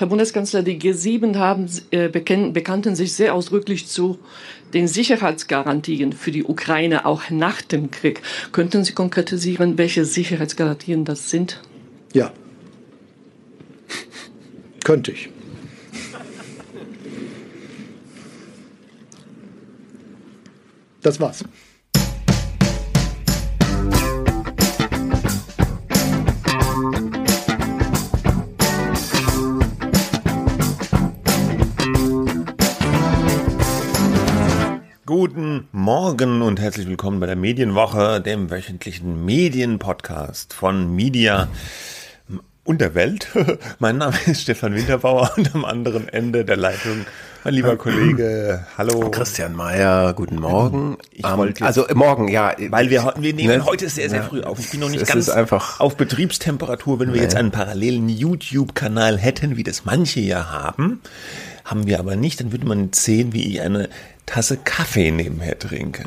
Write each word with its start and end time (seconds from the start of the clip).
Herr 0.00 0.06
Bundeskanzler, 0.06 0.62
die 0.62 0.80
G7 0.80 1.36
haben, 1.36 1.68
äh, 1.90 2.08
bekannten 2.08 2.96
sich 2.96 3.12
sehr 3.12 3.34
ausdrücklich 3.34 3.86
zu 3.86 4.18
den 4.72 4.88
Sicherheitsgarantien 4.88 6.14
für 6.14 6.30
die 6.30 6.42
Ukraine 6.42 7.04
auch 7.04 7.28
nach 7.28 7.60
dem 7.60 7.90
Krieg. 7.90 8.22
Könnten 8.50 8.82
Sie 8.82 8.94
konkretisieren, 8.94 9.76
welche 9.76 10.06
Sicherheitsgarantien 10.06 11.04
das 11.04 11.28
sind? 11.28 11.60
Ja, 12.14 12.32
könnte 14.84 15.12
ich. 15.12 15.28
Das 21.02 21.20
war's. 21.20 21.44
Guten 35.10 35.66
Morgen 35.72 36.40
und 36.40 36.60
herzlich 36.60 36.86
willkommen 36.86 37.18
bei 37.18 37.26
der 37.26 37.34
Medienwoche, 37.34 38.20
dem 38.20 38.48
wöchentlichen 38.48 39.24
Medienpodcast 39.24 40.54
von 40.54 40.94
Media 40.94 41.48
und 42.62 42.80
der 42.80 42.94
Welt. 42.94 43.26
mein 43.80 43.98
Name 43.98 44.14
ist 44.26 44.42
Stefan 44.42 44.72
Winterbauer 44.72 45.32
und 45.36 45.52
am 45.52 45.64
anderen 45.64 46.08
Ende 46.08 46.44
der 46.44 46.56
Leitung 46.56 47.06
mein 47.42 47.54
lieber 47.54 47.76
Kollege, 47.76 48.66
hallo. 48.76 49.10
Christian 49.10 49.56
Mayer, 49.56 50.12
guten 50.12 50.36
Morgen. 50.36 50.98
Ich 51.10 51.24
um, 51.24 51.38
wollte 51.38 51.64
also 51.64 51.88
äh, 51.88 51.94
morgen, 51.94 52.28
ja. 52.28 52.54
Weil 52.68 52.90
wir, 52.90 53.14
wir 53.18 53.32
nehmen 53.32 53.58
ne? 53.58 53.64
heute 53.64 53.88
sehr, 53.88 54.10
sehr 54.10 54.22
früh 54.22 54.42
auf. 54.42 54.58
Ich 54.58 54.70
bin 54.70 54.80
noch 54.80 54.90
nicht 54.90 55.06
ganz 55.06 55.30
einfach 55.30 55.80
auf 55.80 55.96
Betriebstemperatur. 55.96 57.00
Wenn 57.00 57.14
wir 57.14 57.22
jetzt 57.22 57.36
einen 57.36 57.50
parallelen 57.50 58.10
YouTube-Kanal 58.10 59.16
hätten, 59.16 59.56
wie 59.56 59.62
das 59.62 59.86
manche 59.86 60.20
ja 60.20 60.50
haben, 60.50 61.00
haben 61.64 61.86
wir 61.86 61.98
aber 61.98 62.14
nicht, 62.14 62.40
dann 62.40 62.52
würde 62.52 62.66
man 62.66 62.92
sehen, 62.92 63.32
wie 63.32 63.46
ich 63.46 63.62
eine 63.62 63.88
Tasse 64.30 64.58
Kaffee 64.58 65.10
nebenher 65.10 65.58
trinke. 65.58 66.04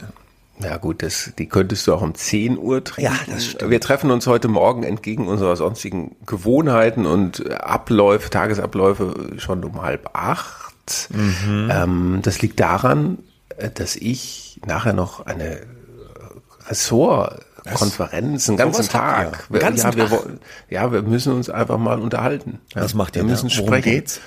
Ja 0.59 0.77
gut, 0.77 1.03
das, 1.03 1.33
die 1.37 1.47
könntest 1.47 1.87
du 1.87 1.93
auch 1.93 2.01
um 2.01 2.15
10 2.15 2.57
Uhr 2.57 2.81
trinken. 2.81 3.13
Ja, 3.13 3.19
das 3.33 3.47
stimmt. 3.47 3.69
Wir 3.69 3.81
treffen 3.81 4.11
uns 4.11 4.27
heute 4.27 4.47
Morgen 4.47 4.83
entgegen 4.83 5.27
unserer 5.27 5.57
sonstigen 5.57 6.15
Gewohnheiten 6.25 7.05
und 7.05 7.51
Abläufe, 7.51 8.29
Tagesabläufe 8.29 9.33
schon 9.37 9.63
um 9.65 9.81
halb 9.81 10.11
acht. 10.13 11.09
Mhm. 11.09 11.69
Ähm, 11.69 12.19
das 12.21 12.41
liegt 12.41 12.61
daran, 12.61 13.17
dass 13.73 13.97
ich 13.97 14.61
nachher 14.65 14.93
noch 14.93 15.25
eine 15.25 15.61
Ressortkonferenz, 16.69 18.47
einen 18.47 18.57
ganzen 18.57 18.87
Tag. 18.87 19.47
Einen 19.49 19.59
ganzen 19.59 19.97
ja, 19.97 20.05
Tag. 20.05 20.11
Wir, 20.11 20.39
ja, 20.69 20.91
wir 20.93 21.01
müssen 21.01 21.33
uns 21.33 21.49
einfach 21.49 21.77
mal 21.77 21.99
unterhalten. 21.99 22.59
Was 22.73 22.93
macht 22.93 23.17
ihr? 23.17 23.23
Wir 23.23 23.31
müssen 23.31 23.49
da? 23.49 23.55
Worum 23.55 23.67
sprechen. 23.67 23.89
Geht's? 23.89 24.21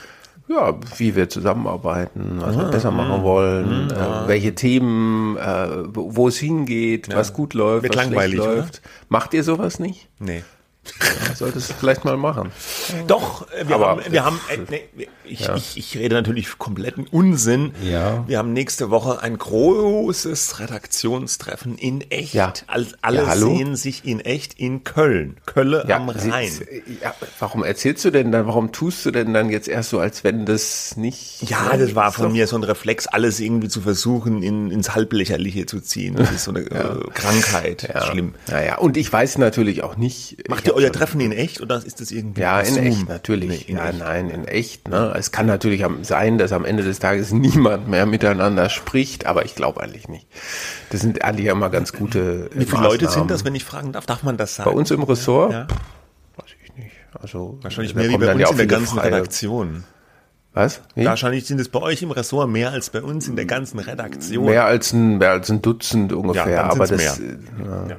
Ja, 0.49 0.79
wie 0.97 1.17
wir 1.17 1.29
zusammenarbeiten, 1.29 2.37
was 2.39 2.57
ah, 2.57 2.61
wir 2.61 2.71
besser 2.71 2.91
machen 2.93 3.23
wollen, 3.25 3.91
ah, 3.93 4.25
äh, 4.25 4.29
welche 4.29 4.55
Themen, 4.55 5.37
äh, 5.37 5.69
wo 5.93 6.29
es 6.29 6.39
hingeht, 6.39 7.09
ja. 7.09 7.17
was 7.17 7.33
gut 7.33 7.53
läuft, 7.53 7.83
Wird 7.83 7.97
was 7.97 8.05
langweilig, 8.05 8.41
schlecht 8.41 8.57
läuft. 8.57 8.81
Oder? 8.81 8.91
Macht 9.09 9.35
ihr 9.35 9.43
sowas 9.43 9.81
nicht? 9.81 10.09
Nee. 10.21 10.45
Ja, 11.01 11.35
solltest 11.35 11.71
du 11.71 11.75
vielleicht 11.75 12.05
mal 12.05 12.17
machen. 12.17 12.53
Doch, 13.07 13.51
äh, 13.53 13.69
wir 13.69 13.77
Aber, 13.77 13.89
haben, 13.89 14.03
wir 14.09 14.25
haben 14.25 14.41
äh, 14.51 14.59
nee, 14.95 15.09
ich, 15.25 15.41
ja. 15.41 15.57
ich, 15.57 15.77
ich 15.77 15.97
rede 15.97 16.15
natürlich 16.15 16.59
kompletten 16.59 17.07
Unsinn. 17.07 17.73
Ja. 17.83 18.25
Wir 18.27 18.39
haben 18.39 18.53
nächste 18.53 18.91
Woche 18.91 19.23
ein 19.23 19.37
großes 19.37 20.61
Redaktionstreffen 20.61 21.79
in 21.79 22.01
echt. 22.11 22.35
Ja. 22.35 22.53
Alle 22.67 23.19
ja, 23.25 23.37
sehen 23.37 23.77
sich 23.77 24.05
in 24.05 24.21
echt 24.21 24.55
in 24.55 24.85
Köln. 24.85 25.37
Kölle 25.47 25.87
am 25.93 26.09
Rhein. 26.09 26.51
warum 27.39 27.65
erzählst 27.65 28.05
du 28.05 28.11
denn 28.11 28.33
dann, 28.33 28.47
warum 28.47 28.73
tust 28.73 29.05
du 29.07 29.11
denn 29.11 29.35
dann 29.35 29.51
jetzt 29.51 29.69
erst 29.69 29.91
so, 29.91 29.99
als 29.99 30.25
wenn 30.25 30.47
das 30.47 30.97
nicht. 30.97 31.49
Ja, 31.49 31.77
das 31.77 31.95
war 31.95 32.13
von 32.13 32.33
mir 32.33 32.47
so 32.47 32.57
ein 32.57 32.65
Reflex, 32.65 33.07
alles 33.07 33.41
irgendwie 33.41 33.69
zu 33.69 33.81
versuchen, 33.81 34.43
in, 34.43 34.71
ins 34.71 34.95
Halblächerliche 34.95 35.67
zu 35.67 35.81
ziehen. 35.81 36.17
Das 36.17 36.31
ist 36.31 36.45
so 36.45 36.51
eine 36.51 36.61
äh, 36.61 37.11
Krankheit. 37.15 37.93
Schlimm. 38.11 38.35
Naja, 38.49 38.79
und 38.79 38.97
ich 38.97 39.13
weiß 39.13 39.39
natürlich 39.39 39.83
auch 39.83 39.97
nicht. 39.97 40.49
Macht 40.49 40.67
ihr 40.67 40.76
euer 40.77 40.93
Treffen 40.93 41.21
in 41.21 41.33
echt 41.33 41.61
oder 41.61 41.85
ist 41.85 42.01
das 42.01 42.11
irgendwie? 42.11 42.43
Ja, 42.43 42.61
in 42.61 42.75
Zoom? 42.75 42.87
echt, 42.87 43.09
natürlich. 43.09 43.49
Nee, 43.49 43.73
in 43.73 43.77
ja, 43.77 43.89
echt. 43.89 43.99
nein, 43.99 44.31
in 44.31 44.45
echt. 44.47 44.89
Ne? 44.89 45.15
Es 45.17 45.33
kann 45.33 45.47
natürlich 45.47 45.85
sein, 46.03 46.39
dass 46.39 46.53
am 46.53 46.65
Ende 46.65 46.83
des 46.83 46.99
Tages 46.99 47.33
niemand 47.33 47.89
mehr 47.89 48.07
miteinander 48.07 48.69
spricht, 48.69 49.27
aber 49.27 49.45
ich 49.45 49.55
glaube 49.55 49.83
eigentlich 49.83 50.09
nicht. 50.09 50.27
Das 50.91 51.01
sind 51.01 51.25
eigentlich 51.25 51.47
immer 51.47 51.71
ganz 51.71 51.93
gute. 51.93 52.51
Wie 52.53 52.65
viele 52.65 52.83
Leute 52.83 53.09
sind 53.09 53.31
das, 53.31 53.45
wenn 53.45 53.55
ich 53.55 53.65
fragen 53.65 53.93
darf? 53.93 54.07
Darf 54.07 54.23
man 54.23 54.37
das 54.37 54.57
sagen? 54.57 54.71
Bei 54.71 54.77
uns 54.77 54.91
im 54.91 55.03
Ressort? 55.03 55.53
Ja. 55.53 55.67
Weiß 56.37 56.51
ich 56.63 56.77
nicht. 56.77 56.93
Also 57.21 57.59
wahrscheinlich 57.63 57.95
mehr 57.95 58.09
wie 58.09 58.19
bei 58.19 58.35
uns 58.35 58.51
in 58.51 58.57
der 58.57 58.67
ganzen 58.67 58.99
freie. 58.99 59.07
Redaktion. 59.07 59.85
Was? 60.53 60.81
Wie? 60.95 61.05
Wahrscheinlich 61.05 61.47
sind 61.47 61.61
es 61.61 61.69
bei 61.69 61.81
euch 61.81 62.01
im 62.01 62.11
Ressort 62.11 62.49
mehr 62.49 62.71
als 62.71 62.89
bei 62.89 63.03
uns 63.03 63.29
in 63.29 63.37
der 63.37 63.45
ganzen 63.45 63.79
Redaktion. 63.79 64.47
Mehr 64.47 64.65
als 64.65 64.93
ein, 64.95 65.19
mehr 65.19 65.33
als 65.33 65.51
ein 65.51 65.61
Dutzend 65.61 66.15
ungefähr. 66.15 66.49
Ja, 66.49 66.71
aber 66.71 66.87
das. 66.87 67.19
Mehr. 67.19 67.37
Ja. 67.91 67.97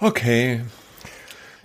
Okay. 0.00 0.62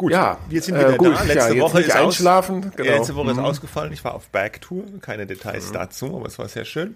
Gut, 0.01 0.13
ja, 0.13 0.39
wir 0.49 0.63
sind 0.63 0.79
wieder 0.79 0.95
äh, 0.95 0.97
gut, 0.97 1.15
da. 1.15 1.21
Letzte 1.25 1.55
ja, 1.55 1.61
Woche 1.61 1.81
ist 1.81 1.91
einschlafen. 1.91 2.65
Aus, 2.65 2.75
genau. 2.75 2.89
Letzte 2.89 3.15
Woche 3.15 3.25
mhm. 3.25 3.31
ist 3.33 3.37
ausgefallen. 3.37 3.93
Ich 3.93 4.03
war 4.03 4.15
auf 4.15 4.29
Backtour. 4.29 4.83
Keine 4.99 5.27
Details 5.27 5.69
mhm. 5.69 5.73
dazu, 5.73 6.15
aber 6.15 6.25
es 6.25 6.39
war 6.39 6.49
sehr 6.49 6.65
schön. 6.65 6.95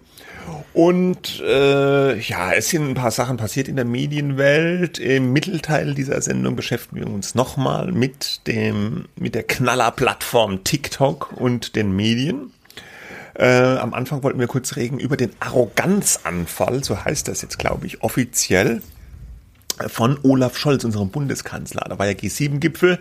Und 0.74 1.40
äh, 1.46 2.18
ja, 2.18 2.54
es 2.54 2.70
sind 2.70 2.90
ein 2.90 2.96
paar 2.96 3.12
Sachen 3.12 3.38
passiert 3.38 3.68
in 3.68 3.76
der 3.76 3.86
Medienwelt. 3.86 4.98
Im 4.98 5.34
Mittelteil 5.34 5.94
dieser 5.94 6.20
Sendung 6.20 6.56
beschäftigen 6.56 7.02
wir 7.02 7.14
uns 7.14 7.36
nochmal 7.36 7.92
mit 7.92 8.48
dem 8.48 9.06
mit 9.16 9.36
der 9.36 9.44
Knallerplattform 9.44 10.64
TikTok 10.64 11.32
und 11.34 11.76
den 11.76 11.96
Medien. 11.96 12.54
Äh, 13.36 13.78
am 13.78 13.94
Anfang 13.94 14.24
wollten 14.24 14.40
wir 14.40 14.48
kurz 14.48 14.78
reden 14.78 14.98
über 14.98 15.16
den 15.16 15.30
Arroganzanfall, 15.42 16.84
so 16.84 17.06
heißt 17.06 17.28
das 17.28 17.44
jetzt, 17.44 17.60
glaube 17.60 17.86
ich, 17.86 18.02
offiziell 18.02 18.82
von 19.88 20.18
Olaf 20.24 20.58
Scholz, 20.58 20.84
unserem 20.84 21.10
Bundeskanzler. 21.10 21.86
Da 21.90 22.00
war 22.00 22.06
ja 22.06 22.14
G7-Gipfel. 22.14 23.00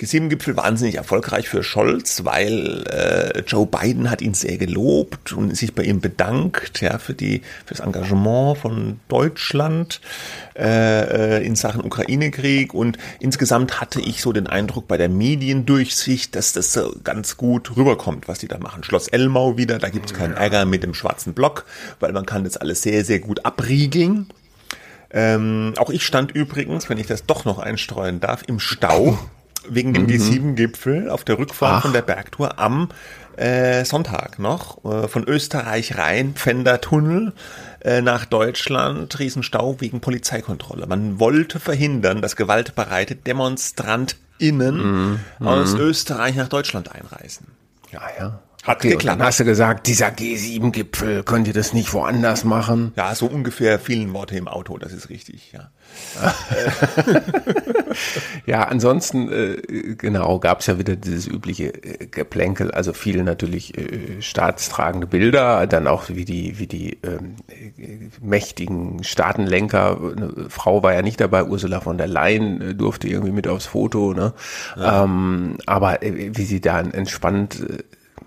G7-Gipfel 0.00 0.56
wahnsinnig 0.56 0.96
erfolgreich 0.96 1.48
für 1.48 1.62
Scholz, 1.62 2.24
weil 2.24 2.84
äh, 2.88 3.40
Joe 3.40 3.66
Biden 3.66 4.10
hat 4.10 4.22
ihn 4.22 4.34
sehr 4.34 4.56
gelobt 4.56 5.32
und 5.32 5.56
sich 5.56 5.74
bei 5.74 5.82
ihm 5.82 6.00
bedankt, 6.00 6.80
ja, 6.80 6.98
für 6.98 7.14
die 7.14 7.42
fürs 7.66 7.80
Engagement 7.80 8.58
von 8.58 9.00
Deutschland 9.08 10.00
äh, 10.54 11.38
äh 11.38 11.46
in 11.46 11.56
Sachen 11.56 11.84
Ukraine-Krieg. 11.84 12.74
Und 12.74 12.98
insgesamt 13.20 13.80
hatte 13.80 14.00
ich 14.00 14.22
so 14.22 14.32
den 14.32 14.46
Eindruck 14.46 14.88
bei 14.88 14.96
der 14.96 15.08
Mediendurchsicht, 15.08 16.36
dass 16.36 16.52
das 16.52 16.72
so 16.72 16.94
ganz 17.02 17.36
gut 17.36 17.76
rüberkommt, 17.76 18.28
was 18.28 18.38
die 18.38 18.48
da 18.48 18.58
machen. 18.58 18.84
Schloss 18.84 19.08
Elmau 19.08 19.56
wieder, 19.56 19.78
da 19.78 19.88
gibt's 19.88 20.14
keinen 20.14 20.34
Ärger 20.34 20.64
mit 20.64 20.82
dem 20.82 20.94
schwarzen 20.94 21.34
Block, 21.34 21.64
weil 22.00 22.12
man 22.12 22.26
kann 22.26 22.44
das 22.44 22.56
alles 22.56 22.82
sehr, 22.82 23.04
sehr 23.04 23.18
gut 23.18 23.44
abriegeln. 23.44 24.28
Ähm, 25.12 25.74
auch 25.76 25.90
ich 25.90 26.06
stand 26.06 26.32
übrigens, 26.32 26.88
wenn 26.88 26.98
ich 26.98 27.06
das 27.06 27.26
doch 27.26 27.44
noch 27.44 27.58
einstreuen 27.58 28.20
darf, 28.20 28.42
im 28.46 28.58
Stau 28.58 29.18
wegen 29.68 29.92
dem 29.92 30.04
mhm. 30.04 30.08
G7-Gipfel 30.08 31.10
auf 31.10 31.24
der 31.24 31.38
Rückfahrt 31.38 31.78
Ach. 31.78 31.82
von 31.82 31.92
der 31.92 32.02
Bergtour 32.02 32.58
am 32.58 32.88
äh, 33.36 33.84
Sonntag 33.84 34.38
noch 34.38 34.84
äh, 34.84 35.08
von 35.08 35.24
Österreich 35.24 35.96
rein, 35.96 36.34
Pfändertunnel 36.34 37.32
äh, 37.80 38.00
nach 38.02 38.24
Deutschland, 38.24 39.18
Riesenstau 39.18 39.80
wegen 39.80 40.00
Polizeikontrolle. 40.00 40.86
Man 40.86 41.18
wollte 41.18 41.60
verhindern, 41.60 42.20
dass 42.20 42.36
gewaltbereite 42.36 43.16
DemonstrantInnen 43.16 45.12
mhm. 45.38 45.46
aus 45.46 45.74
Österreich 45.74 46.36
nach 46.36 46.48
Deutschland 46.48 46.92
einreisen. 46.92 47.46
Ja, 47.90 48.02
ja. 48.18 48.40
Hat 48.62 48.76
okay, 48.76 48.90
geklappt. 48.90 49.18
Dann 49.18 49.26
hast 49.26 49.40
du 49.40 49.44
gesagt, 49.44 49.88
dieser 49.88 50.08
G7-Gipfel, 50.08 51.24
könnt 51.24 51.48
ihr 51.48 51.52
das 51.52 51.72
nicht 51.72 51.92
woanders 51.92 52.44
machen? 52.44 52.92
Ja, 52.96 53.12
so 53.12 53.26
ungefähr 53.26 53.80
vielen 53.80 54.12
Worte 54.14 54.36
im 54.36 54.46
Auto, 54.46 54.78
das 54.78 54.92
ist 54.92 55.08
richtig, 55.08 55.52
ja. 55.52 55.70
ja, 58.46 58.62
ansonsten, 58.62 59.30
äh, 59.32 59.56
genau, 59.96 60.38
gab 60.38 60.60
es 60.60 60.66
ja 60.66 60.78
wieder 60.78 60.94
dieses 60.94 61.26
übliche 61.26 61.74
äh, 61.74 62.06
Geplänkel, 62.06 62.70
also 62.70 62.92
viele 62.92 63.24
natürlich 63.24 63.76
äh, 63.76 64.22
staatstragende 64.22 65.08
Bilder, 65.08 65.66
dann 65.66 65.88
auch 65.88 66.08
wie 66.08 66.24
die, 66.24 66.58
wie 66.60 66.68
die 66.68 66.98
ähm, 67.02 67.34
äh, 67.48 68.08
mächtigen 68.20 69.02
Staatenlenker, 69.02 69.98
eine 70.16 70.48
Frau 70.48 70.84
war 70.84 70.94
ja 70.94 71.02
nicht 71.02 71.20
dabei, 71.20 71.44
Ursula 71.44 71.80
von 71.80 71.98
der 71.98 72.06
Leyen 72.06 72.60
äh, 72.60 72.74
durfte 72.74 73.08
irgendwie 73.08 73.32
mit 73.32 73.48
aufs 73.48 73.66
Foto, 73.66 74.14
ne? 74.14 74.34
Ja. 74.76 75.04
Ähm, 75.04 75.58
aber 75.66 76.02
äh, 76.02 76.30
wie 76.34 76.44
sie 76.44 76.60
da 76.60 76.80
entspannt 76.80 77.66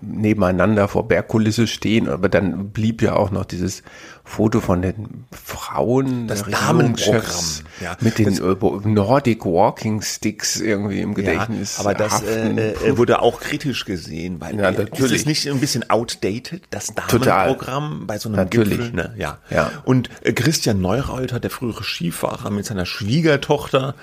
nebeneinander 0.00 0.88
vor 0.88 1.08
Bergkulisse 1.08 1.66
stehen, 1.66 2.08
aber 2.08 2.28
dann 2.28 2.70
blieb 2.70 3.02
ja 3.02 3.14
auch 3.14 3.30
noch 3.30 3.44
dieses 3.44 3.82
Foto 4.24 4.60
von 4.60 4.82
den 4.82 5.24
Frauen, 5.30 6.26
das 6.26 6.42
Damenprogramm, 6.42 7.44
ja, 7.80 7.96
mit 8.00 8.18
den 8.18 8.36
das, 8.36 8.40
Nordic 8.84 9.44
Walking 9.44 10.02
Sticks 10.02 10.60
irgendwie 10.60 11.00
im 11.00 11.14
Gedächtnis. 11.14 11.76
Ja, 11.76 11.84
aber 11.84 11.94
das 11.94 12.22
äh, 12.22 12.72
äh, 12.72 12.98
wurde 12.98 13.22
auch 13.22 13.40
kritisch 13.40 13.84
gesehen, 13.84 14.40
weil 14.40 14.56
ja, 14.56 14.72
natürlich. 14.72 15.12
ist 15.12 15.20
es 15.20 15.26
nicht 15.26 15.48
ein 15.48 15.60
bisschen 15.60 15.88
outdated, 15.90 16.62
das 16.70 16.92
Damenprogramm 16.94 18.06
bei 18.06 18.18
so 18.18 18.28
einem 18.28 18.36
natürlich. 18.36 18.78
Gipfel? 18.78 18.92
Ne? 18.92 19.14
Ja. 19.16 19.38
ja. 19.48 19.70
Und 19.84 20.10
äh, 20.22 20.32
Christian 20.32 20.80
Neureuter, 20.80 21.38
der 21.38 21.50
frühere 21.50 21.84
Skifahrer 21.84 22.50
mit 22.50 22.66
seiner 22.66 22.84
Schwiegertochter, 22.84 23.94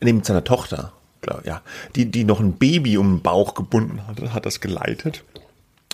nee, 0.00 0.12
mit 0.12 0.24
seiner 0.24 0.44
Tochter, 0.44 0.92
ja, 1.44 1.62
die, 1.96 2.10
die 2.10 2.24
noch 2.24 2.40
ein 2.40 2.54
Baby 2.54 2.98
um 2.98 3.16
den 3.16 3.22
Bauch 3.22 3.54
gebunden 3.54 4.06
hatte, 4.06 4.32
hat 4.34 4.46
das 4.46 4.60
geleitet. 4.60 5.24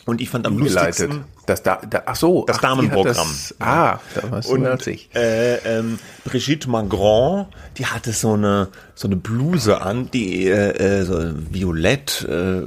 Und 0.07 0.21
ich 0.21 0.29
fand 0.29 0.47
am 0.47 0.59
geleitet. 0.59 1.09
lustigsten 1.09 1.25
Das 1.47 1.63
da, 1.63 1.77
da, 1.77 2.03
ach 2.07 2.17
so, 2.17 2.45
Das 2.47 2.59
ach, 2.59 2.63
Damenprogramm. 2.63 3.15
Das, 3.15 3.55
ah, 3.61 4.01
da 4.15 4.31
warst 4.31 4.51
du 4.51 4.55
und 4.55 4.87
äh, 5.15 5.57
ähm, 5.79 5.99
Brigitte 6.25 6.69
Macron, 6.69 7.47
die 7.79 7.87
hatte 7.87 8.13
so 8.13 8.35
eine 8.35 8.69
so 8.95 9.09
eine 9.09 9.17
Bluse 9.17 9.81
an, 9.81 10.11
die 10.11 10.47
äh, 10.47 11.01
äh, 11.01 11.05
so 11.05 11.19
violett 11.51 12.27
äh, 12.29 12.61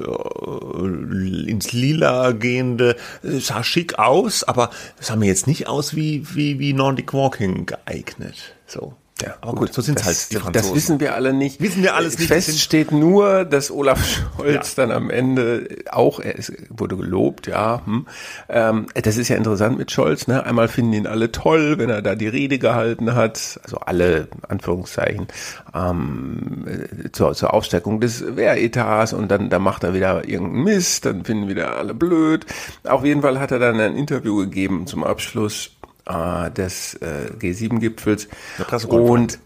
ins 1.50 1.72
Lila 1.74 2.32
gehende, 2.32 2.96
äh, 3.24 3.40
sah 3.40 3.64
schick 3.64 4.00
aus, 4.00 4.44
aber 4.44 4.72
sah 5.00 5.16
mir 5.16 5.28
jetzt 5.28 5.48
nicht 5.48 5.68
aus 5.68 5.96
wie 5.96 6.26
wie 6.34 6.60
wie 6.60 6.74
Nordic 6.74 7.14
Walking 7.14 7.68
geeignet. 7.68 8.56
So. 8.66 8.94
Ja, 9.22 9.36
aber 9.42 9.54
gut, 9.54 9.74
so 9.74 9.82
sind 9.82 9.98
das, 10.00 10.06
halt 10.06 10.30
die 10.30 10.36
Das 10.36 10.44
Franzosen. 10.44 10.76
wissen 10.76 11.00
wir 11.00 11.16
alle 11.16 11.34
nicht. 11.34 11.60
Wissen 11.60 11.82
wir 11.82 11.96
alles 11.96 12.20
nicht. 12.20 12.28
Fest 12.28 12.60
steht 12.60 12.92
nur, 12.92 13.46
dass 13.46 13.72
Olaf 13.72 14.00
Scholz 14.38 14.76
Ja. 14.76 14.86
dann 14.86 14.92
am 14.96 15.10
Ende 15.10 15.68
auch, 15.92 16.20
er 16.20 16.36
ist, 16.36 16.54
wurde 16.70 16.98
gelobt, 16.98 17.48
ja. 17.48 17.82
Hm. 17.86 18.06
Ähm, 18.48 18.86
das 18.94 19.18
ist 19.18 19.30
ja 19.30 19.36
interessant 19.36 19.78
mit 19.80 19.92
Scholz. 19.92 20.28
Ne? 20.28 20.46
Einmal 20.46 20.68
finden 20.68 20.94
ihn 20.94 21.08
alle 21.08 21.32
toll, 21.32 21.80
wenn 21.80 21.90
er 21.90 22.02
da 22.04 22.14
die 22.16 22.28
Rede 22.28 22.60
gehalten 22.60 23.16
hat, 23.16 23.60
also 23.64 23.78
alle 23.78 24.28
Anführungszeichen 24.48 25.28
ähm, 25.74 26.66
äh, 26.68 27.12
zur, 27.12 27.34
zur 27.34 27.54
Aufstärkung 27.54 28.00
des 28.00 28.36
Wehretats 28.36 29.14
und 29.14 29.30
dann 29.30 29.50
da 29.50 29.58
macht 29.60 29.84
er 29.84 29.94
wieder 29.94 30.28
irgendeinen 30.28 30.64
Mist, 30.64 31.06
dann 31.06 31.26
finden 31.26 31.48
wieder 31.48 31.76
alle 31.78 31.94
blöd. 31.94 32.46
Auf 32.84 33.04
jeden 33.04 33.22
Fall 33.24 33.40
hat 33.40 33.52
er 33.52 33.60
dann 33.60 33.80
ein 33.80 33.96
Interview 33.98 34.38
gegeben 34.38 34.86
zum 34.88 35.04
Abschluss 35.04 35.72
äh, 36.08 36.52
des 36.52 36.96
äh, 36.96 37.32
G7-Gipfels 37.40 38.28
Eine 38.58 38.66
Pressekonferenz. 38.66 39.36
und 39.36 39.40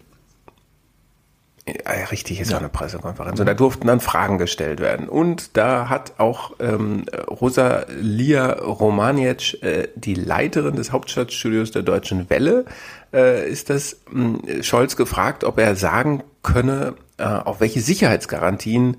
ja, 1.64 2.04
richtig, 2.10 2.40
ist 2.40 2.50
ja. 2.50 2.58
eine 2.58 2.68
Pressekonferenz. 2.68 3.38
Und 3.38 3.46
da 3.46 3.54
durften 3.54 3.86
dann 3.86 4.00
Fragen 4.00 4.38
gestellt 4.38 4.80
werden. 4.80 5.08
Und 5.08 5.56
da 5.56 5.88
hat 5.88 6.14
auch 6.18 6.54
ähm, 6.58 7.04
Rosalia 7.28 8.54
Romaniec, 8.54 9.62
äh, 9.62 9.88
die 9.94 10.14
Leiterin 10.14 10.74
des 10.74 10.90
Hauptstadtstudios 10.90 11.70
der 11.70 11.82
Deutschen 11.82 12.28
Welle, 12.30 12.64
äh, 13.12 13.48
ist 13.48 13.70
das 13.70 13.98
mh, 14.10 14.64
Scholz 14.64 14.96
gefragt, 14.96 15.44
ob 15.44 15.58
er 15.58 15.76
sagen 15.76 16.24
könne, 16.42 16.94
äh, 17.18 17.24
auf 17.24 17.60
welche 17.60 17.80
Sicherheitsgarantien 17.80 18.96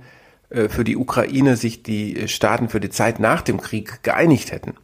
äh, 0.50 0.70
für 0.70 0.86
die 0.86 0.96
Ukraine 0.96 1.58
sich 1.58 1.84
die 1.84 2.30
Staaten 2.30 2.70
für 2.70 2.80
die 2.80 2.90
Zeit 2.90 3.20
nach 3.20 3.42
dem 3.42 3.60
Krieg 3.60 4.04
geeinigt 4.04 4.54
hätten. 4.54 4.76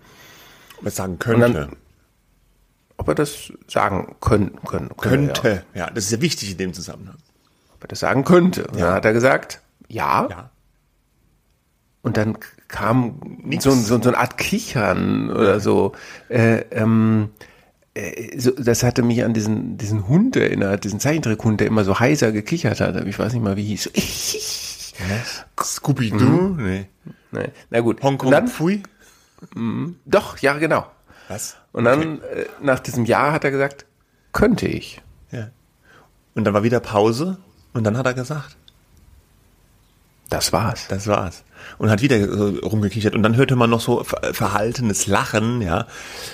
Ob 0.78 0.84
man 0.84 0.92
sagen 0.92 1.18
könnte. 1.18 1.70
Ob 3.00 3.08
er 3.08 3.16
das 3.16 3.54
sagen 3.68 4.18
können, 4.20 4.60
können, 4.66 4.90
können 4.98 5.28
ja. 5.28 5.34
könnte. 5.34 5.64
Ja. 5.74 5.90
das 5.90 6.04
ist 6.06 6.12
ja 6.12 6.22
wichtig 6.22 6.52
in 6.52 6.58
dem 6.58 6.74
Zusammenhang. 6.74 7.16
ob 7.74 7.86
er 7.86 7.88
das 7.88 8.02
sagen 8.02 8.26
könnte. 8.26 8.68
Und 8.68 8.78
dann 8.78 8.94
hat 8.94 9.06
er 9.06 9.14
gesagt, 9.14 9.62
ja. 9.88 10.28
Ja. 10.30 10.50
Und 12.02 12.18
dann 12.18 12.38
kam 12.68 13.22
so, 13.60 13.72
so, 13.72 14.02
so 14.02 14.10
eine 14.10 14.18
Art 14.18 14.38
Kichern 14.38 15.32
oder 15.32 15.62
so. 15.62 15.94
Äh, 16.28 16.66
ähm, 16.72 17.30
äh, 17.94 18.38
so. 18.38 18.52
Das 18.52 18.84
hatte 18.84 19.02
mich 19.02 19.24
an 19.24 19.34
diesen, 19.34 19.78
diesen 19.78 20.10
Hund 20.10 20.36
erinnert, 20.36 20.84
diesen 20.84 21.00
Zeichentrickhund, 21.00 21.62
der 21.62 21.68
immer 21.68 21.86
so 21.86 22.02
heiser 22.02 22.34
gekichert 22.34 22.82
hat. 22.82 23.02
Ich 23.06 23.18
weiß 23.18 23.32
nicht 23.32 23.44
mal, 23.44 23.56
wie 23.56 23.64
hieß. 23.64 23.92
Scooby-Doo? 25.64 26.56
Nee. 26.58 26.88
Nee. 27.32 27.50
Na 27.70 27.80
gut. 27.80 28.04
Hongkong 28.04 28.32
dann, 28.32 28.50
Pfui? 28.50 28.84
doch, 30.06 30.38
ja, 30.40 30.58
genau. 30.58 30.86
Was? 31.30 31.56
Und 31.72 31.84
dann, 31.86 32.22
äh, 32.22 32.46
nach 32.62 32.80
diesem 32.80 33.06
Jahr 33.06 33.32
hat 33.32 33.44
er 33.44 33.52
gesagt, 33.52 33.86
könnte 34.34 34.68
ich. 34.68 35.02
Ja. 35.32 35.50
Und 36.36 36.44
dann 36.46 36.54
war 36.54 36.64
wieder 36.64 36.80
Pause 36.80 37.38
und 37.74 37.84
dann 37.84 37.98
hat 37.98 38.06
er 38.06 38.14
gesagt, 38.14 38.56
Das 40.30 40.54
war's. 40.54 40.88
das 40.88 41.08
war's. 41.08 41.44
Und 41.78 41.90
hat 41.90 42.02
wieder 42.02 42.20
so 42.32 42.50
rumgekichert 42.60 43.16
und 43.16 43.24
dann 43.24 43.36
hörte 43.36 43.56
man 43.56 43.70
noch 43.70 43.82
so 43.82 44.04
ver- 44.04 44.34
verhaltenes 44.34 45.08
Lachen, 45.08 45.62
ja. 45.62 45.88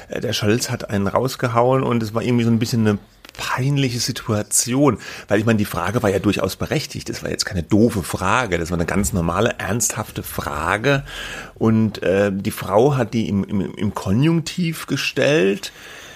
Äh, 0.10 0.20
Der 0.22 0.34
Scholz 0.34 0.70
hat 0.70 0.90
einen 0.90 1.08
rausgehauen 1.08 1.84
und 1.84 2.04
es 2.04 2.14
war 2.14 2.22
irgendwie 2.22 2.44
so 2.46 2.52
ein 2.52 2.60
bisschen 2.60 2.88
eine 2.88 3.00
peinliche 3.34 4.00
Situation, 4.00 4.98
weil 5.28 5.40
ich 5.40 5.46
meine, 5.46 5.58
die 5.58 5.66
Frage 5.66 6.04
war 6.04 6.10
ja 6.10 6.20
durchaus 6.20 6.56
berechtigt. 6.56 7.10
Das 7.10 7.24
war 7.24 7.30
jetzt 7.30 7.46
keine 7.46 7.64
doofe 7.64 8.04
Frage, 8.04 8.58
das 8.58 8.72
war 8.72 8.78
eine 8.78 8.86
ganz 8.86 9.14
normale, 9.14 9.56
ernsthafte 9.60 10.24
Frage. 10.24 11.04
Und 11.56 12.02
äh, 12.04 12.32
die 12.34 12.52
Frau 12.52 12.96
hat 12.96 13.14
die 13.14 13.28
im, 13.30 13.44
im, 13.44 13.74
im 13.76 13.94
Konjunktiv 13.94 14.88
gestellt 14.88 15.72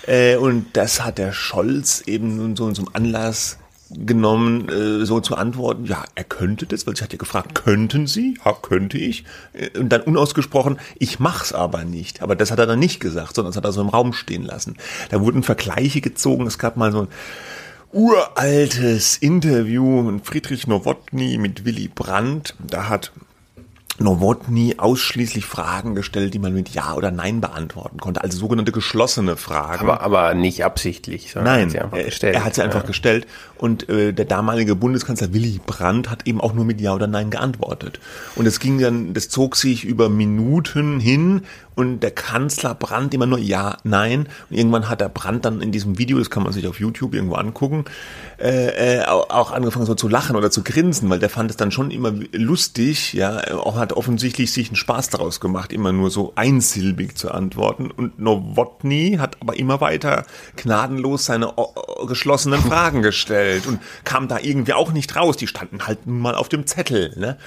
äh, 0.09 0.37
und 0.37 0.65
das 0.73 1.03
hat 1.03 1.19
der 1.19 1.33
Scholz 1.33 2.01
eben 2.07 2.35
nun 2.35 2.55
so 2.55 2.71
zum 2.71 2.89
Anlass 2.93 3.58
genommen, 3.91 4.69
äh, 4.69 5.05
so 5.05 5.19
zu 5.19 5.35
antworten, 5.35 5.85
ja, 5.85 6.03
er 6.15 6.23
könnte 6.23 6.65
das, 6.65 6.85
weil 6.85 6.95
sie 6.95 7.03
hat 7.03 7.11
ja 7.11 7.17
gefragt, 7.17 7.55
könnten 7.55 8.07
Sie? 8.07 8.37
Ja, 8.45 8.53
könnte 8.53 8.97
ich. 8.97 9.23
Äh, 9.53 9.77
Und 9.77 9.89
dann 9.89 10.01
unausgesprochen, 10.01 10.79
ich 10.97 11.19
mach's 11.19 11.53
aber 11.53 11.83
nicht. 11.83 12.21
Aber 12.21 12.35
das 12.35 12.51
hat 12.51 12.59
er 12.59 12.67
dann 12.67 12.79
nicht 12.79 12.99
gesagt, 12.99 13.35
sondern 13.35 13.49
das 13.51 13.57
hat 13.57 13.65
er 13.65 13.71
so 13.71 13.81
im 13.81 13.89
Raum 13.89 14.13
stehen 14.13 14.43
lassen. 14.43 14.77
Da 15.09 15.21
wurden 15.21 15.43
Vergleiche 15.43 16.01
gezogen. 16.01 16.45
Es 16.45 16.59
gab 16.59 16.77
mal 16.77 16.91
so 16.91 17.01
ein 17.01 17.07
uraltes 17.91 19.17
Interview 19.17 20.03
mit 20.03 20.25
Friedrich 20.25 20.67
Nowotny 20.67 21.37
mit 21.37 21.65
Willy 21.65 21.87
Brandt. 21.87 22.55
Da 22.59 22.89
hat 22.89 23.11
Nowotny 23.99 24.75
ausschließlich 24.77 25.45
Fragen 25.45 25.95
gestellt, 25.95 26.33
die 26.33 26.39
man 26.39 26.53
mit 26.53 26.69
Ja 26.69 26.93
oder 26.95 27.11
Nein 27.11 27.41
beantworten 27.41 27.99
konnte. 27.99 28.21
Also 28.23 28.37
sogenannte 28.37 28.71
geschlossene 28.71 29.35
Fragen. 29.37 29.81
Aber, 29.81 30.01
aber 30.01 30.33
nicht 30.33 30.63
absichtlich, 30.65 31.31
sondern 31.31 31.53
Nein, 31.53 31.63
hat 31.65 31.71
sie 31.71 31.79
einfach 31.79 31.97
er, 31.97 32.03
gestellt. 32.05 32.35
er 32.35 32.43
hat 32.45 32.55
sie 32.55 32.61
einfach 32.63 32.81
Ja. 32.81 32.87
gestellt 32.87 33.27
und 33.57 33.89
äh, 33.89 34.13
der 34.13 34.25
damalige 34.25 34.75
Bundeskanzler 34.75 35.33
Willy 35.33 35.59
Brandt 35.65 36.09
hat 36.09 36.27
eben 36.27 36.39
auch 36.41 36.53
nur 36.53 36.65
mit 36.65 36.79
Ja 36.81 36.93
oder 36.95 37.07
Nein 37.07 37.29
geantwortet. 37.29 37.99
Und 38.35 38.45
es 38.45 38.59
ging 38.59 38.79
dann, 38.79 39.13
das 39.13 39.29
zog 39.29 39.55
sich 39.55 39.83
über 39.83 40.09
Minuten 40.09 40.99
hin 40.99 41.41
und 41.75 42.01
der 42.01 42.11
Kanzler 42.11 42.75
Brandt 42.75 43.13
immer 43.13 43.25
nur 43.25 43.39
Ja, 43.39 43.77
Nein. 43.83 44.27
Und 44.49 44.57
irgendwann 44.57 44.89
hat 44.89 44.99
der 45.01 45.09
Brandt 45.09 45.45
dann 45.45 45.61
in 45.61 45.71
diesem 45.71 45.97
Video, 45.97 46.17
das 46.19 46.29
kann 46.29 46.43
man 46.43 46.51
sich 46.53 46.67
auf 46.67 46.79
YouTube 46.79 47.13
irgendwo 47.13 47.35
angucken, 47.35 47.85
äh, 48.37 48.99
äh, 48.99 49.05
auch 49.05 49.29
auch 49.29 49.51
angefangen 49.51 49.85
so 49.85 49.95
zu 49.95 50.07
lachen 50.07 50.35
oder 50.35 50.51
zu 50.51 50.63
grinsen, 50.63 51.09
weil 51.09 51.19
der 51.19 51.29
fand 51.29 51.49
es 51.51 51.57
dann 51.57 51.71
schon 51.71 51.91
immer 51.91 52.13
lustig, 52.33 53.13
ja, 53.13 53.41
auch 53.53 53.75
hat 53.77 53.88
offensichtlich 53.93 54.51
sich 54.53 54.67
einen 54.69 54.75
Spaß 54.75 55.09
daraus 55.09 55.39
gemacht, 55.39 55.71
immer 55.73 55.91
nur 55.91 56.09
so 56.09 56.33
einsilbig 56.35 57.17
zu 57.17 57.31
antworten. 57.31 57.91
Und 57.91 58.19
Nowotny 58.19 59.17
hat 59.19 59.37
aber 59.41 59.57
immer 59.57 59.81
weiter 59.81 60.25
gnadenlos 60.55 61.25
seine 61.25 61.57
o- 61.57 61.73
o- 61.75 62.05
geschlossenen 62.05 62.59
Fragen 62.69 63.01
gestellt 63.01 63.67
und 63.67 63.79
kam 64.03 64.27
da 64.27 64.39
irgendwie 64.39 64.73
auch 64.73 64.91
nicht 64.91 65.15
raus. 65.15 65.37
Die 65.37 65.47
standen 65.47 65.87
halt 65.87 66.07
nun 66.07 66.19
mal 66.19 66.35
auf 66.35 66.49
dem 66.49 66.65
Zettel, 66.67 67.13
ne? 67.17 67.37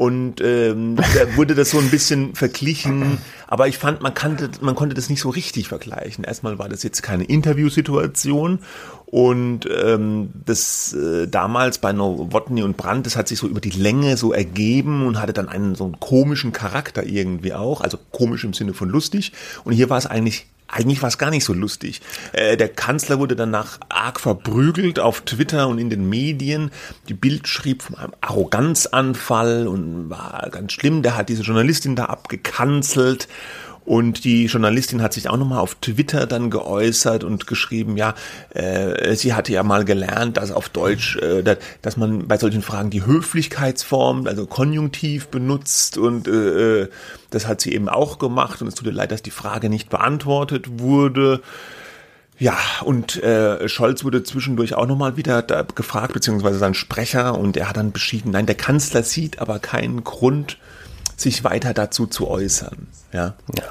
Und 0.00 0.40
ähm, 0.40 0.96
da 0.96 1.36
wurde 1.36 1.54
das 1.54 1.72
so 1.72 1.78
ein 1.78 1.90
bisschen 1.90 2.34
verglichen, 2.34 3.18
aber 3.46 3.68
ich 3.68 3.76
fand, 3.76 4.00
man, 4.00 4.14
kannte, 4.14 4.48
man 4.62 4.74
konnte 4.74 4.94
das 4.94 5.10
nicht 5.10 5.20
so 5.20 5.28
richtig 5.28 5.68
vergleichen. 5.68 6.24
Erstmal 6.24 6.58
war 6.58 6.70
das 6.70 6.82
jetzt 6.82 7.02
keine 7.02 7.24
Interviewsituation 7.24 8.60
und 9.04 9.68
ähm, 9.70 10.30
das 10.46 10.94
äh, 10.94 11.28
damals 11.28 11.76
bei 11.76 11.92
Nowotny 11.92 12.62
und 12.62 12.78
Brandt, 12.78 13.04
das 13.04 13.14
hat 13.14 13.28
sich 13.28 13.38
so 13.38 13.46
über 13.46 13.60
die 13.60 13.68
Länge 13.68 14.16
so 14.16 14.32
ergeben 14.32 15.06
und 15.06 15.20
hatte 15.20 15.34
dann 15.34 15.50
einen 15.50 15.74
so 15.74 15.84
einen 15.84 16.00
komischen 16.00 16.52
Charakter 16.52 17.04
irgendwie 17.04 17.52
auch, 17.52 17.82
also 17.82 17.98
komisch 18.10 18.44
im 18.44 18.54
Sinne 18.54 18.72
von 18.72 18.88
lustig. 18.88 19.32
Und 19.64 19.74
hier 19.74 19.90
war 19.90 19.98
es 19.98 20.06
eigentlich 20.06 20.46
eigentlich 20.70 21.02
war 21.02 21.08
es 21.08 21.18
gar 21.18 21.30
nicht 21.30 21.44
so 21.44 21.52
lustig. 21.52 22.00
Äh, 22.32 22.56
der 22.56 22.68
Kanzler 22.68 23.18
wurde 23.18 23.36
danach 23.36 23.78
arg 23.88 24.20
verprügelt 24.20 24.98
auf 25.00 25.22
Twitter 25.22 25.68
und 25.68 25.78
in 25.78 25.90
den 25.90 26.08
Medien. 26.08 26.70
Die 27.08 27.14
Bild 27.14 27.48
schrieb 27.48 27.82
von 27.82 27.96
einem 27.96 28.12
Arroganzanfall 28.20 29.66
und 29.66 30.10
war 30.10 30.48
ganz 30.50 30.72
schlimm. 30.72 31.02
Der 31.02 31.16
hat 31.16 31.28
diese 31.28 31.42
Journalistin 31.42 31.96
da 31.96 32.06
abgekanzelt. 32.06 33.28
Und 33.90 34.22
die 34.22 34.46
Journalistin 34.46 35.02
hat 35.02 35.12
sich 35.12 35.28
auch 35.28 35.36
nochmal 35.36 35.58
auf 35.58 35.74
Twitter 35.74 36.28
dann 36.28 36.48
geäußert 36.48 37.24
und 37.24 37.48
geschrieben, 37.48 37.96
ja, 37.96 38.14
äh, 38.50 39.16
sie 39.16 39.34
hatte 39.34 39.52
ja 39.52 39.64
mal 39.64 39.84
gelernt, 39.84 40.36
dass 40.36 40.52
auf 40.52 40.68
Deutsch, 40.68 41.16
äh, 41.16 41.42
dass, 41.42 41.58
dass 41.82 41.96
man 41.96 42.28
bei 42.28 42.36
solchen 42.36 42.62
Fragen 42.62 42.90
die 42.90 43.04
Höflichkeitsform, 43.04 44.28
also 44.28 44.46
Konjunktiv 44.46 45.26
benutzt 45.26 45.98
und 45.98 46.28
äh, 46.28 46.82
äh, 46.82 46.88
das 47.30 47.48
hat 47.48 47.60
sie 47.60 47.74
eben 47.74 47.88
auch 47.88 48.20
gemacht 48.20 48.62
und 48.62 48.68
es 48.68 48.76
tut 48.76 48.86
ihr 48.86 48.92
leid, 48.92 49.10
dass 49.10 49.22
die 49.22 49.32
Frage 49.32 49.68
nicht 49.68 49.90
beantwortet 49.90 50.78
wurde. 50.78 51.42
Ja, 52.38 52.56
und 52.84 53.20
äh, 53.24 53.68
Scholz 53.68 54.04
wurde 54.04 54.22
zwischendurch 54.22 54.74
auch 54.74 54.86
nochmal 54.86 55.16
wieder 55.16 55.42
da 55.42 55.62
gefragt, 55.62 56.12
beziehungsweise 56.12 56.60
sein 56.60 56.74
Sprecher, 56.74 57.36
und 57.36 57.56
er 57.56 57.68
hat 57.68 57.76
dann 57.76 57.90
beschieden, 57.90 58.30
nein, 58.30 58.46
der 58.46 58.54
Kanzler 58.54 59.02
sieht 59.02 59.40
aber 59.40 59.58
keinen 59.58 60.04
Grund, 60.04 60.58
sich 61.20 61.44
weiter 61.44 61.74
dazu 61.74 62.06
zu 62.06 62.28
äußern. 62.28 62.88
Ja. 63.12 63.34
Ja, 63.58 63.64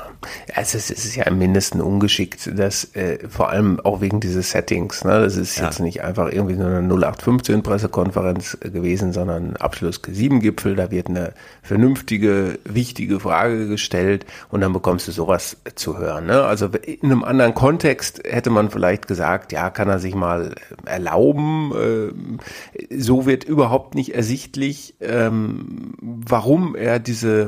also 0.54 0.78
es 0.78 0.90
ist 0.90 1.16
ja 1.16 1.24
im 1.24 1.38
Mindesten 1.38 1.80
ungeschickt, 1.82 2.52
dass 2.60 2.94
äh, 2.96 3.20
vor 3.30 3.50
allem 3.50 3.80
auch 3.80 4.02
wegen 4.02 4.20
dieses 4.20 4.52
Settings, 4.52 5.06
ne, 5.06 5.22
das 5.22 5.38
ist 5.38 5.58
Ja. 5.58 5.66
jetzt 5.66 5.80
nicht 5.80 6.04
einfach 6.04 6.30
irgendwie 6.32 6.56
nur 6.58 6.68
eine 6.68 6.82
0815 6.82 7.64
Pressekonferenz 7.64 8.58
äh, 8.62 8.70
gewesen, 8.70 9.14
sondern 9.14 9.56
Abschluss 9.56 10.04
G7-Gipfel, 10.04 10.76
da 10.76 10.92
wird 10.92 11.08
eine 11.08 11.34
vernünftige, 11.64 12.60
wichtige 12.66 13.22
Frage 13.22 13.68
gestellt 13.70 14.26
und 14.50 14.60
dann 14.60 14.74
bekommst 14.74 15.08
du 15.08 15.14
sowas 15.14 15.56
zu 15.76 15.98
hören. 15.98 16.26
Ne? 16.26 16.44
Also 16.44 16.68
in 16.68 17.10
einem 17.12 17.24
anderen 17.24 17.54
Kontext 17.56 18.22
hätte 18.26 18.50
man 18.50 18.70
vielleicht 18.70 19.08
gesagt, 19.08 19.54
ja, 19.54 19.70
kann 19.70 19.88
er 19.88 20.00
sich 20.00 20.16
mal 20.16 20.54
erlauben. 20.86 21.72
ähm, 21.82 22.40
so 22.98 23.26
wird 23.26 23.46
überhaupt 23.46 23.96
nicht 23.96 24.14
ersichtlich, 24.14 24.96
ähm, 25.00 25.94
warum 26.02 26.76
er 26.76 27.00
diese 27.00 27.39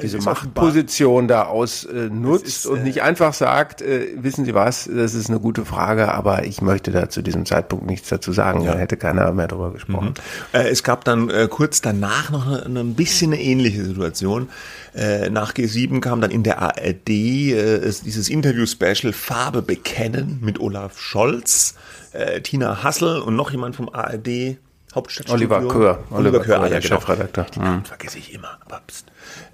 diese 0.00 0.16
ist 0.16 0.24
Machtposition 0.24 1.28
da 1.28 1.42
ausnutzt 1.44 2.46
ist, 2.46 2.66
und 2.66 2.78
äh, 2.78 2.82
nicht 2.82 3.02
einfach 3.02 3.34
sagt, 3.34 3.82
äh, 3.82 4.06
wissen 4.16 4.46
Sie 4.46 4.54
was, 4.54 4.88
das 4.90 5.12
ist 5.12 5.28
eine 5.28 5.38
gute 5.38 5.66
Frage, 5.66 6.12
aber 6.14 6.44
ich 6.46 6.62
möchte 6.62 6.92
da 6.92 7.10
zu 7.10 7.20
diesem 7.20 7.44
Zeitpunkt 7.44 7.84
nichts 7.84 8.08
dazu 8.08 8.32
sagen. 8.32 8.64
Da 8.64 8.72
hätte 8.78 8.96
keiner 8.96 9.30
mehr 9.34 9.48
drüber 9.48 9.70
gesprochen. 9.70 10.14
Äh, 10.54 10.68
es 10.70 10.82
gab 10.82 11.04
dann 11.04 11.28
äh, 11.28 11.46
kurz 11.50 11.82
danach 11.82 12.30
noch 12.30 12.46
eine, 12.46 12.64
eine 12.64 12.80
ein 12.80 12.94
bisschen 12.94 13.34
eine 13.34 13.42
ähnliche 13.42 13.84
Situation. 13.84 14.48
Äh, 14.94 15.28
nach 15.28 15.52
G7 15.52 16.00
kam 16.00 16.22
dann 16.22 16.30
in 16.30 16.42
der 16.42 16.62
ARD 16.62 17.10
äh, 17.10 17.52
es- 17.76 18.00
dieses 18.00 18.30
Interview-Special 18.30 19.12
Farbe 19.12 19.60
bekennen 19.60 20.38
mit 20.40 20.58
Olaf 20.58 20.98
Scholz, 20.98 21.74
äh, 22.12 22.40
Tina 22.40 22.82
Hassel 22.82 23.20
und 23.20 23.36
noch 23.36 23.50
jemand 23.50 23.76
vom 23.76 23.90
ARD. 23.90 24.56
Hauptstadtstudio. 24.94 25.48
Oliver 25.50 25.68
Köhr. 25.68 25.98
Oliver 26.10 26.18
Oliver 26.18 26.40
Köhr, 26.40 26.60
ah, 26.60 26.68
der 26.68 26.80
ja, 26.80 26.80
genau. 26.80 27.00
Chefredakteur. 27.00 27.46
Die 27.54 27.58
Namen 27.60 27.84
vergesse 27.84 28.18
ich 28.18 28.34
immer. 28.34 28.58
Aber 28.64 28.80
pst. 28.86 29.06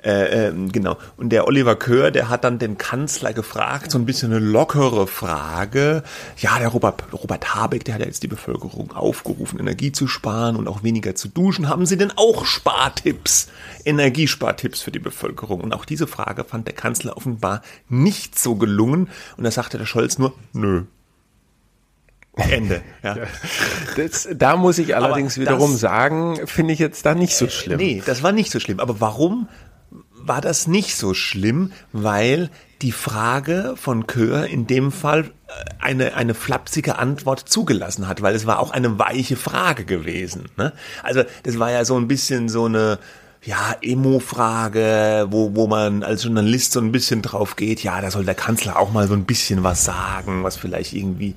Äh, 0.02 0.48
ähm, 0.48 0.72
genau. 0.72 0.96
Und 1.16 1.30
der 1.30 1.46
Oliver 1.46 1.76
Köhr, 1.76 2.10
der 2.10 2.28
hat 2.28 2.44
dann 2.44 2.58
den 2.58 2.78
Kanzler 2.78 3.32
gefragt, 3.32 3.90
so 3.90 3.98
ein 3.98 4.06
bisschen 4.06 4.32
eine 4.32 4.40
lockere 4.40 5.06
Frage. 5.06 6.02
Ja, 6.38 6.58
der 6.58 6.68
Robert, 6.68 7.04
Robert 7.12 7.54
Habeck, 7.54 7.84
der 7.84 7.94
hat 7.94 8.00
ja 8.00 8.06
jetzt 8.06 8.22
die 8.22 8.28
Bevölkerung 8.28 8.92
aufgerufen, 8.92 9.58
Energie 9.58 9.92
zu 9.92 10.06
sparen 10.06 10.56
und 10.56 10.68
auch 10.68 10.82
weniger 10.82 11.14
zu 11.14 11.28
duschen. 11.28 11.68
Haben 11.68 11.86
Sie 11.86 11.96
denn 11.96 12.12
auch 12.16 12.44
Spartipps, 12.44 13.48
Energiespartipps 13.84 14.80
für 14.80 14.90
die 14.90 14.98
Bevölkerung? 14.98 15.60
Und 15.60 15.72
auch 15.72 15.84
diese 15.84 16.06
Frage 16.06 16.44
fand 16.44 16.66
der 16.66 16.74
Kanzler 16.74 17.16
offenbar 17.16 17.62
nicht 17.88 18.38
so 18.38 18.56
gelungen. 18.56 19.08
Und 19.36 19.44
da 19.44 19.50
sagte 19.50 19.78
der 19.78 19.86
Scholz 19.86 20.18
nur, 20.18 20.32
nö. 20.52 20.84
Ende. 22.38 22.82
Ja. 23.02 23.16
Das, 23.96 24.28
da 24.32 24.56
muss 24.56 24.78
ich 24.78 24.94
allerdings 24.94 25.34
das- 25.34 25.40
wiederum 25.40 25.76
sagen, 25.76 26.46
finde 26.46 26.72
ich 26.72 26.78
jetzt 26.78 27.04
da 27.04 27.14
nicht 27.14 27.34
so 27.36 27.48
schlimm. 27.48 27.78
Nee, 27.78 28.02
das 28.04 28.22
war 28.22 28.32
nicht 28.32 28.52
so 28.52 28.60
schlimm. 28.60 28.78
Aber 28.80 29.00
warum 29.00 29.48
war 30.12 30.40
das 30.40 30.66
nicht 30.68 30.96
so 30.96 31.14
schlimm? 31.14 31.72
Weil 31.92 32.50
die 32.82 32.92
Frage 32.92 33.74
von 33.76 34.06
Köhr 34.06 34.46
in 34.46 34.66
dem 34.68 34.92
Fall 34.92 35.24
äh, 35.24 35.52
eine, 35.80 36.14
eine 36.14 36.34
flapsige 36.34 36.98
Antwort 36.98 37.40
zugelassen 37.48 38.06
hat, 38.06 38.22
weil 38.22 38.36
es 38.36 38.46
war 38.46 38.60
auch 38.60 38.70
eine 38.70 38.98
weiche 39.00 39.36
Frage 39.36 39.84
gewesen. 39.84 40.44
Ne? 40.56 40.72
Also 41.02 41.24
das 41.42 41.58
war 41.58 41.72
ja 41.72 41.84
so 41.84 41.96
ein 41.98 42.06
bisschen 42.06 42.48
so 42.48 42.66
eine 42.66 42.98
ja, 43.42 43.76
Emo-Frage, 43.80 45.26
wo, 45.30 45.54
wo 45.54 45.66
man 45.66 46.02
als 46.02 46.24
Journalist 46.24 46.72
so 46.72 46.80
ein 46.80 46.92
bisschen 46.92 47.22
drauf 47.22 47.56
geht, 47.56 47.82
ja, 47.82 48.00
da 48.00 48.10
soll 48.10 48.24
der 48.24 48.34
Kanzler 48.34 48.78
auch 48.78 48.92
mal 48.92 49.06
so 49.06 49.14
ein 49.14 49.24
bisschen 49.24 49.62
was 49.62 49.84
sagen, 49.84 50.42
was 50.42 50.56
vielleicht 50.56 50.92
irgendwie 50.92 51.34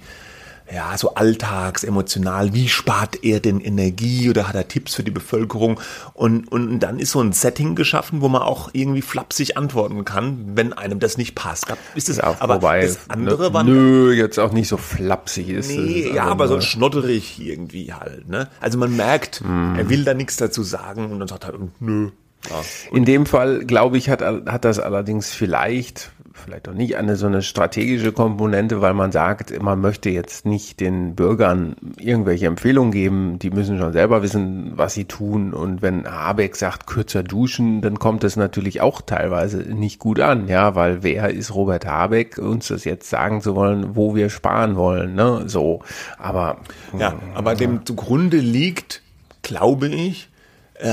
ja, 0.74 0.98
so 0.98 1.16
alltagsemotional, 1.16 2.54
wie 2.54 2.68
spart 2.70 3.24
er 3.24 3.40
denn 3.40 3.60
Energie 3.60 4.30
oder 4.30 4.48
hat 4.48 4.56
er 4.56 4.68
Tipps 4.68 4.96
für 4.96 5.04
die 5.04 5.12
Bevölkerung? 5.12 5.80
Und, 6.13 6.51
und 6.51 6.80
dann 6.80 7.00
ist 7.00 7.12
so 7.12 7.22
ein 7.22 7.34
Setting 7.34 7.75
geschaffen, 7.75 8.22
wo 8.22 8.28
man 8.30 8.42
auch 8.42 8.70
irgendwie 8.74 9.01
flapsig 9.01 9.58
antworten 9.58 10.06
kann, 10.06 10.51
wenn 10.56 10.74
einem 10.74 11.00
das 11.00 11.18
nicht 11.18 11.36
passt. 11.36 11.66
Ist 11.96 12.10
das, 12.10 12.18
Ja, 12.18 12.36
aber 12.40 12.56
wobei, 12.56 12.82
das 12.82 13.10
andere 13.10 13.48
ne, 13.50 13.54
war 13.54 13.63
nö, 13.63 14.13
jetzt 14.13 14.40
auch 14.40 14.51
nicht 14.51 14.68
so 14.68 14.78
flapsig 14.78 15.50
ist. 15.50 15.70
es. 15.70 15.75
Nee, 15.75 16.00
ist 16.01 16.16
ja, 16.16 16.25
aber 16.25 16.48
so 16.48 16.62
schnodderig 16.62 17.40
irgendwie 17.40 17.94
halt, 17.94 18.28
ne? 18.30 18.48
Also 18.60 18.78
man 18.78 18.96
merkt, 18.96 19.42
Mhm. 19.42 19.75
er 19.78 19.90
will 19.90 20.04
da 20.04 20.13
nichts 20.13 20.38
dazu 20.38 20.63
sagen 20.63 21.12
und 21.12 21.20
dann 21.20 21.28
sagt 21.28 21.44
er, 21.46 21.54
nö. 21.80 22.10
Ja. 22.50 22.62
In 22.92 23.06
dem 23.06 23.25
Fall, 23.25 23.66
glaube 23.66 23.98
ich, 23.98 24.10
hat, 24.10 24.22
hat 24.22 24.66
das 24.66 24.80
allerdings 24.80 25.32
vielleicht, 25.32 26.12
vielleicht 26.41 26.67
auch 26.67 26.74
nicht 26.74 26.98
eine 26.98 27.15
so 27.15 27.27
eine 27.27 27.41
strategische 27.41 28.12
Komponente, 28.12 28.81
weil 28.81 28.93
man 28.93 29.12
sagt, 29.12 29.62
man 29.62 29.79
möchte 29.79 30.10
jetzt 30.10 30.45
nicht 30.45 30.79
den 30.79 31.15
Bürgern 31.15 31.75
irgendwelche 31.98 32.48
Empfehlungen 32.48 32.91
geben, 32.91 33.39
die 33.39 33.51
müssen 33.51 33.77
schon 33.77 33.93
selber 33.93 34.21
wissen, 34.21 34.74
was 34.75 34.93
sie 34.93 35.05
tun. 35.05 35.53
Und 35.53 35.81
wenn 35.81 36.05
Habeck 36.05 36.55
sagt, 36.55 36.88
kürzer 36.88 37.24
duschen, 37.24 37.81
dann 37.81 38.00
kommt 38.00 38.24
das 38.24 38.36
natürlich 38.36 38.81
auch 38.81 39.01
teilweise 39.01 39.57
nicht 39.60 40.00
gut 40.00 40.19
an, 40.19 40.48
ja, 40.48 40.75
weil 40.75 41.03
wer 41.03 41.29
ist 41.29 41.53
Robert 41.53 41.86
Habeck, 41.86 42.38
uns 42.38 42.69
das 42.69 42.83
jetzt 42.83 43.10
sagen 43.10 43.41
zu 43.41 43.55
wollen, 43.55 43.95
wo 43.95 44.15
wir 44.15 44.29
sparen 44.29 44.75
wollen, 44.75 45.15
ne, 45.15 45.43
so. 45.45 45.81
Aber, 46.17 46.57
Ja, 46.98 47.15
aber 47.36 47.55
dem 47.55 47.86
zugrunde 47.86 48.38
liegt, 48.38 49.01
glaube 49.43 49.88
ich, 49.88 50.30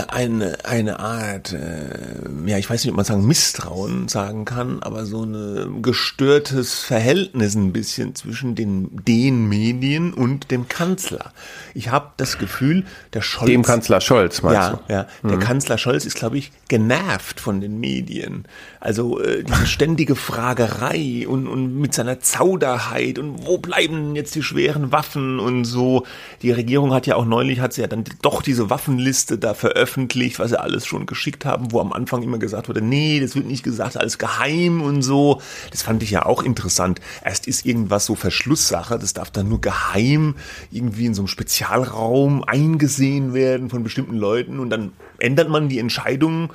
eine, 0.09 0.65
eine 0.65 1.01
Art, 1.01 1.53
äh, 1.53 2.29
ja, 2.47 2.59
ich 2.59 2.69
weiß 2.69 2.85
nicht, 2.85 2.91
ob 2.91 2.97
man 2.97 3.05
sagen 3.05 3.27
Misstrauen 3.27 4.09
sagen 4.09 4.45
kann, 4.45 4.83
aber 4.83 5.07
so 5.07 5.25
ein 5.25 5.83
gestörtes 5.83 6.75
Verhältnis 6.81 7.55
ein 7.55 7.73
bisschen 7.73 8.15
zwischen 8.15 8.55
den, 8.55 9.03
den 9.05 9.49
Medien 9.49 10.13
und 10.13 10.51
dem 10.51 10.69
Kanzler. 10.69 11.33
Ich 11.75 11.91
habe 11.91 12.11
das 12.17 12.39
Gefühl, 12.39 12.85
der 13.15 13.23
Scholz... 13.23 13.51
dem 13.51 13.63
Kanzler 13.63 14.01
Scholz, 14.01 14.43
meinst 14.43 14.57
Ja, 14.57 14.71
du? 14.87 14.93
ja. 14.93 15.07
Der 15.25 15.39
Kanzler 15.39 15.79
Scholz 15.79 16.05
ist, 16.05 16.17
glaube 16.17 16.39
ich, 16.39 16.53
genervt 16.69 17.41
von 17.41 17.61
den 17.61 17.81
Medien. 17.81 18.45
Also 18.81 19.21
äh, 19.21 19.43
diese 19.43 19.67
ständige 19.67 20.15
Fragerei 20.15 21.27
und, 21.27 21.49
und 21.49 21.81
mit 21.81 21.95
seiner 21.95 22.21
Zauderheit 22.21 23.19
und 23.19 23.47
wo 23.47 23.59
bleiben 23.59 24.15
jetzt 24.15 24.35
die 24.35 24.43
schweren 24.43 24.93
Waffen 24.93 25.41
und 25.41 25.65
so. 25.65 26.07
Die 26.43 26.53
Regierung 26.53 26.93
hat 26.93 27.07
ja 27.07 27.17
auch 27.17 27.25
neulich, 27.25 27.61
hat 27.61 27.73
sie 27.73 27.81
ja 27.81 27.89
dann 27.89 28.05
doch 28.23 28.43
diese 28.43 28.71
Waffenliste 28.71 29.39
da 29.39 29.55
veröffentlicht, 29.55 30.39
was 30.39 30.51
sie 30.51 30.61
alles 30.61 30.87
schon 30.87 31.07
geschickt 31.07 31.45
haben, 31.45 31.73
wo 31.73 31.81
am 31.81 31.93
Anfang 31.93 32.23
immer 32.23 32.39
gesagt 32.39 32.69
wurde, 32.69 32.81
nee, 32.81 33.19
das 33.21 33.35
wird 33.35 33.47
nicht 33.47 33.65
gesagt, 33.65 33.97
alles 33.97 34.19
geheim 34.19 34.81
und 34.81 35.03
so. 35.03 35.41
Das 35.71 35.83
fand 35.83 36.03
ich 36.03 36.11
ja 36.11 36.25
auch 36.25 36.43
interessant. 36.43 37.01
Erst 37.25 37.49
ist 37.49 37.67
irgendwas 37.67 38.07
so 38.07 38.15
Verschlusssache, 38.15 38.99
das 38.99 39.13
darf 39.13 39.31
dann 39.31 39.49
nur 39.49 39.61
geheim 39.61 40.37
irgendwie 40.71 41.07
in 41.07 41.15
so 41.15 41.23
einem 41.23 41.29
Spezialraum 41.29 42.45
eingesehen 42.45 43.35
werden 43.35 43.71
von 43.71 43.83
bestimmten 43.83 44.17
Leuten 44.17 44.61
und 44.61 44.71
dann 44.71 44.93
ändert 45.19 45.49
man 45.49 45.69
die 45.69 45.81
Entscheidung 45.81 46.53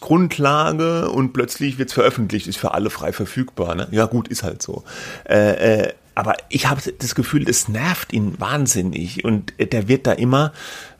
Grundlage 0.00 1.10
und 1.10 1.32
plötzlich 1.32 1.78
wird's 1.78 1.92
veröffentlicht, 1.92 2.46
ist 2.46 2.58
für 2.58 2.72
alle 2.72 2.90
frei 2.90 3.12
verfügbar. 3.12 3.74
Ne? 3.74 3.88
Ja 3.90 4.06
gut, 4.06 4.28
ist 4.28 4.42
halt 4.42 4.62
so. 4.62 4.84
Äh, 5.28 5.82
äh, 5.82 5.92
aber 6.14 6.36
ich 6.48 6.68
habe 6.68 6.80
das 6.98 7.14
Gefühl, 7.14 7.48
es 7.48 7.68
nervt 7.68 8.12
ihn 8.12 8.38
wahnsinnig 8.38 9.24
und 9.24 9.52
der 9.58 9.88
wird 9.88 10.06
da 10.06 10.12
immer 10.12 10.52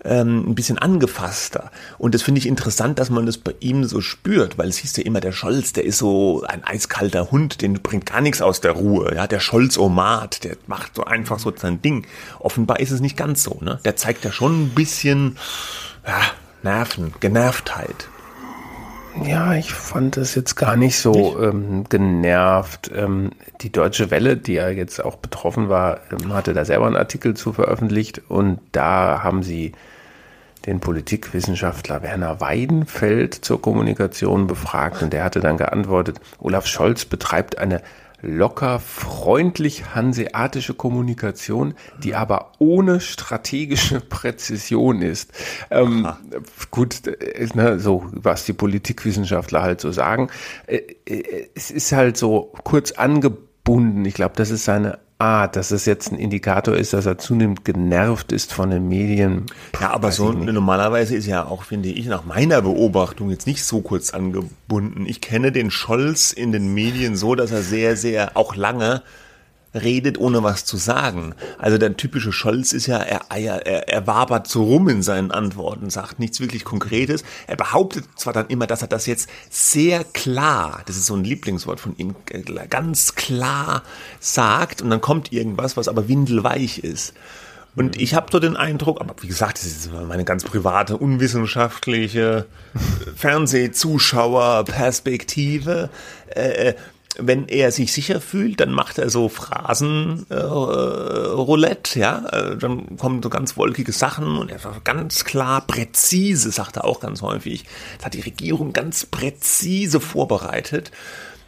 ähm, 0.04 0.50
ein 0.50 0.54
bisschen 0.56 0.76
angefasster. 0.76 1.70
Und 1.98 2.14
das 2.14 2.22
finde 2.22 2.40
ich 2.40 2.46
interessant, 2.46 2.98
dass 2.98 3.10
man 3.10 3.24
das 3.24 3.38
bei 3.38 3.54
ihm 3.60 3.84
so 3.84 4.00
spürt, 4.00 4.58
weil 4.58 4.68
es 4.68 4.78
hieß 4.78 4.96
ja 4.96 5.04
immer, 5.04 5.20
der 5.20 5.30
Scholz, 5.30 5.72
der 5.72 5.84
ist 5.84 5.98
so 5.98 6.42
ein 6.48 6.64
eiskalter 6.64 7.30
Hund, 7.30 7.62
den 7.62 7.74
bringt 7.74 8.06
gar 8.06 8.20
nichts 8.20 8.42
aus 8.42 8.60
der 8.60 8.72
Ruhe. 8.72 9.14
Ja, 9.14 9.28
der 9.28 9.40
Scholz-Omat, 9.40 10.42
der 10.42 10.56
macht 10.66 10.96
so 10.96 11.04
einfach 11.04 11.38
so 11.38 11.52
sein 11.54 11.80
Ding. 11.80 12.06
Offenbar 12.40 12.80
ist 12.80 12.90
es 12.90 13.00
nicht 13.00 13.16
ganz 13.16 13.44
so. 13.44 13.58
Ne? 13.60 13.78
Der 13.84 13.94
zeigt 13.94 14.24
ja 14.24 14.32
schon 14.32 14.64
ein 14.64 14.68
bisschen 14.70 15.38
ja, 16.06 16.22
Nerven, 16.64 17.14
Genervtheit. 17.20 18.08
Ja, 19.23 19.54
ich 19.54 19.73
fand 19.73 20.16
das 20.16 20.35
jetzt 20.35 20.56
gar 20.56 20.76
nicht 20.76 20.99
so 20.99 21.40
ähm, 21.40 21.85
genervt. 21.88 22.90
Ähm, 22.94 23.30
die 23.61 23.71
Deutsche 23.71 24.11
Welle, 24.11 24.37
die 24.37 24.54
ja 24.54 24.68
jetzt 24.68 25.04
auch 25.04 25.16
betroffen 25.16 25.68
war, 25.68 26.00
ähm, 26.11 26.33
hatte 26.35 26.52
da 26.52 26.64
selber 26.64 26.87
einen 26.87 26.97
Artikel 26.97 27.35
zu 27.35 27.52
veröffentlicht. 27.52 28.23
Und 28.28 28.59
da 28.73 29.23
haben 29.23 29.42
sie 29.44 29.73
den 30.66 30.80
Politikwissenschaftler 30.80 32.02
Werner 32.02 32.40
Weidenfeld 32.40 33.35
zur 33.35 33.62
Kommunikation 33.62 34.47
befragt. 34.49 35.02
Und 35.02 35.12
der 35.12 35.23
hatte 35.23 35.40
dann 35.40 35.59
geantwortet, 35.59 36.21
Olaf 36.40 36.66
Scholz 36.66 37.04
betreibt 37.04 37.59
eine 37.59 37.83
locker 38.21 38.80
freundlich 38.80 39.94
hanseatische 39.94 40.75
Kommunikation, 40.75 41.75
die 42.02 42.14
aber 42.14 42.52
ohne 42.59 43.00
strategische 43.00 44.00
Präzision 44.09 45.02
ist. 45.02 45.33
Ähm, 45.71 46.09
gut, 46.71 47.06
äh, 47.06 47.49
ne, 47.54 47.78
so 47.78 48.06
was 48.12 48.44
die 48.44 48.52
Politikwissenschaftler 48.52 49.62
halt 49.62 49.80
so 49.80 49.92
sagen. 49.92 50.30
Äh, 50.66 50.83
äh, 51.06 51.49
es 51.54 51.71
ist 51.71 51.92
halt 51.92 52.16
so 52.16 52.52
kurz 52.64 52.92
angebunden. 52.92 54.04
Ich 54.04 54.14
glaube, 54.14 54.35
das 54.37 54.50
ist 54.50 54.64
seine 54.64 54.99
Art, 55.18 55.56
dass 55.56 55.71
es 55.71 55.87
jetzt 55.87 56.11
ein 56.11 56.18
Indikator 56.18 56.75
ist, 56.75 56.92
dass 56.92 57.06
er 57.06 57.18
zunehmend 57.18 57.64
genervt 57.64 58.33
ist 58.33 58.52
von 58.52 58.71
den 58.71 58.88
Medien. 58.88 59.47
Ja, 59.80 59.90
aber 59.92 60.11
so 60.11 60.33
normalerweise 60.33 61.14
ist 61.14 61.26
ja 61.26 61.47
auch, 61.47 61.62
finde 61.62 61.88
ich, 61.88 62.06
nach 62.06 62.25
meiner 62.25 62.62
Beobachtung 62.62 63.30
jetzt 63.30 63.47
nicht 63.47 63.64
so 63.64 63.80
kurz 63.80 64.11
angebunden. 64.11 65.06
Ich 65.06 65.21
kenne 65.21 65.52
den 65.52 65.71
Scholz 65.71 66.33
in 66.33 66.52
den 66.52 66.75
Medien 66.75 67.16
so, 67.16 67.35
dass 67.35 67.52
er 67.52 67.62
sehr, 67.62 67.97
sehr 67.97 68.37
auch 68.37 68.56
lange 68.56 69.02
redet, 69.75 70.19
ohne 70.19 70.43
was 70.43 70.64
zu 70.64 70.76
sagen. 70.76 71.35
Also 71.59 71.78
der 71.78 71.97
typische 71.97 72.33
Scholz 72.33 72.73
ist 72.73 72.87
ja, 72.87 72.99
er, 72.99 73.23
er, 73.31 73.66
er, 73.66 73.88
er 73.88 74.07
wabert 74.07 74.47
so 74.47 74.64
rum 74.64 74.88
in 74.88 75.02
seinen 75.02 75.31
Antworten, 75.31 75.90
sagt 75.90 76.19
nichts 76.19 76.40
wirklich 76.40 76.64
Konkretes. 76.64 77.25
Er 77.47 77.57
behauptet 77.57 78.04
zwar 78.16 78.33
dann 78.33 78.49
immer, 78.49 78.66
dass 78.66 78.83
er 78.83 78.88
das 78.88 79.07
jetzt 79.07 79.28
sehr 79.50 80.04
klar, 80.04 80.83
das 80.87 80.97
ist 80.97 81.07
so 81.07 81.14
ein 81.14 81.25
Lieblingswort 81.25 81.81
von 81.81 81.97
ihm, 81.97 82.14
ganz 82.71 83.14
klar 83.14 83.83
sagt 84.21 84.83
und 84.83 84.90
dann 84.90 85.00
kommt 85.00 85.33
irgendwas, 85.33 85.76
was 85.76 85.88
aber 85.88 86.09
windelweich 86.09 86.78
ist. 86.78 87.14
Und 87.76 88.00
ich 88.00 88.14
habe 88.14 88.28
so 88.31 88.38
den 88.38 88.57
Eindruck, 88.57 89.00
aber 89.00 89.16
wie 89.21 89.26
gesagt, 89.26 89.59
das 89.59 89.66
ist 89.66 89.90
meine 89.93 90.25
ganz 90.25 90.45
private, 90.45 90.97
unwissenschaftliche 90.97 92.47
Fernsehzuschauerperspektive. 93.16 95.90
Äh, 96.28 96.75
wenn 97.18 97.49
er 97.49 97.71
sich 97.73 97.92
sicher 97.92 98.21
fühlt, 98.21 98.61
dann 98.61 98.73
macht 98.73 98.99
er 98.99 99.09
so 99.11 99.28
Phrasen 99.28 100.26
äh, 100.30 100.35
Roulette, 100.35 101.99
ja, 101.99 102.25
äh, 102.30 102.56
dann 102.56 102.97
kommen 102.97 103.23
so 103.23 103.30
ganz 103.30 103.56
wolkige 103.56 103.92
Sachen 103.92 104.37
und 104.37 104.50
er 104.50 104.59
sagt 104.59 104.85
ganz 104.85 105.25
klar 105.25 105.61
präzise, 105.66 106.50
sagt 106.50 106.76
er 106.76 106.85
auch 106.85 107.00
ganz 107.00 107.23
häufig. 107.23 107.64
Das 107.99 108.06
hat 108.06 108.14
die 108.14 108.21
Regierung 108.21 108.73
ganz 108.73 109.06
präzise 109.06 110.00
vorbereitet. 110.00 110.90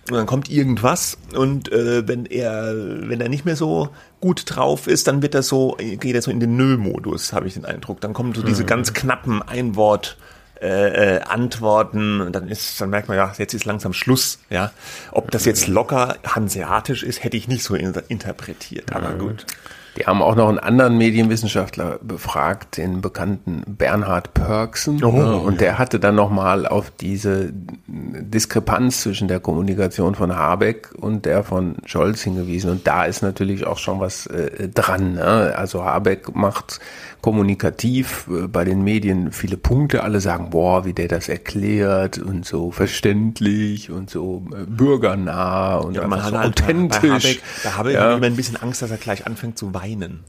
Und 0.08 0.16
dann 0.16 0.26
kommt 0.26 0.48
irgendwas 0.48 1.18
und 1.34 1.72
äh, 1.72 2.06
wenn 2.06 2.26
er 2.26 2.72
wenn 3.08 3.20
er 3.20 3.28
nicht 3.28 3.44
mehr 3.44 3.56
so 3.56 3.88
gut 4.20 4.44
drauf 4.46 4.86
ist, 4.86 5.08
dann 5.08 5.20
wird 5.20 5.34
er 5.34 5.42
so 5.42 5.76
geht 5.80 6.14
er 6.14 6.22
so 6.22 6.30
in 6.30 6.38
den 6.38 6.56
Nö-Modus, 6.56 7.32
habe 7.32 7.48
ich 7.48 7.54
den 7.54 7.64
Eindruck. 7.64 8.00
Dann 8.00 8.12
kommen 8.12 8.32
so 8.32 8.42
diese 8.42 8.62
Mhm. 8.62 8.66
ganz 8.68 8.92
knappen 8.92 9.42
Einwort 9.42 10.16
äh, 10.60 11.16
äh, 11.16 11.20
Antworten 11.22 12.20
und 12.20 12.32
dann 12.34 12.48
ist 12.48 12.80
dann 12.80 12.90
merkt 12.90 13.08
man 13.08 13.16
ja, 13.16 13.32
jetzt 13.36 13.54
ist 13.54 13.64
langsam 13.64 13.92
Schluss, 13.92 14.38
ja. 14.50 14.70
Ob 15.12 15.30
das 15.30 15.44
jetzt 15.44 15.68
locker 15.68 16.16
hanseatisch 16.26 17.02
ist, 17.02 17.22
hätte 17.24 17.36
ich 17.36 17.48
nicht 17.48 17.62
so 17.62 17.74
in, 17.74 17.92
interpretiert, 18.08 18.94
aber 18.94 19.10
Mhm. 19.10 19.18
gut. 19.18 19.46
Die 19.98 20.04
haben 20.04 20.20
auch 20.20 20.34
noch 20.34 20.50
einen 20.50 20.58
anderen 20.58 20.98
Medienwissenschaftler 20.98 21.98
befragt, 22.02 22.76
den 22.76 23.00
bekannten 23.00 23.62
Bernhard 23.66 24.34
Pörksen. 24.34 25.02
Oh, 25.02 25.38
und 25.38 25.62
der 25.62 25.78
hatte 25.78 25.98
dann 25.98 26.14
nochmal 26.14 26.66
auf 26.66 26.90
diese 26.90 27.50
Diskrepanz 27.86 29.02
zwischen 29.02 29.26
der 29.26 29.40
Kommunikation 29.40 30.14
von 30.14 30.36
Habeck 30.36 30.90
und 31.00 31.24
der 31.24 31.44
von 31.44 31.76
Scholz 31.86 32.20
hingewiesen. 32.22 32.70
Und 32.70 32.86
da 32.86 33.04
ist 33.04 33.22
natürlich 33.22 33.66
auch 33.66 33.78
schon 33.78 33.98
was 33.98 34.26
äh, 34.26 34.68
dran. 34.68 35.14
Ne? 35.14 35.54
Also 35.56 35.82
Habeck 35.82 36.34
macht 36.34 36.78
kommunikativ 37.20 38.28
äh, 38.30 38.46
bei 38.46 38.64
den 38.64 38.82
Medien 38.84 39.32
viele 39.32 39.56
Punkte. 39.56 40.02
Alle 40.04 40.20
sagen, 40.20 40.50
boah, 40.50 40.84
wie 40.84 40.92
der 40.92 41.08
das 41.08 41.28
erklärt 41.28 42.18
und 42.18 42.44
so 42.46 42.70
verständlich 42.70 43.90
und 43.90 44.10
so 44.10 44.44
äh, 44.52 44.64
bürgernah 44.66 45.76
und 45.76 45.94
Ja, 45.94 46.06
man 46.06 46.22
hat 46.22 46.30
so 46.30 46.38
halt 46.38 46.54
bei 46.56 46.62
authentisch. 46.64 47.24
Habeck, 47.24 47.42
da 47.64 47.74
habe 47.76 47.90
ich 47.90 47.94
Ja. 47.96 48.14
immer 48.14 48.26
ein 48.26 48.36
bisschen 48.36 48.56
Angst, 48.56 48.82
dass 48.82 48.90
er 48.90 48.96
gleich 48.98 49.26
anfängt 49.26 49.58
zu 49.58 49.74
weinen. 49.74 50.24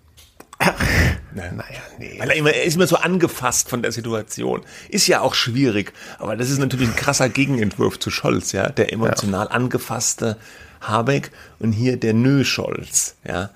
Naja, 1.35 1.51
nee. 1.99 2.15
Weil 2.17 2.31
er, 2.31 2.35
immer, 2.35 2.49
er 2.51 2.63
ist 2.63 2.75
immer 2.75 2.87
so 2.87 2.95
angefasst 2.95 3.69
von 3.69 3.83
der 3.83 3.91
Situation. 3.91 4.61
Ist 4.89 5.05
ja 5.05 5.21
auch 5.21 5.35
schwierig, 5.35 5.93
aber 6.17 6.35
das 6.35 6.49
ist 6.49 6.57
natürlich 6.57 6.89
ein 6.89 6.95
krasser 6.95 7.29
Gegenentwurf 7.29 7.99
zu 7.99 8.09
Scholz, 8.09 8.53
ja. 8.53 8.69
Der 8.69 8.91
emotional 8.91 9.47
angefasste 9.49 10.37
Habeck 10.81 11.31
und 11.59 11.73
hier 11.73 11.97
der 11.97 12.13
Nö-Scholz, 12.15 13.15
ja. 13.23 13.51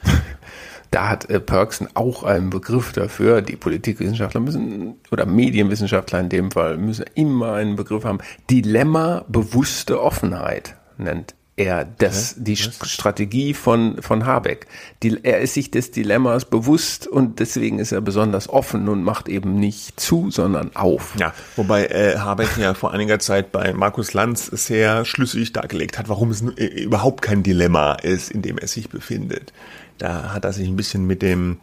Da 0.92 1.08
hat 1.10 1.30
äh, 1.30 1.40
Perksen 1.40 1.88
auch 1.94 2.24
einen 2.24 2.50
Begriff 2.50 2.92
dafür. 2.92 3.42
Die 3.42 3.56
Politikwissenschaftler 3.56 4.42
müssen, 4.42 4.96
oder 5.10 5.26
Medienwissenschaftler 5.26 6.20
in 6.20 6.30
dem 6.30 6.52
Fall, 6.52 6.78
müssen 6.78 7.06
immer 7.16 7.54
einen 7.54 7.78
Begriff 7.78 8.04
haben. 8.04 8.20
Dilemma 8.50 9.26
bewusste 9.30 10.02
Offenheit 10.02 10.76
nennt 10.98 11.34
er 11.58 11.86
das, 11.86 12.36
die 12.38 12.56
Strategie 12.56 13.54
von, 13.54 14.02
von 14.02 14.26
Habeck. 14.26 14.68
Die, 15.04 15.20
er 15.24 15.40
ist 15.40 15.54
sich 15.54 15.70
des 15.70 15.92
Dilemmas 15.92 16.46
bewusst 16.46 17.08
und 17.08 17.40
deswegen 17.40 17.78
ist 17.80 17.92
er 17.92 18.02
besonders 18.02 18.50
offen 18.50 18.88
und 18.90 19.04
macht 19.04 19.30
eben 19.30 19.56
nicht 19.56 20.00
zu, 20.00 20.32
sondern 20.32 20.76
auf. 20.76 21.14
Ja, 21.20 21.34
wobei 21.56 21.86
äh, 21.88 22.18
Habeck 22.18 22.58
ja 22.58 22.74
vor 22.74 22.94
einiger 22.94 23.20
Zeit 23.20 23.52
bei 23.52 23.74
Markus 23.74 24.14
Lanz 24.14 24.48
sehr 24.48 25.06
schlüssig 25.06 25.54
dargelegt 25.54 26.00
hat, 26.00 26.10
warum 26.10 26.32
es 26.32 26.42
äh, 26.42 26.66
überhaupt 26.66 27.22
kein 27.22 27.44
Dilemma 27.44 27.94
ist, 27.94 28.32
in 28.32 28.42
dem 28.42 28.58
er 28.58 28.68
sich 28.68 28.90
befindet. 28.90 29.54
Da 30.02 30.34
hat 30.34 30.46
er 30.46 30.54
sich 30.54 30.68
ein 30.68 30.76
bisschen 30.76 31.06
mit 31.06 31.22
dem 31.22 31.58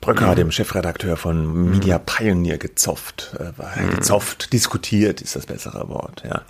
Bröcker, 0.00 0.36
dem 0.36 0.52
Chefredakteur 0.52 1.16
von 1.16 1.70
Media 1.70 1.98
Pioneer, 1.98 2.58
gezofft. 2.58 3.34
Äh, 3.40 3.58
war 3.58 3.72
gezofft, 3.90 4.52
diskutiert 4.52 5.20
ist 5.20 5.34
das 5.34 5.46
bessere 5.46 5.88
Wort, 5.88 6.22
ja. 6.24 6.42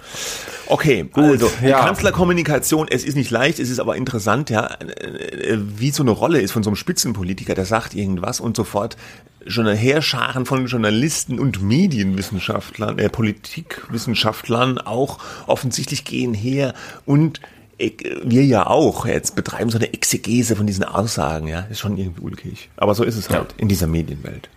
Okay, 0.67 1.09
also 1.15 1.51
die 1.63 1.69
ja. 1.69 1.81
Kanzlerkommunikation, 1.81 2.87
es 2.91 3.03
ist 3.03 3.17
nicht 3.17 3.31
leicht, 3.31 3.59
es 3.59 3.71
ist 3.71 3.79
aber 3.79 3.97
interessant, 3.97 4.51
ja, 4.51 4.67
äh, 4.67 5.57
wie 5.59 5.91
so 5.91 6.03
eine 6.03 6.11
Rolle 6.11 6.41
ist 6.41 6.53
von 6.53 6.63
so 6.63 6.69
einem 6.69 6.77
Spitzenpolitiker, 6.77 7.55
der 7.55 7.65
sagt 7.65 7.95
irgendwas 7.95 8.41
und 8.41 8.57
sofort 8.57 8.99
schon 9.47 9.67
eine 9.67 9.77
Heerscharen 9.77 10.45
von 10.45 10.67
Journalisten 10.67 11.39
und 11.39 11.63
Medienwissenschaftlern, 11.63 12.99
äh, 12.99 13.09
Politikwissenschaftlern 13.09 14.79
auch 14.79 15.19
offensichtlich 15.47 16.05
gehen 16.05 16.35
her 16.35 16.75
und 17.07 17.39
äh, 17.39 17.56
wir 17.79 18.45
ja 18.45 18.67
auch 18.67 19.07
jetzt 19.07 19.37
betreiben 19.37 19.71
so 19.71 19.79
eine 19.79 19.93
Exegese 19.93 20.57
von 20.57 20.67
diesen 20.67 20.85
Aussagen, 20.85 21.47
ja, 21.47 21.61
ist 21.71 21.81
schon 21.81 21.99
irgendwie 21.99 22.23
ulkig. 22.23 22.71
Aber 22.77 22.95
so 22.95 23.05
ist 23.05 23.17
es 23.17 23.29
halt 23.29 23.55
in 23.59 23.69
dieser 23.69 23.87
Medienwelt. 23.87 24.49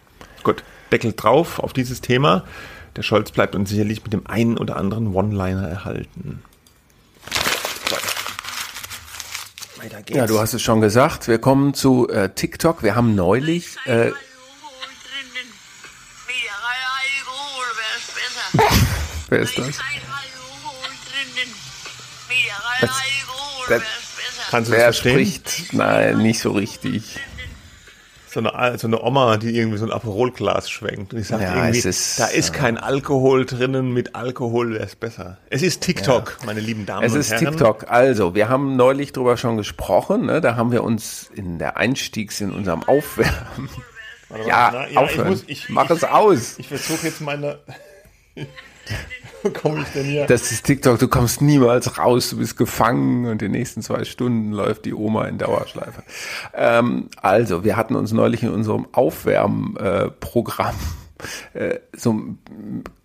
Gut, 0.44 0.64
Deckel 0.92 1.14
drauf 1.14 1.60
auf 1.60 1.74
dieses 1.74 2.02
Thema. 2.02 2.46
Der 2.96 3.04
Scholz 3.04 3.32
bleibt 3.32 3.56
uns 3.56 3.70
sicherlich 3.70 4.04
mit 4.04 4.14
dem 4.14 4.26
einen 4.26 4.58
oder 4.58 4.78
anderen 4.78 5.14
One-Liner 5.14 5.68
erhalten. 5.68 6.42
Weiter 9.78 10.02
geht's. 10.02 10.18
Ja, 10.18 10.26
du 10.26 10.40
hast 10.40 10.54
es 10.54 10.62
schon 10.62 10.82
gesagt. 10.82 11.28
Wir 11.28 11.40
kommen 11.40 11.74
zu 11.74 12.10
äh, 12.10 12.30
TikTok. 12.34 12.84
Wir 12.84 12.96
haben 12.96 13.16
neulich 13.16 13.76
äh, 13.86 14.12
Wer 19.30 19.40
ist 19.40 19.58
das? 19.58 19.78
Das- 22.82 23.82
Kannst 24.50 24.70
du 24.72 24.74
das 24.76 24.84
verstehen? 24.84 25.14
spricht? 25.14 25.74
Nein, 25.74 26.18
nicht 26.20 26.40
so 26.40 26.52
richtig. 26.52 27.20
So 28.32 28.42
eine, 28.42 28.78
so 28.78 28.86
eine 28.88 29.02
Oma, 29.02 29.38
die 29.38 29.56
irgendwie 29.56 29.78
so 29.80 29.86
ein 29.86 29.92
Aperolglas 29.92 30.70
schwenkt. 30.70 31.14
Und 31.14 31.20
ich 31.20 31.28
sage 31.28 31.44
Ja, 31.44 31.56
irgendwie, 31.56 31.80
es 31.80 31.86
ist, 31.86 32.20
da 32.20 32.28
ist 32.28 32.54
kein 32.54 32.78
Alkohol 32.78 33.46
drinnen, 33.46 33.92
mit 33.92 34.14
Alkohol 34.16 34.74
wäre 34.74 34.84
es 34.86 34.96
besser. 34.96 35.38
Es 35.50 35.64
ist 35.64 35.82
TikTok, 35.82 36.38
meine 36.46 36.60
lieben 36.60 36.86
Damen 36.86 37.04
Es 37.06 37.14
und 37.14 37.20
ist 37.22 37.32
Herren. 37.32 37.46
TikTok. 37.48 37.90
Also, 37.90 38.36
wir 38.36 38.48
haben 38.50 38.76
neulich 38.76 39.14
drüber 39.14 39.36
schon 39.38 39.58
gesprochen. 39.58 40.28
Ne? 40.28 40.42
Da 40.42 40.56
haben 40.56 40.72
wir 40.72 40.84
uns 40.84 41.30
in 41.36 41.58
der 41.58 41.78
Einstiegs 41.78 42.40
in 42.42 42.52
unserem 42.52 42.84
Aufwärmen. 42.84 43.70
Ja, 44.48 44.88
Na, 44.94 45.02
aufhören. 45.02 45.26
Ich 45.26 45.26
muss, 45.30 45.44
ich, 45.48 45.70
Mach 45.70 45.86
ich, 45.86 45.90
es 45.92 46.04
aus. 46.04 46.56
Ich 46.60 46.68
versuche 46.68 47.08
jetzt 47.08 47.22
meine. 47.22 47.58
Komme 49.62 49.82
ich 49.82 49.90
denn 49.90 50.06
hier? 50.06 50.26
Das 50.26 50.52
ist 50.52 50.66
TikTok. 50.66 51.00
Du 51.00 51.08
kommst 51.08 51.42
niemals 51.42 51.98
raus. 51.98 52.32
Du 52.32 52.38
bist 52.38 52.58
gefangen 52.58 53.26
und 53.26 53.42
die 53.42 53.50
nächsten 53.50 53.82
zwei 53.82 54.04
Stunden 54.04 54.52
läuft 54.52 54.86
die 54.86 54.94
Oma 54.94 55.26
in 55.26 55.38
Dauerschleife. 55.38 56.04
Ähm, 56.54 57.10
also, 57.22 57.64
wir 57.64 57.78
hatten 57.78 57.96
uns 57.96 58.12
neulich 58.12 58.44
in 58.44 58.50
unserem 58.50 58.88
Aufwärmprogramm 58.92 60.76
äh, 61.54 61.70
äh, 61.70 61.80
so 61.96 62.22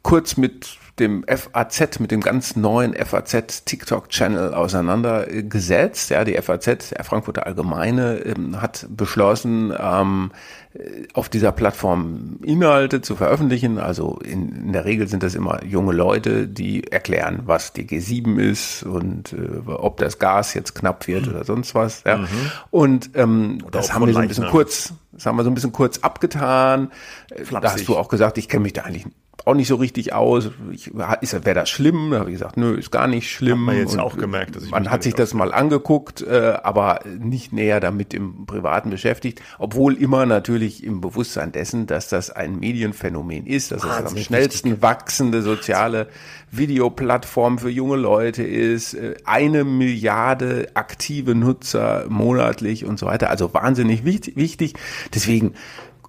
kurz 0.03 0.37
mit 0.37 0.79
dem 0.99 1.25
FAZ, 1.27 1.99
mit 2.01 2.11
dem 2.11 2.21
ganz 2.21 2.55
neuen 2.57 2.95
FAZ 2.95 3.65
TikTok-Channel 3.65 4.55
auseinandergesetzt. 4.55 6.11
Ja, 6.11 6.25
die 6.25 6.41
FAZ, 6.41 6.91
der 6.91 7.05
Frankfurter 7.05 7.47
Allgemeine, 7.47 8.19
ähm, 8.21 8.61
hat 8.61 8.87
beschlossen, 8.91 9.73
ähm, 9.79 10.31
äh, 10.75 11.07
auf 11.13 11.29
dieser 11.29 11.53
Plattform 11.53 12.39
Inhalte 12.43 13.01
zu 13.01 13.17
veröffentlichen. 13.17 13.79
Also 13.79 14.19
in, 14.25 14.55
in 14.55 14.73
der 14.73 14.85
Regel 14.85 15.09
sind 15.09 15.23
das 15.23 15.35
immer 15.35 15.65
junge 15.65 15.93
Leute, 15.93 16.47
die 16.47 16.85
erklären, 16.91 17.43
was 17.45 17.73
die 17.73 17.87
G7 17.87 18.39
ist 18.39 18.83
und 18.85 19.33
äh, 19.33 19.69
ob 19.69 19.97
das 19.97 20.19
Gas 20.19 20.55
jetzt 20.55 20.75
knapp 20.75 21.07
wird 21.09 21.27
oder 21.29 21.45
sonst 21.45 21.75
was. 21.75 22.05
Ja. 22.07 22.25
Und 22.71 23.11
ähm, 23.15 23.59
das 23.73 23.93
haben 23.93 24.07
wir 24.07 24.13
so 24.13 24.21
ein 24.21 24.29
bisschen 24.29 24.47
kurz, 24.47 24.93
das 25.13 25.27
haben 25.27 25.37
wir 25.37 25.45
so 25.45 25.51
ein 25.51 25.55
bisschen 25.55 25.73
kurz 25.73 25.99
abgetan. 25.99 26.91
Äh, 27.31 27.39
Da 27.41 27.45
Flapsig. 27.45 27.73
hast 27.73 27.89
du 27.89 27.97
auch 27.97 28.09
gesagt, 28.09 28.39
ich 28.39 28.49
kenne 28.49 28.63
mich 28.63 28.73
da 28.75 28.83
eigentlich 28.83 29.07
auch 29.45 29.55
nicht 29.55 29.69
so 29.69 29.77
richtig 29.77 30.13
aus. 30.13 30.51
Ich, 30.73 30.91
ist, 31.21 31.45
wäre 31.45 31.55
das 31.55 31.69
schlimm? 31.69 32.11
Da 32.11 32.21
habe 32.21 32.31
ich 32.31 32.37
gesagt, 32.37 32.57
nö, 32.57 32.75
ist 32.75 32.91
gar 32.91 33.07
nicht 33.07 33.31
schlimm. 33.31 33.59
Hat 33.61 33.67
man 33.67 33.77
jetzt 33.77 33.95
Und 33.95 34.01
auch 34.01 34.17
gemerkt, 34.17 34.57
dass 34.57 34.65
ich 34.65 34.71
man 34.71 34.91
hat 34.91 35.03
sich 35.03 35.15
das 35.15 35.35
mal 35.35 35.53
angeguckt, 35.53 36.23
äh, 36.23 36.55
aber 36.63 37.01
nicht 37.19 37.53
näher 37.53 37.81
damit 37.81 38.15
im 38.15 38.47
Privaten 38.47 38.91
beschäftigt, 38.91 39.43
obwohl 39.59 39.95
immer 39.95 40.25
natürlich 40.25 40.83
im 40.83 41.01
Bewusstsein 41.01 41.53
dessen, 41.53 41.87
dass 41.87 42.09
das 42.09 42.31
ein 42.31 42.59
Medienphänomen 42.59 43.47
ist, 43.47 43.71
dass 43.71 43.85
es 43.85 43.91
am 43.91 44.05
Wahnsinnig 44.05 44.25
schnellsten 44.25 44.83
wachsende 44.83 45.43
soziale 45.43 46.09
Videoplattform 46.51 47.59
für 47.59 47.71
junge 47.71 47.97
Leute 47.97 48.43
ist, 48.43 48.95
äh, 48.95 49.17
eine 49.25 49.65
Milliarde 49.65 50.69
aktive 50.75 51.35
Nutzer 51.35 52.07
monatlich 52.09 52.85
und 52.85 52.99
so 52.99 53.07
weiter. 53.07 53.29
Also 53.29 53.53
wahnsinnig 53.53 54.05
wichtig. 54.05 54.37
wichtig. 54.37 54.75
Deswegen 55.15 55.55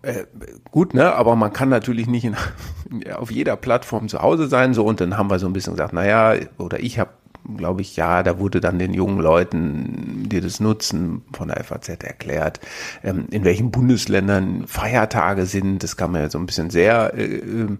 äh, 0.05 0.25
gut, 0.71 0.93
ne, 0.93 1.13
aber 1.13 1.35
man 1.35 1.51
kann 1.51 1.69
natürlich 1.69 2.07
nicht 2.07 2.25
in, 2.25 2.35
auf 3.15 3.31
jeder 3.31 3.55
Plattform 3.55 4.07
zu 4.07 4.21
Hause 4.21 4.47
sein, 4.47 4.73
so 4.73 4.85
und 4.85 5.01
dann 5.01 5.17
haben 5.17 5.29
wir 5.29 5.39
so 5.39 5.47
ein 5.47 5.53
bisschen 5.53 5.73
gesagt, 5.73 5.93
naja, 5.93 6.35
oder 6.57 6.79
ich 6.79 6.99
habe 6.99 7.11
glaube 7.57 7.81
ich, 7.81 7.95
ja, 7.95 8.23
da 8.23 8.39
wurde 8.39 8.59
dann 8.59 8.79
den 8.79 8.93
jungen 8.93 9.19
Leuten, 9.19 10.27
die 10.27 10.41
das 10.41 10.59
nutzen, 10.59 11.23
von 11.33 11.49
der 11.49 11.63
FAZ 11.63 11.89
erklärt, 11.89 12.59
ähm, 13.03 13.27
in 13.29 13.43
welchen 13.43 13.71
Bundesländern 13.71 14.65
Feiertage 14.67 15.45
sind. 15.45 15.83
Das 15.83 15.97
man 16.11 16.21
ja 16.21 16.29
so 16.29 16.39
ein 16.39 16.45
bisschen 16.45 16.69
sehr 16.69 17.13
äh, 17.15 17.23
ähm, 17.23 17.79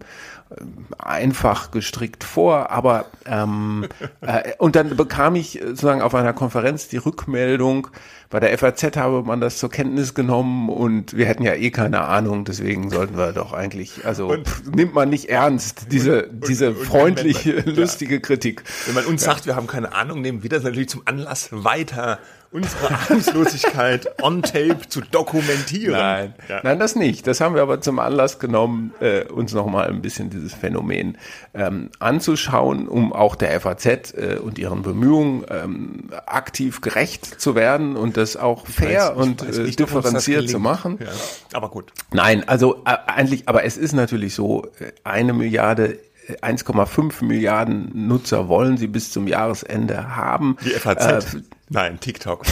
einfach 0.98 1.72
gestrickt 1.72 2.24
vor, 2.24 2.70
aber 2.70 3.06
ähm, 3.26 3.88
äh, 4.22 4.54
und 4.60 4.76
dann 4.76 4.96
bekam 4.96 5.36
ich 5.36 5.60
sozusagen 5.64 6.02
auf 6.02 6.14
einer 6.14 6.34
Konferenz 6.34 6.88
die 6.88 6.98
Rückmeldung, 6.98 7.88
bei 8.30 8.40
der 8.40 8.58
FAZ 8.58 8.96
habe 8.98 9.24
man 9.24 9.40
das 9.42 9.58
zur 9.58 9.70
Kenntnis 9.70 10.14
genommen 10.14 10.70
und 10.70 11.16
wir 11.16 11.26
hätten 11.26 11.44
ja 11.44 11.54
eh 11.54 11.72
keine 11.72 12.02
Ahnung, 12.02 12.46
deswegen 12.46 12.90
sollten 12.90 13.18
wir 13.18 13.32
doch 13.34 13.54
eigentlich, 13.54 14.06
also 14.06 14.28
Und- 14.28 14.48
pff, 14.48 14.64
nimmt 14.74 14.94
man 14.94 15.10
nicht 15.10 15.30
ernst, 15.30 15.88
diese, 15.92 16.28
diese 16.32 16.70
und 16.72 16.78
freundliche, 16.78 17.54
man- 17.66 17.76
ja. 17.76 17.82
lustige 17.82 18.20
Kritik. 18.20 18.64
Wenn 18.86 18.96
man 18.96 19.06
uns 19.06 19.24
sagt, 19.24 19.46
wir 19.46 19.56
haben 19.56 19.68
keine 19.68 19.94
Ahnung, 19.94 20.22
nehmen 20.22 20.44
wir 20.44 20.50
das 20.50 20.64
natürlich 20.64 20.90
zum 20.90 21.02
Anlass, 21.06 21.50
weiter 21.52 22.20
unsere 22.52 22.88
Ahnungslosigkeit 22.90 24.08
on 24.22 24.42
tape 24.42 24.78
zu 24.88 25.02
dokumentieren. 25.02 25.92
Nein, 25.94 26.34
Ja. 26.48 26.62
nein, 26.64 26.80
das 26.80 26.96
nicht. 26.96 27.28
Das 27.28 27.42
haben 27.42 27.54
wir 27.54 27.62
aber 27.62 27.82
zum 27.82 28.00
Anlass 28.00 28.40
genommen, 28.40 28.94
äh, 29.02 29.26
uns 29.26 29.54
nochmal 29.54 29.90
ein 29.90 30.02
bisschen 30.02 30.30
dieses 30.30 30.54
Phänomen 30.54 31.18
ähm, 31.54 31.90
anzuschauen, 32.00 32.88
um 32.88 33.12
auch 33.12 33.36
der 33.36 33.60
FAZ 33.60 34.14
äh, 34.14 34.38
und 34.42 34.58
ihren 34.58 34.84
Bemühungen 34.84 35.44
ähm, 35.50 36.10
aktiv 36.28 36.80
gerecht 36.80 37.26
zu 37.42 37.56
werden 37.56 37.98
und 37.98 38.14
das 38.17 38.38
auch 38.38 38.65
fair 38.67 39.12
weiß- 39.12 39.15
und 39.15 39.47
weiß 39.47 39.58
äh, 39.58 39.62
nicht, 39.63 39.80
das 39.80 39.88
differenziert 39.88 40.49
zu 40.49 40.60
machen. 40.60 40.99
Ja. 41.01 41.08
Aber 41.54 41.69
gut. 41.69 41.91
Nein, 42.12 42.47
also 42.47 42.84
äh, 42.86 42.95
eigentlich, 43.08 43.47
aber 43.47 43.63
es 43.63 43.78
ist 43.78 43.93
natürlich 43.93 44.36
so, 44.36 44.65
äh, 44.80 44.91
eine 45.04 45.34
Milliarde, 45.34 45.99
äh, 46.28 46.36
1,5 46.41 47.23
Milliarden 47.23 48.08
Nutzer 48.08 48.47
wollen 48.47 48.78
sie 48.78 48.88
bis 48.88 49.12
zum 49.12 49.28
Jahresende 49.28 50.15
haben. 50.15 50.58
Die 50.63 50.69
FAZ. 50.69 51.36
Äh, 51.36 51.41
Nein, 51.69 51.99
TikTok. 51.99 52.43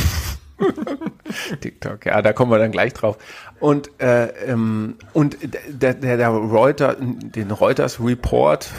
TikTok, 1.62 2.06
ja, 2.06 2.22
da 2.22 2.34
kommen 2.34 2.52
wir 2.52 2.60
dann 2.60 2.72
gleich 2.72 2.94
drauf. 2.94 3.18
Und, 3.60 3.90
äh, 4.02 4.28
ähm, 4.46 4.96
und 5.14 5.38
der, 5.68 5.94
der, 5.94 6.18
der 6.18 6.30
Reuter, 6.30 6.96
den 7.00 7.52
Reuters 7.52 8.00
Report 8.00 8.70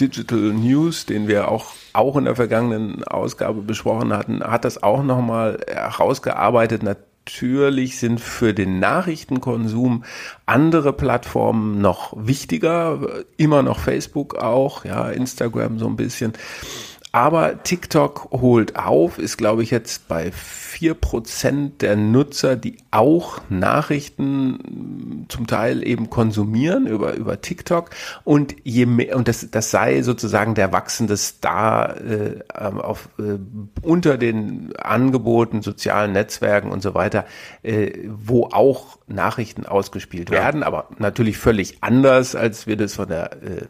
Digital 0.00 0.38
News, 0.38 1.06
den 1.06 1.28
wir 1.28 1.48
auch, 1.48 1.72
auch 1.92 2.16
in 2.16 2.24
der 2.24 2.36
vergangenen 2.36 3.04
Ausgabe 3.04 3.62
besprochen 3.62 4.12
hatten, 4.12 4.42
hat 4.42 4.64
das 4.64 4.82
auch 4.82 5.02
nochmal 5.02 5.58
herausgearbeitet. 5.68 6.82
Natürlich 6.82 7.98
sind 7.98 8.20
für 8.20 8.54
den 8.54 8.78
Nachrichtenkonsum 8.80 10.04
andere 10.46 10.92
Plattformen 10.92 11.80
noch 11.80 12.14
wichtiger, 12.16 13.24
immer 13.36 13.62
noch 13.62 13.78
Facebook 13.78 14.36
auch, 14.36 14.84
ja, 14.84 15.08
Instagram 15.08 15.78
so 15.78 15.86
ein 15.86 15.96
bisschen. 15.96 16.32
Aber 17.14 17.62
TikTok 17.62 18.30
holt 18.30 18.76
auf, 18.76 19.18
ist 19.18 19.36
glaube 19.36 19.62
ich 19.62 19.70
jetzt 19.70 20.08
bei 20.08 20.32
4% 20.32 21.78
der 21.78 21.94
Nutzer, 21.94 22.56
die 22.56 22.78
auch 22.90 23.42
Nachrichten 23.50 25.26
zum 25.28 25.46
Teil 25.46 25.86
eben 25.86 26.08
konsumieren 26.08 26.86
über, 26.86 27.12
über 27.14 27.42
TikTok. 27.42 27.90
Und 28.24 28.56
je 28.64 28.86
mehr, 28.86 29.16
und 29.16 29.28
das, 29.28 29.46
das 29.50 29.70
sei 29.70 30.00
sozusagen 30.00 30.54
der 30.54 30.72
wachsende 30.72 31.18
Star 31.18 32.00
äh, 32.00 32.40
ähm, 32.58 32.80
auf, 32.80 33.10
äh, 33.18 33.38
unter 33.82 34.16
den 34.16 34.74
Angeboten, 34.76 35.60
sozialen 35.60 36.12
Netzwerken 36.12 36.70
und 36.70 36.82
so 36.82 36.94
weiter, 36.94 37.26
äh, 37.62 38.08
wo 38.08 38.46
auch 38.46 38.98
Nachrichten 39.06 39.66
ausgespielt 39.66 40.30
werden, 40.30 40.62
aber 40.62 40.88
natürlich 40.98 41.36
völlig 41.36 41.82
anders, 41.82 42.34
als 42.34 42.66
wir 42.66 42.78
das 42.78 42.94
von 42.94 43.08
der 43.08 43.32
äh, 43.42 43.66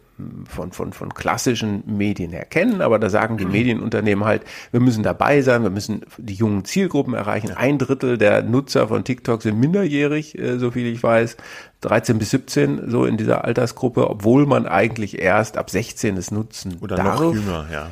von, 0.48 0.72
von, 0.72 0.92
von 0.92 1.14
klassischen 1.14 1.82
Medien 1.86 2.30
her 2.30 2.44
kennen. 2.44 2.80
Aber 2.80 2.98
da 2.98 3.10
sagen 3.10 3.36
die 3.36 3.44
Medienunternehmen 3.44 4.24
halt, 4.24 4.42
wir 4.70 4.80
müssen 4.80 5.02
dabei 5.02 5.42
sein, 5.42 5.62
wir 5.62 5.70
müssen 5.70 6.02
die 6.18 6.34
jungen 6.34 6.64
Zielgruppen 6.64 7.14
erreichen. 7.14 7.52
Ein 7.52 7.78
Drittel 7.78 8.18
der 8.18 8.42
Nutzer 8.42 8.88
von 8.88 9.04
TikTok 9.04 9.42
sind 9.42 9.58
minderjährig, 9.58 10.38
äh, 10.38 10.58
so 10.58 10.70
viel 10.70 10.86
ich 10.86 11.02
weiß. 11.02 11.36
13 11.80 12.18
bis 12.18 12.30
17, 12.30 12.90
so 12.90 13.04
in 13.04 13.16
dieser 13.16 13.44
Altersgruppe, 13.44 14.08
obwohl 14.08 14.46
man 14.46 14.66
eigentlich 14.66 15.18
erst 15.20 15.56
ab 15.56 15.68
16 15.68 16.16
es 16.16 16.30
nutzen 16.30 16.78
Oder 16.80 16.96
darf. 16.96 17.20
noch 17.20 17.34
jünger, 17.34 17.66
ja. 17.72 17.90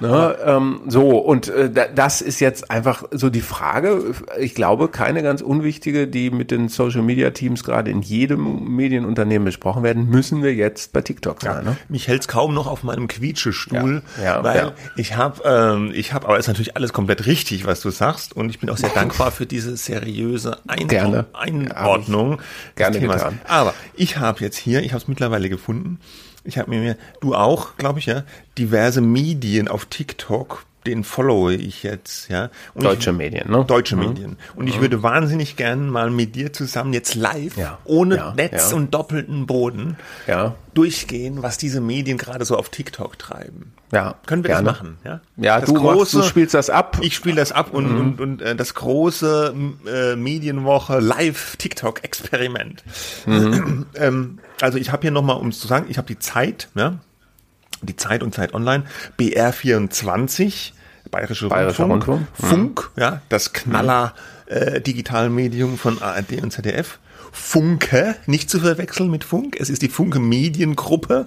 Ne, 0.00 0.36
ähm, 0.44 0.80
so, 0.86 1.18
und 1.18 1.48
äh, 1.48 1.70
da- 1.70 1.86
das 1.92 2.20
ist 2.20 2.40
jetzt 2.40 2.70
einfach 2.70 3.04
so 3.10 3.30
die 3.30 3.40
Frage, 3.40 4.02
ich 4.38 4.54
glaube, 4.54 4.88
keine 4.88 5.22
ganz 5.22 5.40
unwichtige, 5.42 6.06
die 6.06 6.30
mit 6.30 6.50
den 6.50 6.68
Social 6.68 7.02
Media 7.02 7.30
Teams 7.30 7.64
gerade 7.64 7.90
in 7.90 8.02
jedem 8.02 8.74
Medienunternehmen 8.76 9.44
besprochen 9.46 9.82
werden, 9.82 10.08
müssen 10.08 10.42
wir 10.42 10.54
jetzt 10.54 10.92
bei 10.92 11.00
TikTok 11.00 11.42
sein. 11.42 11.64
Ne? 11.64 11.76
Mich 11.88 12.06
hält's 12.08 12.28
kaum 12.28 12.54
noch 12.54 12.66
auf 12.66 12.82
meinem 12.84 13.08
Quietschestuhl, 13.08 14.02
Ja, 14.18 14.24
ja, 14.24 14.44
weil 14.44 14.56
ja. 14.56 14.72
ich 14.96 15.16
habe, 15.16 15.42
ähm, 15.44 15.90
ich 15.94 16.12
habe, 16.12 16.26
aber 16.26 16.38
ist 16.38 16.48
natürlich 16.48 16.76
alles 16.76 16.92
komplett 16.92 17.26
richtig, 17.26 17.66
was 17.66 17.80
du 17.80 17.90
sagst, 17.90 18.36
und 18.36 18.50
ich 18.50 18.58
bin 18.60 18.70
auch 18.70 18.76
sehr 18.76 18.90
dankbar 18.90 19.30
für 19.32 19.46
diese 19.46 19.76
seriöse 19.76 20.58
Ein 20.66 20.88
Gerne. 20.88 21.26
Einordnung 21.32 22.40
gerne 22.76 23.00
getan. 23.00 23.40
Aber 23.46 23.74
ich 23.94 24.18
habe 24.18 24.40
jetzt 24.40 24.56
hier, 24.56 24.82
ich 24.82 24.92
habe 24.92 25.02
es 25.02 25.08
mittlerweile 25.08 25.48
gefunden, 25.48 25.98
ich 26.48 26.58
habe 26.58 26.70
mir, 26.70 26.96
du 27.20 27.34
auch, 27.34 27.76
glaube 27.76 27.98
ich, 27.98 28.06
ja, 28.06 28.24
diverse 28.56 29.00
Medien 29.00 29.68
auf 29.68 29.84
TikTok, 29.86 30.64
den 30.86 31.04
followe 31.04 31.52
ich 31.54 31.82
jetzt, 31.82 32.28
ja. 32.30 32.48
Und 32.72 32.84
Deutsche 32.84 33.10
ich, 33.10 33.16
Medien, 33.16 33.50
ne? 33.50 33.62
Deutsche 33.66 33.94
Medien. 33.96 34.38
Und 34.56 34.68
ich 34.68 34.80
würde 34.80 35.02
wahnsinnig 35.02 35.56
gern 35.56 35.90
mal 35.90 36.08
mit 36.10 36.34
dir 36.34 36.52
zusammen 36.54 36.94
jetzt 36.94 37.14
live, 37.14 37.56
Ja. 37.58 37.78
ohne 37.84 38.16
Ja, 38.16 38.32
Netz 38.34 38.70
ja. 38.70 38.76
und 38.76 38.94
doppelten 38.94 39.44
Boden, 39.46 39.96
durchgehen, 40.72 41.42
was 41.42 41.58
diese 41.58 41.80
Medien 41.82 42.16
gerade 42.16 42.44
so 42.46 42.56
auf 42.56 42.70
TikTok 42.70 43.18
treiben. 43.18 43.72
ja. 43.92 44.14
Können 44.26 44.44
wir 44.44 44.48
gerne. 44.48 44.68
das 44.68 44.76
machen? 44.78 44.98
Ja, 45.04 45.20
Ja, 45.36 45.60
das 45.60 45.68
du, 45.68 45.74
machst, 45.82 46.14
du 46.14 46.22
spielst 46.22 46.54
das 46.54 46.70
ab. 46.70 46.98
Ich 47.02 47.14
spiele 47.14 47.36
das 47.36 47.52
ab 47.52 47.74
und, 47.74 47.92
Mhm. 47.92 48.00
und, 48.00 48.20
und 48.20 48.42
äh, 48.42 48.54
das 48.56 48.74
große 48.74 49.54
äh, 49.86 50.16
Medienwoche 50.16 51.00
Live 51.00 51.56
TikTok 51.56 52.02
Experiment. 52.04 52.82
Mhm. 53.26 53.86
ähm, 53.96 54.38
also 54.60 54.78
ich 54.78 54.92
habe 54.92 55.02
hier 55.02 55.10
nochmal, 55.10 55.36
um 55.36 55.48
es 55.48 55.60
zu 55.60 55.66
sagen, 55.68 55.86
ich 55.88 55.98
habe 55.98 56.06
die 56.08 56.18
Zeit, 56.18 56.68
ja, 56.74 56.98
die 57.82 57.96
Zeit 57.96 58.22
und 58.22 58.34
Zeit 58.34 58.54
Online, 58.54 58.84
BR24, 59.18 60.72
Bayerische, 61.10 61.48
Bayerischer 61.48 61.84
Rundfunk, 61.84 62.08
Rundfunk. 62.08 62.42
Mhm. 62.42 62.46
Funk, 62.48 62.90
ja, 62.96 63.22
das 63.28 63.52
Knaller 63.52 64.14
äh, 64.46 64.80
Digitalmedium 64.80 65.78
von 65.78 66.00
ARD 66.02 66.42
und 66.42 66.50
ZDF. 66.52 66.98
Funke, 67.30 68.16
nicht 68.26 68.48
zu 68.50 68.58
verwechseln 68.60 69.10
mit 69.10 69.22
Funk. 69.24 69.56
Es 69.60 69.68
ist 69.70 69.82
die 69.82 69.88
Funke 69.88 70.18
Mediengruppe. 70.18 71.26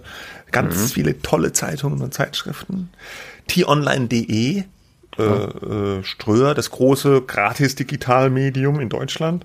Ganz 0.51 0.75
Mhm. 0.75 0.87
viele 0.87 1.21
tolle 1.21 1.53
Zeitungen 1.53 2.01
und 2.01 2.13
Zeitschriften. 2.13 2.89
t-online.de, 3.47 4.63
äh, 5.17 5.23
äh, 5.23 6.03
Ströer, 6.03 6.53
das 6.53 6.71
große 6.71 7.21
Gratis-Digitalmedium 7.21 8.79
in 8.79 8.89
Deutschland. 8.89 9.43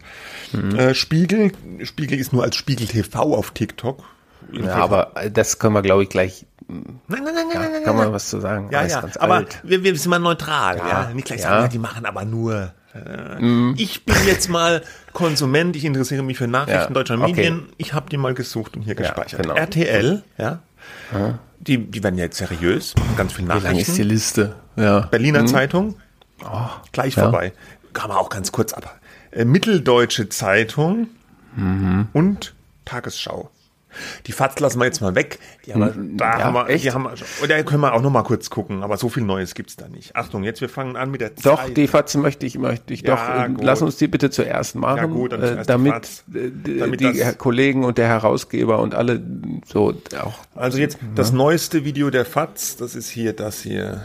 Mhm. 0.53 0.77
Äh, 0.77 0.95
Spiegel, 0.95 1.53
Spiegel 1.85 2.19
ist 2.19 2.33
nur 2.33 2.43
als 2.43 2.57
Spiegel 2.57 2.87
TV 2.87 3.21
auf 3.35 3.51
TikTok. 3.53 4.05
Ja, 4.53 4.77
aber 4.77 5.13
das 5.33 5.59
können 5.59 5.75
wir, 5.75 5.83
glaube 5.83 6.05
ich, 6.05 6.09
gleich, 6.09 6.47
Nein, 6.69 6.99
nein, 7.09 7.23
nein, 7.25 7.35
nein, 7.35 7.47
ja, 7.53 7.61
nein, 7.61 7.73
nein, 7.73 7.85
kann 7.85 7.97
man 7.97 8.13
was 8.13 8.29
zu 8.29 8.41
sagen. 8.41 8.69
Ja, 8.73 8.85
ja, 8.85 9.05
aber 9.21 9.35
alt. 9.35 9.61
wir, 9.63 9.85
wir 9.85 9.97
sind 9.97 10.11
mal 10.11 10.19
neutral, 10.19 10.79
ja. 10.79 10.89
Ja, 10.89 11.11
Nicht 11.15 11.27
gleich 11.27 11.41
ja. 11.41 11.49
sagen, 11.49 11.63
ja, 11.65 11.69
die 11.69 11.79
machen 11.79 12.05
aber 12.07 12.25
nur. 12.25 12.73
Äh, 12.95 13.41
Mhm. 13.41 13.75
Ich 13.77 14.07
bin 14.07 14.17
jetzt 14.27 14.49
mal 14.49 14.83
Konsument, 15.13 15.77
ich 15.77 15.85
interessiere 15.85 16.23
mich 16.23 16.39
für 16.39 16.47
Nachrichten 16.49 16.73
Ja, 16.73 16.89
deutscher 16.89 17.21
okay. 17.21 17.27
Medien. 17.35 17.67
Ich 17.77 17.93
habe 17.93 18.09
die 18.09 18.17
mal 18.17 18.33
gesucht 18.33 18.75
und 18.75 18.83
hier 18.85 18.95
gespeichert. 18.95 19.43
genau. 19.43 19.55
RTL, 19.55 20.23
ja. 20.39 20.61
Die, 21.61 21.77
die 21.79 22.03
werden 22.03 22.17
ja 22.17 22.25
jetzt 22.25 22.39
seriös, 22.39 22.95
ganz 23.19 23.35
viel 23.35 23.45
Wie 23.45 23.49
lang 23.49 23.59
ist 23.59 23.65
die 23.65 23.69
Nachrichten. 23.75 24.03
Liste? 24.09 24.55
Ja. 24.77 25.01
Berliner 25.01 25.47
Zeitung, 25.47 25.97
gleich 26.93 27.17
ja. 27.17 27.23
vorbei. 27.25 27.53
Kann 27.93 28.09
man 28.09 28.19
auch 28.19 28.29
ganz 28.29 28.53
kurz 28.53 28.73
ab. 28.73 28.99
Äh, 29.31 29.45
Mitteldeutsche 29.45 30.29
Zeitung 30.29 31.09
Mhm. 31.57 32.09
und 32.13 32.55
Tagesschau. 32.85 33.51
Die 34.27 34.33
FAZ 34.33 34.61
lassen 34.61 34.79
wir 34.79 34.85
jetzt 34.85 35.01
mal 35.01 35.15
weg. 35.15 35.39
Die 35.65 35.73
haben, 35.73 35.81
da 35.81 35.95
Hm, 35.95 36.19
ja, 36.19 36.45
haben 36.45 36.53
wir, 36.55 36.69
echt? 36.69 36.85
die 36.85 36.93
haben 36.93 37.05
wir, 37.05 37.13
und 37.41 37.51
da 37.51 37.63
können 37.63 37.81
wir 37.81 37.95
auch 37.95 38.03
noch 38.03 38.11
mal 38.11 38.25
kurz 38.25 38.51
gucken, 38.51 38.83
aber 38.83 38.99
so 38.99 39.09
viel 39.09 39.23
Neues 39.23 39.55
gibt's 39.55 39.77
da 39.77 39.89
nicht. 39.89 40.15
Achtung, 40.15 40.45
jetzt 40.45 40.61
wir 40.61 40.69
fangen 40.69 40.97
an 40.97 41.11
mit 41.11 41.23
der 41.23 41.31
Doch, 41.31 41.65
Zeit. 41.65 41.79
die 41.79 41.89
FAZ 41.89 42.17
möchte 42.17 42.45
ich, 42.45 42.59
möchte 42.59 42.93
ich 42.93 43.01
Ja, 43.01 43.15
doch, 43.17 43.45
äh, 43.45 43.49
gut. 43.49 43.65
lass 43.65 43.81
uns 43.81 43.97
die 43.97 44.07
bitte 44.07 44.29
zuerst 44.29 44.75
machen, 44.75 44.99
Ja, 44.99 45.07
gut, 45.07 45.33
dann 45.33 45.43
äh, 45.43 45.57
die 45.57 45.67
damit, 45.67 45.95
äh, 46.35 46.51
die, 46.51 46.77
Damit 46.79 47.01
die 47.01 47.23
Kollegen 47.39 47.85
und 47.87 47.97
der 47.97 48.09
Herausgeber 48.09 48.81
und 48.81 48.95
alle 48.95 49.23
so 49.65 49.95
auch. 50.23 50.35
Also 50.55 50.77
jetzt 50.77 50.99
das 51.15 51.33
neueste 51.33 51.87
Video 51.87 52.11
der 52.11 52.27
FAZ, 52.27 52.77
das 52.77 52.95
ist 52.95 53.09
hier 53.09 53.33
das 53.33 53.63
hier. 53.63 54.05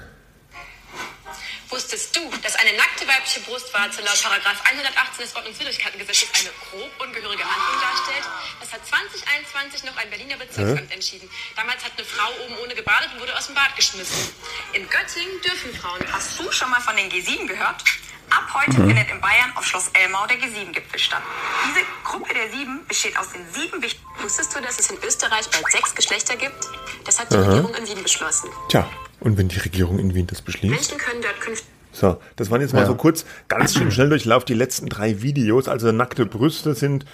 Wusstest 1.71 2.13
du, 2.13 2.19
dass 2.43 2.55
eine 2.57 2.75
nackte 2.75 3.07
weibliche 3.07 3.39
Brustwarze 3.47 4.01
laut 4.01 4.21
Paragraph 4.21 4.59
118 4.65 5.23
des 5.23 5.33
Ordnungswidrigkeitengesetzes 5.33 6.27
eine 6.35 6.51
grob 6.67 6.91
ungehörige 6.99 7.43
Handlung 7.47 7.79
darstellt? 7.79 8.27
Das 8.59 8.73
hat 8.73 8.85
2021 8.85 9.85
noch 9.85 9.95
ein 9.95 10.09
Berliner 10.09 10.35
Bezirksamt 10.35 10.91
entschieden. 10.91 11.29
Damals 11.55 11.81
hat 11.85 11.93
eine 11.95 12.05
Frau 12.05 12.27
oben 12.43 12.57
ohne 12.61 12.75
gebadet 12.75 13.11
und 13.13 13.21
wurde 13.21 13.37
aus 13.37 13.45
dem 13.45 13.55
Bad 13.55 13.73
geschmissen. 13.77 14.35
In 14.73 14.83
Göttingen 14.89 15.39
dürfen 15.41 15.73
Frauen. 15.73 16.01
Hast 16.11 16.37
du 16.37 16.51
schon 16.51 16.69
mal 16.69 16.81
von 16.81 16.97
den 16.97 17.09
G7 17.09 17.47
gehört? 17.47 17.81
Ab 18.29 18.47
heute 18.53 18.73
findet 18.73 19.09
in 19.09 19.21
Bayern 19.21 19.51
auf 19.55 19.65
Schloss 19.65 19.91
Elmau 19.93 20.27
der 20.27 20.39
G7-Gipfel 20.39 20.99
statt. 20.99 21.23
Diese 21.69 21.85
Gruppe 22.03 22.33
der 22.33 22.49
Sieben 22.51 22.85
besteht 22.85 23.17
aus 23.17 23.31
den 23.31 23.49
sieben 23.53 23.81
wichtigen. 23.81 24.05
Wusstest 24.19 24.53
du, 24.53 24.59
dass 24.61 24.77
es 24.77 24.89
in 24.89 24.97
Österreich 25.03 25.49
bald 25.49 25.71
sechs 25.71 25.95
Geschlechter 25.95 26.35
gibt? 26.35 26.65
Das 27.05 27.17
hat 27.17 27.31
die 27.31 27.37
Regierung 27.37 27.73
in 27.75 27.87
Wien 27.87 28.03
beschlossen. 28.03 28.49
Tja, 28.69 28.89
und 29.21 29.37
wenn 29.37 29.47
die 29.47 29.59
Regierung 29.59 29.97
in 29.99 30.13
Wien 30.13 30.27
das 30.27 30.41
beschließt? 30.41 30.73
Menschen 30.73 30.97
können 30.97 31.21
dort 31.21 31.39
künftig 31.39 31.65
So, 31.93 32.17
das 32.35 32.51
waren 32.51 32.59
jetzt 32.61 32.73
mal 32.73 32.85
so 32.85 32.95
kurz, 32.95 33.25
ganz 33.47 33.73
schön 33.73 33.91
schnell 33.91 34.09
durchlauf 34.09 34.43
die 34.45 34.53
letzten 34.53 34.87
drei 34.89 35.21
Videos. 35.21 35.67
Also 35.67 35.91
nackte 35.91 36.25
Brüste 36.25 36.73
sind 36.75 37.05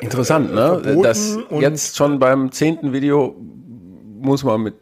Interessant, 0.00 0.54
ne? 0.54 0.80
verboten 0.82 1.02
Das 1.02 1.36
und- 1.50 1.60
jetzt 1.60 1.96
schon 1.96 2.18
beim 2.18 2.50
zehnten 2.50 2.92
Video 2.92 3.36
muss 4.20 4.42
man 4.42 4.62
mit 4.62 4.74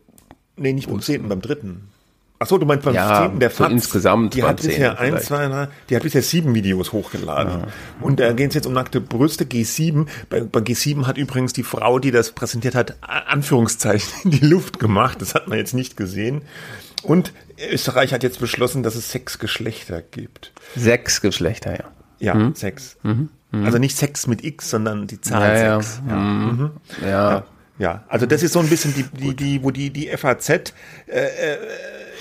Nee, 0.57 0.73
nicht 0.73 0.89
beim 0.89 1.01
zehnten, 1.01 1.29
beim 1.29 1.41
dritten. 1.41 1.89
Ach 2.45 2.49
so, 2.49 2.59
du 2.59 2.67
meinst 2.67 2.85
beim 2.85 2.95
Ja, 2.95 3.23
zehnten 3.23 3.41
der 3.41 3.49
so 3.49 3.57
Fatz. 3.65 3.73
insgesamt 3.73 4.35
Die 4.35 4.43
hat 4.43 4.61
bisher 4.61 4.99
eins, 4.99 5.09
vielleicht. 5.09 5.27
zwei, 5.27 5.49
drei, 5.49 5.69
die 5.89 5.97
hat 5.97 6.03
bisher 6.03 6.21
sieben 6.23 6.55
Videos 6.55 6.93
hochgeladen. 6.93 7.65
Und 8.01 8.21
da 8.21 8.33
geht 8.35 8.49
es 8.51 8.55
jetzt 8.55 8.67
um 8.67 8.75
nackte 8.75 9.01
Brüste, 9.01 9.45
G7. 9.45 10.07
Bei, 10.29 10.41
bei 10.43 10.61
G7 10.61 11.07
hat 11.07 11.17
übrigens 11.17 11.55
die 11.55 11.63
Frau, 11.63 11.99
die 11.99 12.11
das 12.11 12.33
präsentiert 12.33 12.75
hat, 12.75 12.97
Anführungszeichen 13.01 14.13
in 14.25 14.31
die 14.33 14.47
Luft 14.47 14.79
gemacht. 14.79 15.23
Das 15.23 15.35
hat 15.35 15.49
man 15.49 15.57
jetzt 15.59 15.73
nicht 15.75 15.97
gesehen. 15.97 16.43
Und 17.03 17.33
Österreich 17.71 18.13
hat 18.13 18.23
jetzt 18.23 18.41
beschlossen, 18.41 18.83
dass 18.83 18.95
es 18.95 19.11
sechs 19.11 19.39
Geschlechter 19.39 20.03
gibt. 20.03 20.53
sechs 20.77 21.21
Geschlechter, 21.23 21.73
ja. 21.79 21.85
Ja, 22.21 22.51
sechs. 22.55 22.97
Also 23.53 23.79
nicht 23.79 23.97
Sex 23.97 24.27
mit 24.27 24.43
X, 24.45 24.71
sondern 24.71 25.07
die 25.07 25.21
Zahl 25.21 25.41
Mhm. 25.51 25.57
Ja, 25.57 25.65
ja. 25.65 25.81
sechs. 25.83 26.03
Mhm. 26.05 26.71
Ja. 27.07 27.45
Ja, 27.77 28.05
also 28.09 28.25
das 28.25 28.45
ist 28.45 28.53
so 28.53 28.61
ein 28.61 28.69
bisschen 28.69 28.95
die, 28.95 29.03
die, 29.03 29.35
die 29.35 29.63
wo 29.65 29.73
die, 29.73 29.91
die 29.91 30.07
FAZ 30.17 30.49
äh, 30.49 30.61
äh, 31.09 31.57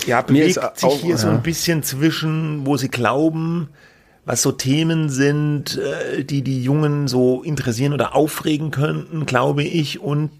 ja, 0.06 0.22
bewegt 0.22 0.54
sich 0.54 0.84
auch- 0.84 1.00
hier 1.00 1.16
so 1.18 1.28
ein 1.28 1.42
bisschen 1.42 1.82
zwischen, 1.82 2.66
wo 2.66 2.76
sie 2.76 2.88
glauben, 2.88 3.68
was 4.24 4.42
so 4.42 4.52
Themen 4.52 5.10
sind, 5.10 5.76
äh, 5.78 6.24
die 6.24 6.42
die 6.42 6.62
Jungen 6.62 7.08
so 7.08 7.42
interessieren 7.42 7.92
oder 7.92 8.14
aufregen 8.14 8.70
könnten, 8.70 9.26
glaube 9.26 9.64
ich, 9.64 10.00
und 10.00 10.30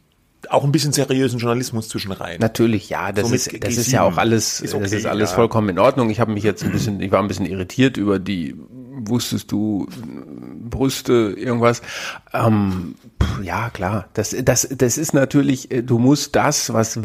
auch 0.50 0.64
ein 0.64 0.72
bisschen 0.72 0.92
seriösen 0.92 1.38
Journalismus 1.38 1.88
zwischen 1.88 2.12
rein. 2.12 2.38
Natürlich, 2.40 2.88
ja, 2.90 3.12
das, 3.12 3.28
So 3.28 3.34
ist, 3.34 3.46
das 3.46 3.72
G7 3.72 3.80
ist 3.80 3.92
ja 3.92 4.02
auch 4.02 4.16
alles, 4.18 4.60
ist 4.60 4.74
das 4.74 4.80
okay, 4.82 4.96
ist 4.96 5.06
alles 5.06 5.30
ja. 5.30 5.36
vollkommen 5.36 5.70
in 5.70 5.78
Ordnung. 5.78 6.10
Ich 6.10 6.20
habe 6.20 6.32
mich 6.32 6.44
jetzt 6.44 6.62
ein 6.64 6.70
bisschen, 6.72 7.00
ich 7.00 7.10
war 7.10 7.20
ein 7.22 7.28
bisschen 7.28 7.46
irritiert 7.46 7.96
über 7.96 8.18
die, 8.18 8.54
wusstest 9.06 9.50
du, 9.52 9.86
Brüste, 10.68 11.34
irgendwas. 11.36 11.82
Ähm, 12.32 12.94
ja, 13.42 13.70
klar, 13.70 14.06
das, 14.14 14.34
das, 14.44 14.68
das 14.70 14.98
ist 14.98 15.12
natürlich, 15.12 15.70
äh, 15.70 15.82
du 15.82 15.98
musst 15.98 16.36
das, 16.36 16.72
was 16.72 17.00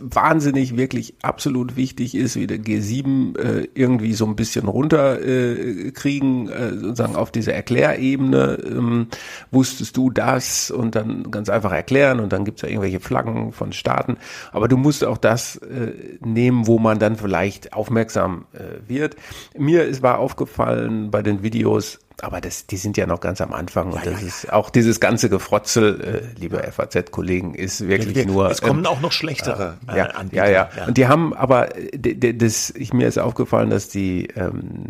wahnsinnig, 0.00 0.76
wirklich 0.76 1.14
absolut 1.22 1.76
wichtig 1.76 2.14
ist, 2.14 2.36
wie 2.36 2.46
der 2.46 2.58
G7 2.58 3.38
äh, 3.38 3.68
irgendwie 3.74 4.12
so 4.12 4.26
ein 4.26 4.36
bisschen 4.36 4.66
runterkriegen, 4.66 5.86
äh, 5.86 5.90
kriegen, 5.92 6.48
äh, 6.48 6.70
sozusagen 6.74 7.16
auf 7.16 7.30
diese 7.30 7.52
Erklärebene. 7.52 8.58
Ähm, 8.64 9.06
wusstest 9.50 9.96
du 9.96 10.10
das 10.10 10.70
und 10.70 10.94
dann 10.94 11.30
ganz 11.30 11.48
einfach 11.48 11.72
erklären 11.72 12.20
und 12.20 12.32
dann 12.32 12.44
gibt's 12.44 12.62
ja 12.62 12.68
irgendwelche 12.68 13.00
Flaggen 13.00 13.52
von 13.52 13.72
Staaten. 13.72 14.16
Aber 14.52 14.68
du 14.68 14.76
musst 14.76 15.04
auch 15.04 15.18
das 15.18 15.56
äh, 15.56 15.92
nehmen, 16.20 16.66
wo 16.66 16.78
man 16.78 16.98
dann 16.98 17.16
vielleicht 17.16 17.72
aufmerksam 17.72 18.46
äh, 18.52 18.88
wird. 18.88 19.16
Mir 19.56 19.84
ist 19.84 20.02
war 20.02 20.18
aufgefallen 20.18 21.10
bei 21.10 21.22
den 21.22 21.42
Videos, 21.42 21.98
aber 22.22 22.40
das, 22.40 22.66
die 22.66 22.76
sind 22.76 22.96
ja 22.96 23.06
noch 23.06 23.20
ganz 23.20 23.40
am 23.40 23.52
Anfang 23.52 23.92
und 23.92 24.04
das 24.04 24.22
ist 24.22 24.52
auch 24.52 24.70
dieses 24.70 25.00
ganze 25.00 25.28
Gefrotzel, 25.50 26.00
äh, 26.36 26.40
liebe 26.40 26.62
FAZ-Kollegen, 26.62 27.54
ist 27.54 27.86
wirklich 27.88 28.14
Wir- 28.14 28.26
nur. 28.26 28.50
es 28.50 28.62
kommen 28.62 28.80
ähm, 28.80 28.86
auch 28.86 29.00
noch 29.00 29.10
schlechtere 29.10 29.78
äh, 29.92 29.96
ja, 29.98 30.04
Anbieter. 30.06 30.48
ja, 30.48 30.68
ja, 30.76 30.86
Und 30.86 30.96
die 30.96 31.08
haben 31.08 31.34
aber, 31.34 31.74
äh, 31.76 32.34
das, 32.34 32.70
ich, 32.70 32.92
mir 32.92 33.08
ist 33.08 33.18
aufgefallen, 33.18 33.68
dass 33.70 33.88
die, 33.88 34.28
ähm, 34.36 34.84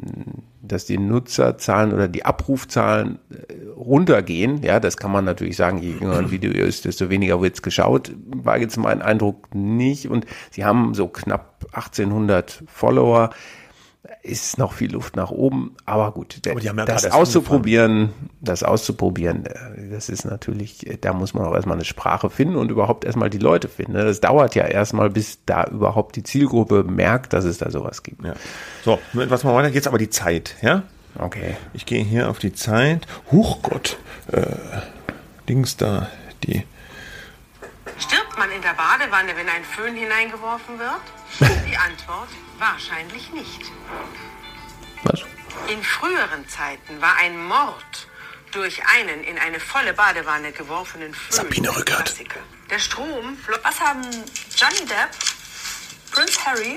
dass 0.61 0.85
die 0.85 0.99
Nutzerzahlen 0.99 1.95
oder 1.95 2.09
die 2.09 2.27
Abrufzahlen 2.27 3.19
äh, 3.31 3.55
runtergehen. 3.75 4.63
Ja, 4.63 4.81
das 4.81 4.99
kann 4.99 5.11
man 5.11 5.25
natürlich 5.25 5.57
sagen, 5.57 5.79
je 5.79 5.93
jünger 5.99 6.19
ein 6.19 6.31
Video 6.31 6.53
ist, 6.53 6.85
desto 6.85 7.09
weniger 7.09 7.41
wird's 7.41 7.63
geschaut. 7.63 8.13
War 8.27 8.59
jetzt 8.59 8.77
mein 8.77 9.01
Eindruck 9.01 9.55
nicht. 9.55 10.09
Und 10.11 10.27
sie 10.51 10.67
haben 10.67 10.93
so 10.93 11.09
knapp 11.09 11.65
1800 11.73 12.65
Follower. 12.67 13.31
Ist 14.23 14.57
noch 14.57 14.73
viel 14.73 14.93
Luft 14.93 15.15
nach 15.17 15.31
oben, 15.31 15.77
aber 15.85 16.13
gut, 16.13 16.41
Aber 16.49 16.61
ja 16.61 16.73
das 16.73 17.11
auszuprobieren, 17.11 18.15
das 18.41 18.63
auszuprobieren, 18.63 19.45
äh, 19.45 19.91
das 19.91 20.09
ist 20.09 20.25
natürlich, 20.25 20.87
äh, 20.87 20.97
da 20.99 21.13
muss 21.13 21.35
man 21.35 21.45
auch 21.45 21.55
erstmal 21.55 21.77
eine 21.77 21.85
Sprache 21.85 22.31
finden 22.31 22.57
und 22.57 22.71
überhaupt 22.71 23.05
erstmal 23.05 23.29
die 23.29 23.39
Leute 23.39 23.69
finden. 23.69 23.93
ne? 23.93 24.05
Das 24.05 24.21
dauert 24.21 24.55
ja 24.55 24.65
erstmal, 24.65 25.11
bis 25.11 25.45
da 25.45 25.65
überhaupt 25.65 26.17
die 26.17 26.23
Zielgruppe 26.23 26.83
merkt, 26.83 27.35
dass 27.35 27.45
es 27.45 27.59
da 27.59 27.71
sowas 27.71 28.03
gibt. 28.03 28.25
Ja. 28.25 28.35
So, 28.83 28.99
was 29.13 29.45
mal 29.45 29.55
weiter 29.55 29.69
jetzt 29.69 29.87
aber 29.87 29.99
die 29.99 30.11
Zeit, 30.11 30.57
ja? 30.63 30.83
Okay. 31.19 31.57
Ich 31.75 31.85
gehe 31.85 32.03
hier 32.03 32.31
auf 32.31 32.39
die 32.39 32.55
Zeit. 32.55 33.07
Huch 33.31 33.61
Gott, 33.63 33.99
äh, 34.33 34.47
Dings 35.47 35.77
da, 35.77 36.09
die. 36.45 36.65
Stirbt 37.99 38.39
man 38.39 38.51
in 38.51 38.63
der 38.63 38.75
Badewanne, 38.75 39.33
wenn 39.37 39.49
ein 39.49 39.63
Föhn 39.63 39.95
hineingeworfen 39.95 40.79
wird? 40.79 41.03
Die 41.71 41.77
Antwort 41.77 42.29
wahrscheinlich 42.61 43.33
nicht. 43.33 43.63
Was? 45.05 45.25
In 45.69 45.83
früheren 45.83 46.49
Zeiten 46.49 47.01
war 47.01 47.17
ein 47.17 47.43
Mord 47.43 48.07
durch 48.53 48.81
einen 48.87 49.25
in 49.25 49.39
eine 49.39 49.59
volle 49.59 49.95
Badewanne 49.95 50.53
geworfenen 50.53 51.15
Föhn 51.15 51.37
Sabine 51.37 51.69
ein 51.71 51.75
Rückert. 51.75 52.05
Klassiker. 52.05 52.41
Der 52.69 52.79
Strom 52.79 53.37
Was 53.63 53.81
haben 53.81 54.03
Johnny 54.57 54.87
Depp, 54.87 55.11
Prince 56.13 56.45
Harry 56.45 56.77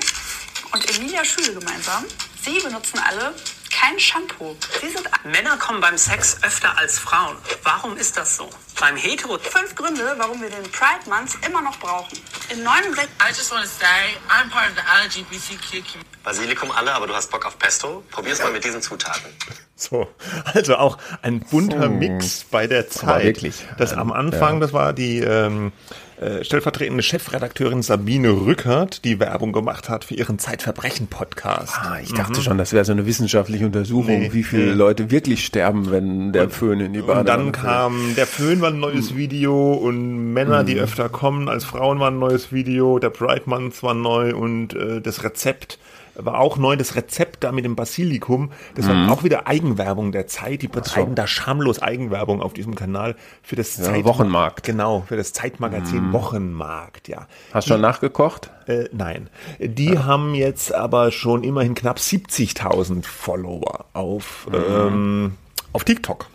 und 0.72 0.96
Emilia 0.96 1.24
Schüle 1.24 1.54
gemeinsam? 1.54 2.04
Sie 2.42 2.58
benutzen 2.60 2.98
alle 2.98 3.34
kein 3.70 3.98
Shampoo. 3.98 4.56
Sie 4.80 4.88
sind 4.88 5.08
Männer 5.24 5.56
kommen 5.58 5.80
beim 5.80 5.96
Sex 5.98 6.38
öfter 6.42 6.76
als 6.78 6.98
Frauen. 6.98 7.36
Warum 7.62 7.96
ist 7.96 8.16
das 8.16 8.36
so? 8.36 8.48
Beim 8.80 8.96
Hetero 8.96 9.38
fünf 9.38 9.74
Gründe, 9.74 10.14
warum 10.18 10.40
wir 10.40 10.50
den 10.50 10.62
Pride 10.70 11.08
Month 11.08 11.36
immer 11.46 11.62
noch 11.62 11.78
brauchen. 11.78 12.18
In 12.50 12.62
69 12.62 13.08
I 13.20 13.28
just 13.28 13.50
want 13.52 13.62
to 13.62 13.68
say 13.68 14.16
I'm 14.28 14.50
part 14.50 14.70
of 14.70 14.76
the 14.76 14.82
LGBTQ 15.20 15.70
community. 15.70 15.98
Basilikum 16.24 16.70
alle, 16.70 16.92
aber 16.94 17.06
du 17.06 17.14
hast 17.14 17.30
Bock 17.30 17.44
auf 17.46 17.58
Pesto? 17.58 18.02
Probier's 18.10 18.38
mal 18.42 18.50
mit 18.52 18.64
diesen 18.64 18.80
Zutaten. 18.80 19.30
So, 19.76 20.08
also 20.54 20.76
auch 20.76 20.98
ein 21.22 21.40
bunter 21.40 21.88
Mix 21.88 22.44
bei 22.44 22.66
der 22.66 22.88
Zeit. 22.88 23.24
wirklich, 23.24 23.66
Das 23.76 23.92
ähm, 23.92 23.98
am 23.98 24.12
Anfang, 24.12 24.54
ja. 24.54 24.60
das 24.60 24.72
war 24.72 24.92
die 24.92 25.18
ähm, 25.18 25.72
äh, 26.20 26.44
stellvertretende 26.44 27.02
Chefredakteurin 27.02 27.82
Sabine 27.82 28.30
Rückert, 28.30 29.04
die 29.04 29.18
Werbung 29.18 29.52
gemacht 29.52 29.88
hat 29.88 30.04
für 30.04 30.14
ihren 30.14 30.38
Zeitverbrechen-Podcast. 30.38 31.74
Ah, 31.76 31.98
ich 32.02 32.12
dachte 32.12 32.40
schon, 32.40 32.56
das 32.56 32.72
wäre 32.72 32.84
so 32.84 32.92
eine 32.92 33.06
wissenschaftliche 33.06 33.66
Untersuchung, 33.66 34.20
Nee, 34.20 34.32
wie 34.32 34.44
viele 34.44 34.66
nee. 34.66 34.72
Leute 34.72 35.10
wirklich 35.10 35.44
sterben, 35.44 35.90
wenn 35.90 36.32
der 36.32 36.50
Föhn 36.50 36.80
in 36.80 36.92
die 36.92 37.00
Badewanne 37.00 37.20
Und 37.20 37.26
dann 37.26 37.52
kam 37.52 38.14
der 38.16 38.26
Föhn 38.26 38.60
war 38.60 38.70
ein 38.70 38.78
neues 38.78 39.16
Video 39.16 39.72
und 39.72 40.32
Männer, 40.32 40.62
die 40.64 40.78
öfter 40.78 41.08
kommen 41.08 41.48
als 41.48 41.64
Frauen 41.64 41.98
war 41.98 42.10
ein 42.10 42.18
neues 42.18 42.52
Video, 42.52 42.98
der 42.98 43.10
Pride 43.10 43.42
Month 43.46 43.82
war 43.82 43.94
neu 43.94 44.34
und 44.34 44.74
äh, 44.74 45.00
das 45.00 45.24
Rezept 45.24 45.78
war 46.16 46.38
auch 46.38 46.56
neu, 46.56 46.76
das 46.76 46.94
Rezept 46.94 47.44
da 47.44 47.52
mit 47.52 47.64
dem 47.64 47.76
Basilikum, 47.76 48.50
das 48.74 48.88
war 48.88 49.10
auch 49.10 49.24
wieder 49.24 49.46
Eigenwerbung 49.46 50.12
der 50.12 50.26
Zeit, 50.26 50.62
die 50.62 50.68
betreiben 50.68 51.14
da 51.14 51.26
schamlos 51.26 51.80
Eigenwerbung 51.80 52.40
auf 52.42 52.52
diesem 52.52 52.74
Kanal 52.74 53.16
für 53.42 53.56
das 53.56 53.76
Ja, 53.76 54.04
Wochenmarkt. 54.04 54.64
Genau, 54.64 55.04
für 55.06 55.16
das 55.16 55.32
Zeitmagazin 55.32 56.12
Wochenmarkt, 56.12 57.08
ja. 57.08 57.26
Hast 57.52 57.68
du 57.68 57.74
schon 57.74 57.80
nachgekocht? 57.80 58.50
Äh, 58.66 58.88
nein, 58.92 59.28
die 59.58 59.98
haben 59.98 60.34
jetzt 60.34 60.74
aber 60.74 61.10
schon 61.10 61.44
immerhin 61.44 61.74
knapp 61.74 61.98
70.000 61.98 63.04
Follower 63.04 63.86
auf, 63.92 64.48
ähm, 64.52 65.34
auf 65.72 65.84
TikTok. 65.84 66.26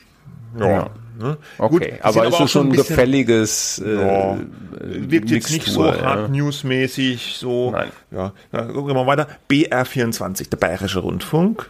Ja. 0.59 0.89
Ne? 1.19 1.37
Okay, 1.57 1.91
Gut, 1.91 1.99
aber 2.01 2.27
ist 2.27 2.33
auch 2.33 2.41
es 2.45 2.51
schon 2.51 2.67
ein 2.67 2.71
bisschen- 2.71 2.87
gefälliges 2.87 3.79
äh, 3.85 3.93
ja, 3.93 4.37
wirkt 4.79 5.29
jetzt 5.29 5.49
nicht 5.51 5.67
so 5.67 5.81
Mixtur, 5.83 6.01
hard 6.05 6.19
ja. 6.21 6.27
newsmäßig, 6.29 7.35
so. 7.37 7.71
Nein. 7.71 7.91
Ja, 8.11 8.31
ja, 8.53 8.61
gucken 8.63 8.87
wir 8.87 8.93
mal 8.93 9.05
weiter. 9.07 9.27
BR24, 9.51 10.49
der 10.49 10.57
Bayerische 10.57 10.99
Rundfunk. 10.99 11.69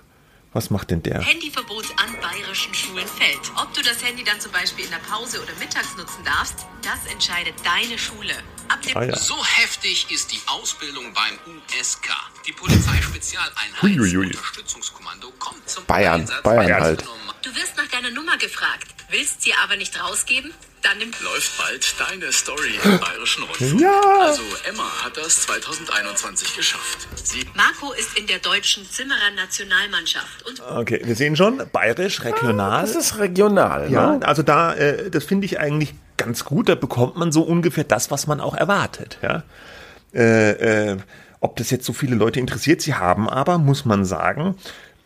Was 0.51 0.71
macht 0.71 0.89
denn 0.89 1.03
der? 1.03 1.21
Handyverbot 1.21 1.85
an 1.97 2.09
bayerischen 2.21 2.73
Schulen 2.73 3.05
fällt. 3.05 3.51
Ob 3.61 3.71
du 3.75 3.81
das 3.83 4.03
Handy 4.03 4.23
dann 4.23 4.39
zum 4.39 4.51
Beispiel 4.51 4.85
in 4.85 4.89
der 4.91 4.97
Pause 5.07 5.37
oder 5.43 5.51
mittags 5.59 5.95
nutzen 5.95 6.23
darfst, 6.25 6.65
das 6.81 7.11
entscheidet 7.11 7.53
deine 7.63 7.99
Schule. 7.99 8.33
Ab 8.67 8.81
dem 8.81 8.97
Ah 8.97 9.03
ja. 9.03 9.15
So 9.15 9.35
heftig 9.45 10.07
ist 10.11 10.31
die 10.31 10.39
Ausbildung 10.47 11.05
beim 11.13 11.37
USK. 11.79 12.09
Die 12.47 12.51
Polizeispezialeinheit. 12.51 13.83
Unterstützungskommando 13.83 15.31
kommt 15.37 15.69
zum 15.69 15.85
Bayern, 15.85 16.21
Einsatz. 16.21 16.41
Bayern 16.43 16.81
halt. 16.81 17.05
Du 17.41 17.55
wirst 17.55 17.77
nach 17.77 17.87
deiner 17.87 18.11
Nummer 18.11 18.37
gefragt, 18.37 18.87
willst 19.09 19.43
sie 19.43 19.53
aber 19.63 19.77
nicht 19.77 19.97
rausgeben? 20.01 20.51
Dann 20.81 20.97
nimm 20.97 21.11
Läuft 21.23 21.57
bald 21.57 21.95
deine 21.99 22.31
Story 22.33 22.79
im 22.83 22.99
Bayerischen 22.99 23.43
Rundfunk. 23.43 23.81
Ja. 23.81 24.01
Also 24.21 24.41
Emma 24.67 24.83
hat 25.03 25.15
das 25.15 25.43
2021 25.43 26.57
geschafft. 26.57 27.07
Sie 27.15 27.45
Marco 27.55 27.93
ist 27.93 28.17
in 28.17 28.27
der 28.27 28.39
deutschen 28.39 28.89
Zimmerer 28.89 29.31
Nationalmannschaft 29.37 30.45
und 30.47 30.61
Okay, 30.61 31.01
wir 31.03 31.15
sehen 31.15 31.37
schon, 31.37 31.61
bayerisch, 31.71 32.23
regional. 32.23 32.81
Das 32.81 32.95
ist 32.95 33.17
regional, 33.17 33.89
ja, 33.89 34.17
ne? 34.17 34.25
also 34.25 34.43
da, 34.43 34.73
äh, 34.73 35.09
das 35.09 35.23
finde 35.23 35.45
ich 35.45 35.59
eigentlich 35.59 35.93
ganz 36.17 36.43
gut. 36.43 36.67
Da 36.67 36.75
bekommt 36.75 37.15
man 37.15 37.31
so 37.31 37.41
ungefähr 37.41 37.85
das, 37.85 38.11
was 38.11 38.27
man 38.27 38.41
auch 38.41 38.55
erwartet. 38.55 39.17
Ja. 39.21 39.43
Äh, 40.13 40.91
äh, 40.91 40.97
ob 41.41 41.55
das 41.55 41.69
jetzt 41.71 41.85
so 41.85 41.93
viele 41.93 42.15
Leute 42.15 42.39
interessiert, 42.39 42.81
sie 42.81 42.95
haben 42.95 43.29
aber, 43.29 43.57
muss 43.57 43.85
man 43.85 44.03
sagen, 44.03 44.55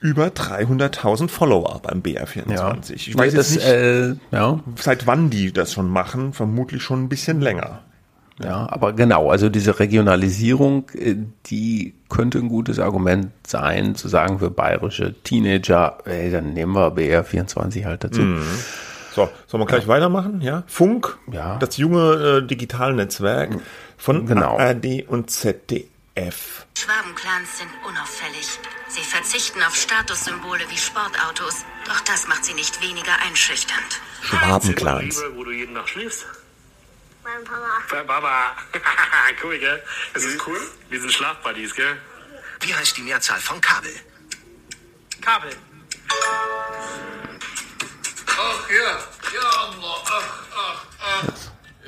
über 0.03 0.27
300.000 0.27 1.29
Follower 1.29 1.79
beim 1.81 2.01
BR24. 2.01 2.93
Ich 2.93 3.17
weiß 3.17 3.33
das, 3.33 3.55
jetzt 3.55 3.63
nicht, 3.65 3.73
Äh, 3.73 4.15
ja, 4.31 4.59
seit 4.75 5.07
wann 5.07 5.29
die 5.29 5.53
das 5.53 5.71
schon 5.73 5.89
machen, 5.89 6.33
vermutlich 6.33 6.83
schon 6.83 7.03
ein 7.03 7.09
bisschen 7.09 7.39
länger. 7.39 7.79
ja, 8.43 8.67
aber 8.69 8.91
genau, 8.93 9.31
also 9.31 9.47
diese 9.47 9.79
Regionalisierung, 9.79 10.89
äh, 10.93 11.15
die 11.45 11.93
könnte 12.09 12.39
ein 12.39 12.49
gutes 12.49 12.79
Argument 12.79 13.29
sein, 13.47 13.95
zu 13.95 14.09
sagen 14.09 14.39
für 14.39 14.51
bayerische 14.51 15.13
Teenager, 15.23 15.99
ey, 16.05 16.29
dann 16.31 16.53
nehmen 16.53 16.73
wir 16.73 16.93
BR24 16.95 17.85
halt 17.85 18.03
dazu. 18.03 18.21
So, 19.15 19.29
sollen 19.47 19.61
wir 19.61 19.67
gleich 19.67 19.87
weitermachen? 19.87 20.41
Ja. 20.41 20.63
Funk, 20.67 21.17
Ja. 21.31 21.57
das 21.59 21.77
junge 21.77 22.41
äh, 22.43 22.45
Digitalnetzwerk 22.47 23.57
von 23.95 24.25
Genau. 24.25 24.57
ARD 24.57 25.05
und 25.07 25.29
ZDF. 25.29 25.85
Schwabenclans 26.15 27.57
sind 27.57 27.71
unauffällig. 27.83 28.59
Sie 28.87 29.01
verzichten 29.01 29.63
auf 29.63 29.75
Statussymbole 29.75 30.69
wie 30.69 30.77
Sportautos. 30.77 31.65
Doch 31.85 31.99
das 32.01 32.27
macht 32.27 32.45
sie 32.45 32.53
nicht 32.53 32.81
weniger 32.81 33.17
einschüchternd. 33.25 33.99
Schwabenclans. 34.21 35.21
Wo 35.33 35.43
du 35.43 35.51
jeden 35.51 35.73
Nacht 35.73 35.89
schläfst. 35.89 36.25
Mein 37.23 37.43
Papa. 37.43 37.81
Bei 37.89 38.03
Baba. 38.03 38.55
cool, 39.43 39.57
gell? 39.57 39.83
Das 40.13 40.23
ist 40.23 40.45
cool. 40.45 40.59
Wir 40.89 41.01
sind 41.01 41.11
Schlafbuddies, 41.11 41.73
gell? 41.73 41.97
Wie 42.61 42.75
heißt 42.75 42.95
die 42.97 43.01
Mehrzahl 43.01 43.39
von 43.39 43.59
Kabel? 43.59 43.93
Kabel. 45.21 45.55
Ach 48.27 48.69
ja, 48.69 48.99
ja, 49.33 49.73
ach, 49.81 50.11
ach, 50.55 50.85
ach. 51.01 51.32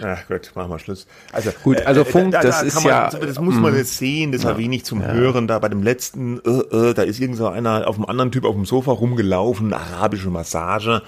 Ach 0.01 0.27
gut, 0.27 0.51
machen 0.55 0.71
wir 0.71 0.79
Schluss. 0.79 1.07
Also 1.31 1.51
Gut, 1.63 1.85
also 1.85 2.03
Funk, 2.03 2.33
das 2.33 2.63
ist 2.63 2.75
man, 2.75 2.85
ja- 2.85 3.09
das 3.09 3.39
muss 3.39 3.55
man 3.55 3.73
mm. 3.73 3.77
jetzt 3.77 3.97
sehen, 3.97 4.31
das 4.31 4.43
war 4.43 4.57
wenig 4.57 4.83
zum 4.83 5.05
Hören. 5.05 5.47
Da 5.47 5.59
bei 5.59 5.69
dem 5.69 5.83
letzten, 5.83 6.39
äh, 6.39 6.89
äh, 6.89 6.93
da 6.93 7.03
ist 7.03 7.19
irgend 7.19 7.37
so 7.37 7.47
einer 7.47 7.87
auf 7.87 7.95
einem 7.95 8.05
anderen 8.05 8.31
Typ 8.31 8.45
auf 8.45 8.55
dem 8.55 8.65
Sofa 8.65 8.91
rumgelaufen, 8.91 9.73
arabische 9.73 10.29
Massage. 10.29 11.01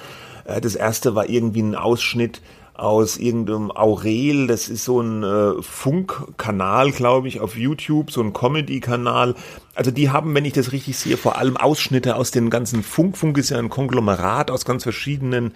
Äh, 0.45 0.61
das 0.61 0.75
erste 0.75 1.15
war 1.15 1.29
irgendwie 1.29 1.61
ein 1.61 1.75
Ausschnitt 1.75 2.41
aus 2.77 3.17
irgendeinem 3.17 3.71
Aurel, 3.71 4.45
das 4.45 4.69
ist 4.69 4.85
so 4.85 5.01
ein 5.01 5.23
äh, 5.23 5.61
Funkkanal, 5.63 6.91
glaube 6.91 7.27
ich, 7.27 7.39
auf 7.39 7.57
YouTube, 7.57 8.11
so 8.11 8.21
ein 8.21 8.33
Comedy-Kanal. 8.33 9.33
Also 9.73 9.89
die 9.89 10.11
haben, 10.11 10.35
wenn 10.35 10.45
ich 10.45 10.53
das 10.53 10.71
richtig 10.71 10.95
sehe, 10.97 11.17
vor 11.17 11.39
allem 11.39 11.57
Ausschnitte 11.57 12.15
aus 12.15 12.29
den 12.29 12.51
ganzen 12.51 12.83
Funk. 12.83 13.17
Funk 13.17 13.37
ist 13.39 13.49
ja 13.49 13.57
ein 13.57 13.69
Konglomerat 13.69 14.51
aus 14.51 14.63
ganz 14.63 14.83
verschiedenen 14.83 15.53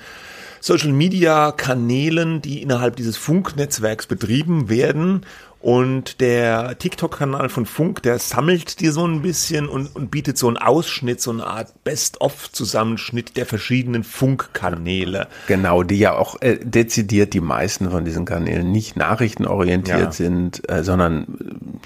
Social 0.61 0.91
Media 0.91 1.51
Kanälen, 1.51 2.41
die 2.41 2.61
innerhalb 2.61 2.95
dieses 2.95 3.17
Funknetzwerks 3.17 4.05
betrieben 4.05 4.69
werden. 4.69 5.25
Und 5.59 6.21
der 6.21 6.79
TikTok-Kanal 6.79 7.49
von 7.49 7.67
Funk, 7.67 8.01
der 8.01 8.17
sammelt 8.17 8.79
dir 8.79 8.91
so 8.91 9.05
ein 9.05 9.21
bisschen 9.21 9.67
und, 9.69 9.95
und 9.95 10.09
bietet 10.09 10.35
so 10.39 10.47
einen 10.47 10.57
Ausschnitt, 10.57 11.21
so 11.21 11.29
eine 11.29 11.45
Art 11.45 11.83
Best-of-Zusammenschnitt 11.83 13.37
der 13.37 13.45
verschiedenen 13.45 14.03
Funkkanäle. 14.03 15.27
Genau, 15.47 15.83
die 15.83 15.99
ja 15.99 16.15
auch 16.15 16.41
äh, 16.41 16.57
dezidiert 16.63 17.33
die 17.33 17.41
meisten 17.41 17.91
von 17.91 18.05
diesen 18.05 18.25
Kanälen 18.25 18.71
nicht 18.71 18.95
nachrichtenorientiert 18.95 19.99
Ja. 19.99 20.11
sind, 20.11 20.67
äh, 20.67 20.83
sondern 20.83 21.27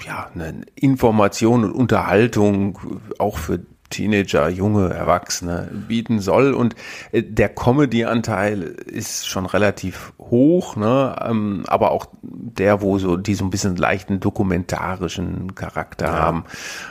äh, 0.02 0.06
ja, 0.06 0.30
eine 0.34 0.62
Information 0.74 1.64
und 1.64 1.72
Unterhaltung 1.72 2.78
auch 3.18 3.36
für 3.36 3.60
Teenager, 3.90 4.48
junge 4.48 4.90
Erwachsene 4.90 5.68
bieten 5.88 6.20
soll. 6.20 6.54
Und 6.54 6.74
äh, 7.12 7.22
der 7.22 7.48
Comedy-Anteil 7.48 8.62
ist 8.62 9.26
schon 9.28 9.46
relativ 9.46 10.12
hoch, 10.18 10.76
ne? 10.76 11.16
ähm, 11.24 11.64
aber 11.66 11.90
auch 11.90 12.06
der, 12.22 12.80
wo 12.80 12.98
so 12.98 13.16
die 13.16 13.34
so 13.34 13.44
ein 13.44 13.50
bisschen 13.50 13.76
leichten 13.76 14.20
dokumentarischen 14.20 15.54
Charakter 15.54 16.12
haben, 16.12 16.44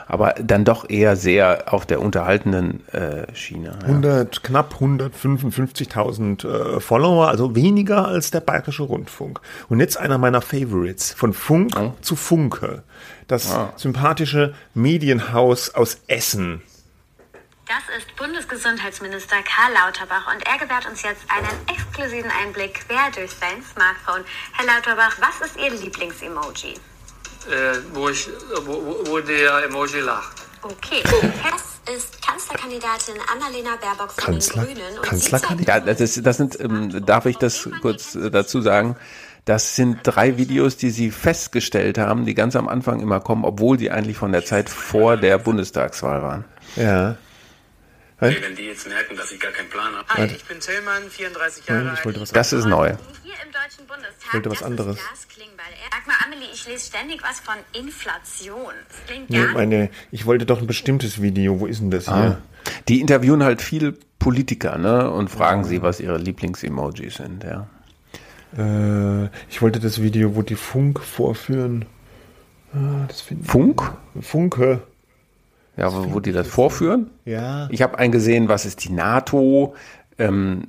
aber 0.06 0.34
dann 0.42 0.64
doch 0.64 0.88
eher 0.88 1.16
sehr 1.16 1.72
auf 1.72 1.86
der 1.86 2.00
unterhaltenden 2.00 2.86
äh, 2.88 3.34
Schiene. 3.34 3.76
Ja. 3.80 3.86
100, 3.86 4.42
knapp 4.42 4.74
155.000 4.80 6.76
äh, 6.76 6.80
Follower, 6.80 7.28
also 7.28 7.54
weniger 7.54 8.06
als 8.08 8.30
der 8.30 8.40
Bayerische 8.40 8.84
Rundfunk. 8.84 9.40
Und 9.68 9.80
jetzt 9.80 9.98
einer 9.98 10.18
meiner 10.18 10.40
Favorites, 10.40 11.12
von 11.12 11.32
Funk 11.32 11.74
zu 12.00 12.16
Funke. 12.16 12.82
Das 13.26 13.52
sympathische 13.76 14.54
Medienhaus 14.74 15.74
aus 15.74 16.00
Essen. 16.06 16.62
Das 17.66 17.82
ist 17.98 18.14
Bundesgesundheitsminister 18.16 19.36
Karl 19.42 19.72
Lauterbach 19.74 20.32
und 20.32 20.46
er 20.46 20.56
gewährt 20.58 20.86
uns 20.88 21.02
jetzt 21.02 21.22
einen 21.28 21.48
exklusiven 21.68 22.30
Einblick 22.30 22.86
quer 22.86 23.10
durch 23.14 23.32
sein 23.32 23.60
Smartphone. 23.62 24.24
Herr 24.52 24.66
Lauterbach, 24.66 25.16
was 25.20 25.48
ist 25.48 25.56
Ihr 25.58 25.70
Lieblingsemoji? 25.72 26.74
Äh, 27.50 27.78
wo 27.92 28.08
ich, 28.08 28.28
wo, 28.64 29.02
wo- 29.06 29.18
der 29.20 29.64
Emoji 29.64 30.00
lacht. 30.00 30.42
Okay. 30.62 31.02
Das 31.04 31.94
ist 31.96 32.22
Kanzlerkandidatin 32.24 33.14
Annalena 33.32 33.76
Baerbock 33.80 34.12
von 34.12 34.34
Kanzler- 34.34 34.64
den 34.64 34.74
Grünen. 34.76 35.02
Kanzlerkandidatin? 35.02 35.86
Ja, 35.88 35.92
das, 35.94 36.00
ist, 36.16 36.24
das 36.26 36.36
sind, 36.36 36.60
ähm, 36.60 37.04
darf 37.04 37.26
ich 37.26 37.36
das 37.36 37.68
kurz 37.82 38.14
äh, 38.14 38.30
dazu 38.30 38.60
sagen? 38.62 38.96
Das 39.44 39.76
sind 39.76 40.00
drei 40.04 40.36
Videos, 40.38 40.76
die 40.76 40.90
sie 40.90 41.10
festgestellt 41.12 41.98
haben, 41.98 42.24
die 42.26 42.34
ganz 42.34 42.56
am 42.56 42.68
Anfang 42.68 43.00
immer 43.00 43.20
kommen, 43.20 43.44
obwohl 43.44 43.76
die 43.76 43.90
eigentlich 43.92 44.16
von 44.16 44.32
der 44.32 44.44
Zeit 44.44 44.68
vor 44.68 45.16
der 45.16 45.38
Bundestagswahl 45.38 46.22
waren. 46.22 46.44
Ja. 46.74 47.16
Hey, 48.18 48.36
wenn 48.40 48.56
die 48.56 48.62
jetzt 48.62 48.88
merken, 48.88 49.14
dass 49.16 49.30
ich 49.30 49.38
gar 49.40 49.52
keinen 49.52 49.68
Plan 49.68 49.94
habe. 49.94 50.08
Hi, 50.08 50.24
ich 50.24 50.44
bin 50.46 50.58
Tillmann, 50.58 51.02
34 51.10 51.66
Jahre 51.66 51.90
alt. 51.90 51.98
Ich 51.98 52.04
wollte 52.06 52.20
was, 52.20 52.32
Das 52.32 52.52
ist 52.54 52.64
neu. 52.64 52.94
Hier 53.22 53.34
im 53.44 53.52
Deutschen 53.52 53.86
Bundestag. 53.86 54.26
ich 54.28 54.32
wollte 54.34 54.50
was 54.50 54.58
das 54.60 54.66
anderes. 54.66 54.96
Sag 54.96 56.06
mal, 56.06 56.14
Amelie, 56.24 56.48
ich 56.52 56.66
lese 56.66 56.86
ständig 56.86 57.22
was 57.22 57.40
von 57.40 57.54
Inflation. 57.74 58.72
Das 58.88 59.06
klingt 59.06 59.28
Nee, 59.30 59.44
gar 59.44 59.52
meine, 59.52 59.90
ich 60.10 60.24
wollte 60.24 60.46
doch 60.46 60.60
ein 60.60 60.66
bestimmtes 60.66 61.20
Video. 61.20 61.60
Wo 61.60 61.66
ist 61.66 61.80
denn 61.80 61.90
das 61.90 62.06
hier? 62.06 62.14
Ah. 62.14 62.38
Die 62.88 63.00
interviewen 63.00 63.42
halt 63.42 63.60
viel 63.60 63.98
Politiker, 64.18 64.78
ne, 64.78 65.10
und 65.10 65.28
fragen 65.28 65.64
sie, 65.64 65.82
was 65.82 66.00
ihre 66.00 66.16
Lieblings-Emojis 66.18 67.16
sind, 67.16 67.44
ja. 67.44 67.66
Äh, 68.56 69.28
ich 69.50 69.60
wollte 69.60 69.78
das 69.80 70.00
Video, 70.00 70.34
wo 70.36 70.42
die 70.42 70.56
Funk 70.56 71.00
vorführen. 71.02 71.84
Ah, 72.74 73.04
das 73.08 73.20
find 73.20 73.44
ich- 73.44 73.50
Funk? 73.50 73.92
Funke. 74.22 74.82
Ja, 75.76 75.92
wo, 75.92 76.14
wo 76.14 76.20
die 76.20 76.32
das 76.32 76.48
vorführen? 76.48 77.10
Ja. 77.24 77.68
Ich 77.70 77.82
habe 77.82 77.98
einen 77.98 78.12
gesehen, 78.12 78.48
was 78.48 78.64
ist 78.64 78.84
die 78.84 78.92
NATO? 78.92 79.74
Ähm, 80.18 80.64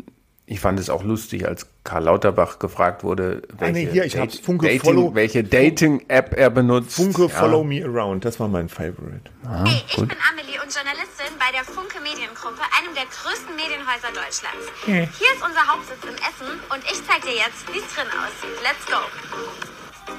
ich 0.46 0.60
fand 0.62 0.80
es 0.80 0.90
auch 0.90 1.04
lustig, 1.04 1.46
als 1.48 1.68
Karl 1.84 2.04
Lauterbach 2.06 2.60
gefragt 2.60 3.04
wurde, 3.04 3.42
Ah, 3.60 3.70
nee, 3.70 3.88
hier, 3.92 4.06
ich 4.06 4.18
hab's. 4.18 4.40
Funke 4.40 4.66
Dating, 4.68 4.80
Follow- 4.82 5.14
welche 5.16 5.44
Dating-App 5.44 6.38
er 6.38 6.50
benutzt. 6.50 6.96
Funke 6.96 7.24
Ja. 7.24 7.28
Follow 7.30 7.64
Me 7.66 7.84
Around. 7.84 8.24
Das 8.26 8.40
war 8.40 8.48
mein 8.48 8.70
Favorite. 8.70 9.22
Ah, 9.46 9.64
Hey, 9.66 9.82
ich 9.88 9.96
gut. 9.96 10.08
bin 10.10 10.18
Amelie 10.32 10.56
und 10.64 10.74
Journalistin 10.74 11.36
bei 11.40 11.52
der 11.56 11.64
Funke 11.66 12.00
Mediengruppe, 12.02 12.64
einem 12.80 12.96
der 12.96 13.04
größten 13.12 13.56
Medienhäuser 13.56 14.12
Deutschlands. 14.16 14.64
Hm. 14.86 14.94
Hier 15.20 15.32
ist 15.36 15.44
unser 15.44 15.64
Hauptsitz 15.68 16.04
in 16.04 16.16
Essen 16.16 16.52
und 16.72 16.84
ich 16.84 17.00
zeig 17.08 17.22
dir 17.24 17.36
jetzt, 17.36 17.64
wie 17.72 17.80
es 17.80 17.88
drin 17.96 18.08
aussieht. 18.12 18.56
Let's 18.64 18.84
go! 18.88 19.04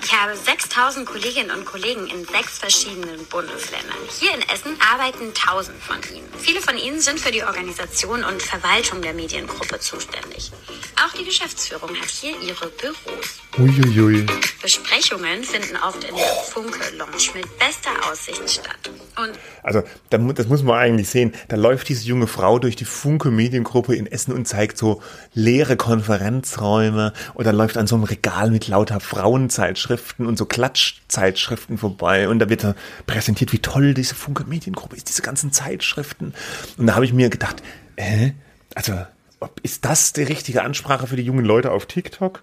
Ich 0.02 0.12
habe 0.12 0.36
6000 0.36 1.06
Kolleginnen 1.06 1.50
und 1.50 1.64
Kollegen 1.64 2.06
in 2.06 2.24
sechs 2.26 2.58
verschiedenen 2.58 3.24
Bundesländern. 3.26 3.96
Hier 4.18 4.34
in 4.34 4.42
Essen 4.42 4.76
arbeiten 4.92 5.28
1000 5.28 5.82
von 5.82 5.96
ihnen. 6.14 6.28
Viele 6.38 6.60
von 6.60 6.76
ihnen 6.76 7.00
sind 7.00 7.18
für 7.18 7.32
die 7.32 7.42
Organisation 7.42 8.22
und 8.22 8.42
Verwaltung 8.42 9.00
der 9.00 9.14
Mediengruppe 9.14 9.80
zuständig. 9.80 10.52
Auch 10.96 11.12
die 11.18 11.24
Geschäftsführung 11.24 11.90
hat 11.90 12.08
hier 12.08 12.34
ihre 12.40 12.68
Büros. 12.68 13.40
Uiuiui. 13.58 14.26
Besprechungen 14.60 15.42
finden 15.42 15.76
oft 15.76 16.04
in 16.04 16.14
der 16.14 16.26
Funke-Lounge 16.52 17.34
mit 17.34 17.58
bester 17.58 17.90
Aussicht 18.10 18.50
statt. 18.50 18.90
Und 19.16 19.38
Also, 19.62 19.82
das 20.10 20.46
muss 20.46 20.62
man 20.62 20.78
eigentlich 20.78 21.08
sehen. 21.08 21.34
Da 21.48 21.56
läuft 21.56 21.88
diese 21.88 22.04
junge 22.06 22.26
Frau 22.26 22.58
durch 22.58 22.76
die 22.76 22.84
Funke 22.84 23.30
Mediengruppe 23.30 23.94
in 23.96 24.06
Essen 24.06 24.32
und 24.32 24.46
zeigt 24.46 24.78
so 24.78 25.02
leere 25.34 25.76
Konferenzräume. 25.76 27.12
Und 27.34 27.46
dann 27.46 27.56
läuft 27.56 27.76
an 27.76 27.86
so 27.86 27.94
einem 27.96 28.04
Regal 28.04 28.50
mit 28.50 28.68
lauter 28.68 29.00
Frauenzeitschriften 29.00 29.77
und 30.18 30.36
so 30.38 30.44
Klatschzeitschriften 30.46 31.78
vorbei. 31.78 32.28
Und 32.28 32.38
da 32.38 32.48
wird 32.48 32.66
präsentiert, 33.06 33.52
wie 33.52 33.58
toll 33.58 33.94
diese 33.94 34.14
Funke 34.14 34.44
Mediengruppe 34.44 34.96
ist, 34.96 35.08
diese 35.08 35.22
ganzen 35.22 35.52
Zeitschriften. 35.52 36.34
Und 36.76 36.86
da 36.86 36.94
habe 36.94 37.04
ich 37.04 37.12
mir 37.12 37.30
gedacht, 37.30 37.62
äh, 37.96 38.30
also, 38.74 38.94
ob, 39.40 39.60
ist 39.62 39.84
das 39.84 40.12
die 40.12 40.22
richtige 40.22 40.62
Ansprache 40.62 41.06
für 41.06 41.16
die 41.16 41.22
jungen 41.22 41.44
Leute 41.44 41.70
auf 41.70 41.86
TikTok? 41.86 42.42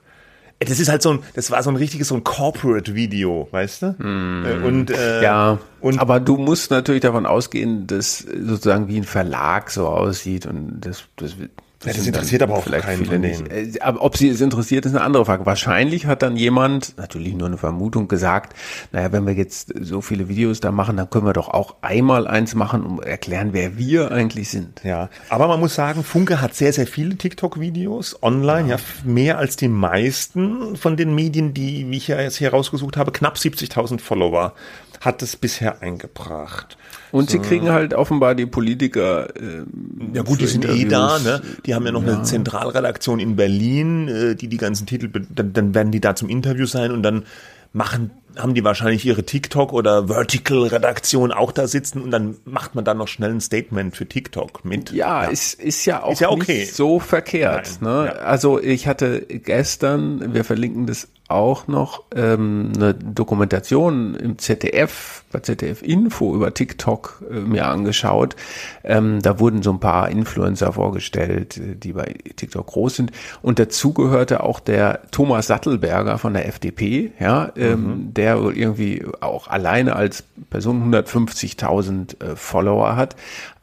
Äh, 0.60 0.66
Das 0.66 0.80
ist 0.80 0.90
halt 0.90 1.02
so 1.02 1.12
ein, 1.12 1.20
das 1.34 1.52
war 1.52 1.62
so 1.64 1.70
ein 1.70 1.76
richtiges 1.76 2.08
so 2.10 2.16
ein 2.16 2.24
Corporate-Video, 2.24 3.48
weißt 3.52 3.82
du? 3.82 3.86
Äh, 4.00 4.66
Und 4.66 4.92
äh, 4.92 5.22
Ja, 5.22 5.60
und 5.82 6.00
aber 6.00 6.20
du 6.20 6.38
musst 6.38 6.72
natürlich 6.72 7.02
davon 7.02 7.26
ausgehen, 7.26 7.88
dass 7.88 8.20
sozusagen 8.20 8.88
wie 8.88 8.98
ein 8.98 9.04
Verlag 9.04 9.70
so 9.70 9.88
aussieht 9.88 10.46
und 10.46 10.82
das, 10.82 11.04
das, 11.18 11.36
Ja, 11.86 11.94
das 11.94 12.04
sind 12.04 12.16
dann 12.16 12.22
interessiert 12.22 12.44
aber 12.44 12.56
auch 12.56 12.64
vielleicht 12.64 12.86
keinen 12.86 12.98
viele 12.98 13.12
von 13.12 13.22
nicht. 13.22 13.52
Äh, 13.52 13.80
ob 13.82 14.18
sie 14.18 14.30
es 14.30 14.42
interessiert, 14.42 14.86
ist 14.86 14.96
eine 14.96 15.04
andere 15.04 15.26
Frage. 15.26 15.46
Wahrscheinlich 15.46 16.06
hat 16.06 16.22
dann 16.22 16.36
jemand, 16.38 16.98
natürlich 16.98 17.36
nur 17.36 17.48
eine 17.48 17.58
Vermutung, 17.58 18.08
gesagt, 18.08 18.56
naja, 18.92 19.12
wenn 19.12 19.26
wir 19.26 19.34
jetzt 19.34 19.74
so 19.80 20.02
viele 20.02 20.28
Videos 20.28 20.60
da 20.60 20.72
machen, 20.72 20.98
dann 20.98 21.10
können 21.10 21.26
wir 21.26 21.34
doch 21.34 21.50
auch 21.50 21.76
einmal 21.82 22.28
eins 22.28 22.56
machen, 22.56 22.84
um 22.84 23.02
erklären, 23.02 23.50
wer 23.54 23.78
wir 23.78 24.12
eigentlich 24.12 24.50
sind. 24.50 24.82
Ja, 24.84 25.10
aber 25.30 25.48
man 25.48 25.60
muss 25.60 25.76
sagen, 25.76 26.04
Funke 26.04 26.42
hat 26.42 26.56
sehr, 26.56 26.74
sehr 26.74 26.88
viele 26.88 27.16
TikTok-Videos 27.16 28.22
online, 28.24 28.70
ja. 28.70 28.78
mehr 29.04 29.38
als 29.38 29.56
die 29.56 29.68
meisten 29.68 30.76
von 30.76 30.98
den 30.98 31.14
Medien, 31.14 31.54
die, 31.54 31.90
wie 31.90 31.98
ich 31.98 32.08
ja 32.08 32.20
jetzt 32.20 32.38
hier 32.38 32.52
rausgesucht 32.52 32.98
habe, 32.98 33.12
knapp 33.12 33.36
70.000 33.36 34.00
Follower 34.00 34.54
hat 35.02 35.22
es 35.22 35.36
bisher 35.36 35.82
eingebracht. 35.82 36.78
Und 37.16 37.30
sie 37.30 37.38
So. 37.38 37.44
kriegen 37.44 37.70
halt 37.72 37.94
offenbar 37.94 38.36
die 38.36 38.46
Politiker. 38.46 39.30
Äh, 39.36 39.64
Ja 40.14 40.22
gut, 40.24 40.42
die 40.42 40.48
sind 40.48 40.66
eh 40.66 40.86
da, 40.86 41.18
ne? 41.20 41.42
Die 41.66 41.74
haben 41.74 41.86
ja 41.86 41.92
noch 41.92 42.04
Ja. 42.06 42.14
eine 42.16 42.24
Zentralredaktion 42.24 43.20
in 43.20 43.36
Berlin, 43.36 44.08
äh, 44.08 44.36
die 44.36 44.48
die 44.48 44.58
ganzen 44.58 44.86
Titel, 44.86 45.10
dann, 45.30 45.54
dann 45.54 45.74
werden 45.74 45.92
die 45.92 46.02
da 46.02 46.16
zum 46.16 46.30
Interview 46.30 46.66
sein 46.66 46.92
und 46.92 47.04
dann 47.04 47.24
machen 47.74 48.12
haben 48.38 48.54
die 48.54 48.64
wahrscheinlich 48.66 49.06
ihre 49.06 49.24
TikTok 49.24 49.72
oder 49.72 50.10
Vertical-Redaktion 50.10 51.32
auch 51.32 51.52
da 51.54 51.68
sitzen 51.68 52.02
und 52.02 52.12
dann 52.12 52.36
macht 52.46 52.76
man 52.76 52.84
da 52.84 52.94
noch 52.94 53.08
schnell 53.08 53.32
ein 53.32 53.40
Statement 53.42 53.96
für 53.96 54.06
TikTok 54.06 54.66
mit. 54.66 54.92
Ja, 54.92 55.24
ja. 55.24 55.30
Ist, 55.30 55.54
ist 55.62 55.86
ja 55.86 56.04
auch 56.04 56.12
ist 56.12 56.20
ja 56.20 56.30
okay. 56.30 56.60
nicht 56.60 56.76
so 56.76 57.00
verkehrt. 57.00 57.78
Nein, 57.82 57.94
ne? 57.94 58.06
ja. 58.08 58.12
Also 58.24 58.60
ich 58.62 58.88
hatte 58.88 59.22
gestern, 59.22 60.34
wir 60.34 60.44
verlinken 60.44 60.86
das 60.86 61.08
auch 61.28 61.68
noch 61.68 62.04
ähm, 62.16 62.72
eine 62.76 62.94
Dokumentation 62.94 64.16
im 64.16 64.38
ZDF, 64.38 65.24
bei 65.32 65.40
ZDF 65.40 65.82
Info 65.82 66.36
über 66.36 66.54
TikTok 66.54 67.24
äh, 67.32 67.40
mir 67.40 67.68
angeschaut. 67.68 68.36
Ähm, 68.84 69.22
da 69.22 69.40
wurden 69.40 69.64
so 69.64 69.72
ein 69.72 69.80
paar 69.80 70.10
Influencer 70.10 70.74
vorgestellt, 70.74 71.58
äh, 71.58 71.76
die 71.76 71.94
bei 71.94 72.16
TikTok 72.36 72.68
groß 72.68 72.96
sind. 72.98 73.12
Und 73.42 73.58
dazu 73.60 73.94
gehörte 73.94 74.44
auch 74.44 74.60
der 74.60 75.02
Thomas 75.12 75.48
Sattelberger 75.48 76.18
von 76.18 76.34
der 76.34 76.48
FDP, 76.48 77.12
ja, 77.20 77.52
ähm, 77.56 77.76
Mhm. 77.86 78.14
der 78.14 78.36
irgendwie 78.36 79.06
auch 79.22 79.48
alleine 79.48 79.96
als 79.96 80.24
Person 80.50 80.94
150.000 80.94 82.22
äh, 82.24 82.36
Follower 82.36 82.96
hat. 82.96 83.16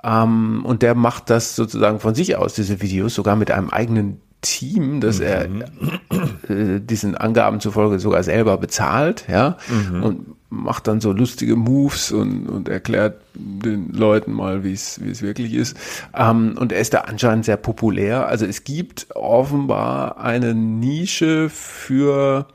Ähm, 0.02 0.64
und 0.64 0.82
der 0.82 0.94
macht 0.94 1.30
das 1.30 1.54
sozusagen 1.54 2.00
von 2.00 2.14
sich 2.14 2.36
aus, 2.36 2.54
diese 2.54 2.80
Videos, 2.82 3.14
sogar 3.14 3.36
mit 3.36 3.50
einem 3.50 3.70
eigenen 3.70 4.20
Team, 4.42 5.00
das 5.00 5.20
er 5.20 5.44
äh, 5.46 6.80
diesen 6.80 7.16
Angaben 7.16 7.60
zufolge 7.60 7.98
sogar 7.98 8.22
selber 8.22 8.58
bezahlt, 8.58 9.24
ja, 9.28 9.56
Mhm. 9.68 10.02
und 10.02 10.26
macht 10.50 10.86
dann 10.86 11.00
so 11.00 11.12
lustige 11.12 11.56
Moves 11.56 12.12
und, 12.12 12.46
und 12.48 12.68
erklärt 12.68 13.22
den 13.34 13.90
Leuten 13.92 14.32
mal, 14.32 14.64
wie 14.64 14.74
es 14.74 15.00
wie 15.02 15.10
es 15.10 15.22
wirklich 15.22 15.54
ist. 15.54 15.76
Ähm, 16.14 16.56
und 16.58 16.72
er 16.72 16.80
ist 16.80 16.92
da 16.92 16.98
anscheinend 17.02 17.46
sehr 17.46 17.56
populär. 17.56 18.26
Also 18.26 18.44
es 18.44 18.62
gibt 18.64 19.06
offenbar 19.14 20.18
eine 20.18 20.54
Nische 20.54 21.48
für 21.48 22.46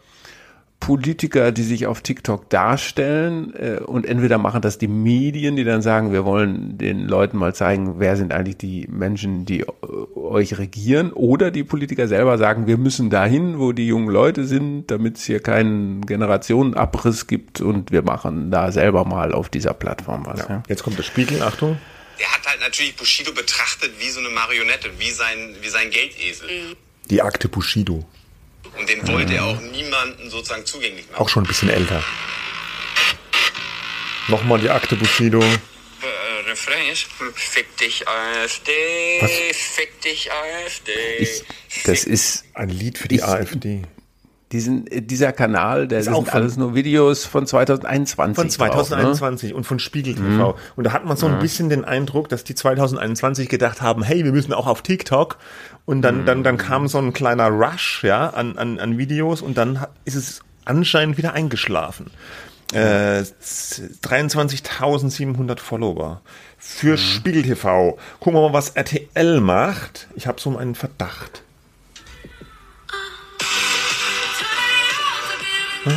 Politiker, 0.79 1.51
die 1.51 1.63
sich 1.63 1.87
auf 1.87 2.01
TikTok 2.01 2.49
darstellen 2.49 3.53
äh, 3.55 3.79
und 3.79 4.05
entweder 4.05 4.37
machen 4.37 4.61
das 4.61 4.77
die 4.77 4.87
Medien, 4.87 5.55
die 5.55 5.63
dann 5.63 5.81
sagen, 5.81 6.13
wir 6.13 6.23
wollen 6.23 6.77
den 6.77 7.07
Leuten 7.07 7.37
mal 7.37 7.53
zeigen, 7.53 7.99
wer 7.99 8.15
sind 8.15 8.31
eigentlich 8.31 8.57
die 8.57 8.87
Menschen, 8.89 9.45
die 9.45 9.61
äh, 9.61 9.65
euch 10.15 10.57
regieren, 10.57 11.11
oder 11.11 11.51
die 11.51 11.63
Politiker 11.63 12.07
selber 12.07 12.37
sagen, 12.37 12.67
wir 12.67 12.77
müssen 12.77 13.09
dahin, 13.09 13.59
wo 13.59 13.71
die 13.71 13.87
jungen 13.87 14.09
Leute 14.09 14.45
sind, 14.45 14.89
damit 14.91 15.17
es 15.17 15.25
hier 15.25 15.41
keinen 15.41 16.05
Generationenabriss 16.05 17.27
gibt 17.27 17.59
und 17.59 17.91
wir 17.91 18.03
machen 18.03 18.51
da 18.51 18.71
selber 18.71 19.03
mal 19.03 19.33
auf 19.33 19.49
dieser 19.49 19.73
Plattform 19.73 20.25
was. 20.25 20.47
Ja. 20.47 20.63
Jetzt 20.69 20.83
kommt 20.83 20.97
der 20.97 21.03
Spiegel, 21.03 21.41
Achtung. 21.41 21.77
Der 22.19 22.27
hat 22.31 22.47
halt 22.47 22.61
natürlich 22.61 22.95
Bushido 22.95 23.31
betrachtet 23.31 23.91
wie 23.99 24.09
so 24.09 24.19
eine 24.19 24.29
Marionette, 24.29 24.89
wie 24.99 25.11
sein, 25.11 25.55
wie 25.61 25.69
sein 25.69 25.89
Geldesel. 25.89 26.47
Die 27.09 27.21
Akte 27.21 27.49
Bushido. 27.49 28.05
Und 28.79 28.89
den 28.89 29.07
wollte 29.07 29.33
er 29.35 29.45
auch 29.45 29.61
niemanden 29.61 30.29
sozusagen 30.29 30.65
zugänglich 30.65 31.05
machen. 31.11 31.21
Auch 31.21 31.29
schon 31.29 31.43
ein 31.43 31.47
bisschen 31.47 31.69
älter. 31.69 32.03
Nochmal 34.27 34.59
die 34.59 34.69
Akte 34.69 34.95
Bushido. 34.95 35.39
Äh, 35.41 36.49
Refrain 36.49 36.91
ist 36.91 37.05
Fick 37.35 37.77
dich 37.77 38.05
AfD, 38.07 38.71
Was? 39.21 39.31
Fick 39.31 40.01
dich 40.01 40.29
AfD. 40.31 40.91
Ich, 41.19 41.43
das 41.85 42.03
ist 42.03 42.43
ein 42.53 42.69
Lied 42.69 42.97
für 42.97 43.07
die 43.07 43.15
ich, 43.15 43.23
AfD. 43.23 43.83
Diesen, 44.51 44.87
äh, 44.87 45.01
dieser 45.01 45.31
Kanal, 45.33 45.87
der 45.87 45.99
Ist 45.99 46.07
das 46.07 46.15
auch 46.15 46.27
alles 46.29 46.57
nur 46.57 46.75
Videos 46.75 47.25
von 47.25 47.45
2021. 47.47 48.57
Von 48.57 48.67
drauf, 48.67 48.87
2021 48.87 49.53
und 49.53 49.63
von 49.65 49.79
Spiegel 49.79 50.15
TV. 50.15 50.25
Mhm. 50.53 50.53
Und 50.75 50.83
da 50.83 50.91
hat 50.93 51.05
man 51.05 51.15
so 51.17 51.25
ein 51.27 51.35
Mhm. 51.35 51.39
bisschen 51.39 51.69
den 51.69 51.85
Eindruck, 51.85 52.27
dass 52.29 52.43
die 52.43 52.55
2021 52.55 53.47
gedacht 53.49 53.81
haben, 53.81 54.03
hey, 54.03 54.23
wir 54.25 54.31
müssen 54.33 54.53
auch 54.53 54.67
auf 54.67 54.81
TikTok. 54.81 55.37
Und 55.87 56.01
dann, 56.01 56.25
dann, 56.25 56.43
dann 56.43 56.57
kam 56.57 56.89
so 56.89 56.97
ein 56.97 57.13
kleiner 57.13 57.47
Rush, 57.47 58.03
ja, 58.03 58.31
an, 58.31 58.57
an, 58.57 58.77
an 58.77 58.97
Videos 58.97 59.41
und 59.41 59.57
dann 59.57 59.87
ist 60.03 60.15
es 60.15 60.41
anscheinend 60.65 61.17
wieder 61.17 61.31
eingeschlafen. 61.31 62.11
Äh, 62.73 63.21
23.700 63.21 65.59
Follower 65.59 66.19
für 66.59 66.97
Spiegel 66.97 67.43
TV. 67.43 67.97
Gucken 68.19 68.37
wir 68.37 68.49
mal, 68.49 68.53
was 68.53 68.71
RTL 68.71 69.39
macht. 69.39 70.09
Ich 70.17 70.27
habe 70.27 70.41
so 70.41 70.57
einen 70.57 70.75
Verdacht. 70.75 71.43
Ich 75.85 75.93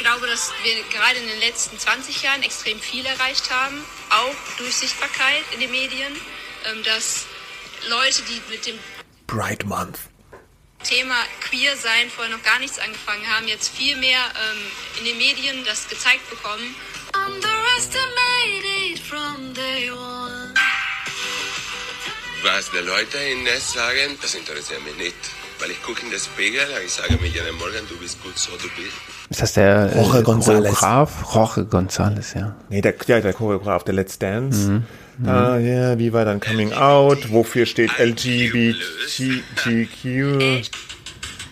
glaube, 0.00 0.26
dass 0.26 0.52
wir 0.62 0.72
gerade 0.90 1.18
in 1.18 1.26
den 1.28 1.40
letzten 1.40 1.78
20 1.78 2.22
Jahren 2.22 2.42
extrem 2.42 2.78
viel 2.78 3.04
erreicht 3.04 3.50
haben, 3.50 3.76
auch 4.08 4.34
durch 4.56 4.74
Sichtbarkeit 4.74 5.42
in 5.52 5.60
den 5.60 5.70
Medien, 5.70 6.14
ähm, 6.72 6.82
dass 6.84 7.26
Leute, 7.90 8.22
die 8.22 8.40
mit 8.50 8.66
dem 8.66 8.78
Bright 9.32 9.64
Month. 9.64 9.98
Thema 10.84 11.14
Queer 11.40 11.74
sein 11.76 12.10
vorher 12.14 12.36
noch 12.36 12.44
gar 12.44 12.58
nichts 12.58 12.78
angefangen 12.78 13.24
haben, 13.32 13.48
jetzt 13.48 13.70
viel 13.70 13.96
mehr 13.96 14.20
ähm, 14.36 14.60
in 14.98 15.04
den 15.06 15.16
Medien 15.16 15.64
das 15.64 15.88
gezeigt 15.88 16.28
bekommen. 16.28 16.74
Was 22.44 22.70
die 22.72 22.84
Leute 22.84 23.16
in 23.32 23.44
Netz 23.44 23.72
sagen, 23.72 24.18
das 24.20 24.34
interessiert 24.34 24.84
mich 24.84 24.96
nicht. 24.96 25.16
Weil 25.60 25.70
ich 25.70 25.82
gucke 25.82 26.02
in 26.02 26.10
den 26.10 26.20
Spiegel 26.20 26.60
und 26.60 26.84
ich 26.84 26.92
sage 26.92 27.14
mir 27.14 27.28
jeden 27.28 27.56
Morgen, 27.56 27.88
du 27.88 27.96
bist 27.96 28.22
gut 28.22 28.36
so, 28.36 28.50
du 28.52 28.68
bist. 28.76 28.92
Ist 29.30 29.40
das 29.40 29.54
der 29.54 29.92
Jorge 29.96 30.18
äh, 30.18 30.22
González. 30.22 30.74
Choreograf? 30.74 31.10
Jorge 31.32 31.60
González, 31.62 32.36
ja. 32.36 32.54
Nee, 32.68 32.82
der, 32.82 32.92
der, 32.92 33.22
der 33.22 33.32
Choreograf, 33.32 33.84
der 33.84 33.94
Let's 33.94 34.18
Dance. 34.18 34.58
Mhm. 34.68 34.86
Ah, 35.26 35.58
ja, 35.58 35.98
wie 35.98 36.12
war 36.12 36.24
dann 36.24 36.40
Coming 36.40 36.72
Out? 36.72 37.32
Wofür 37.32 37.66
steht 37.66 37.90
LGBTQ? 37.98 38.74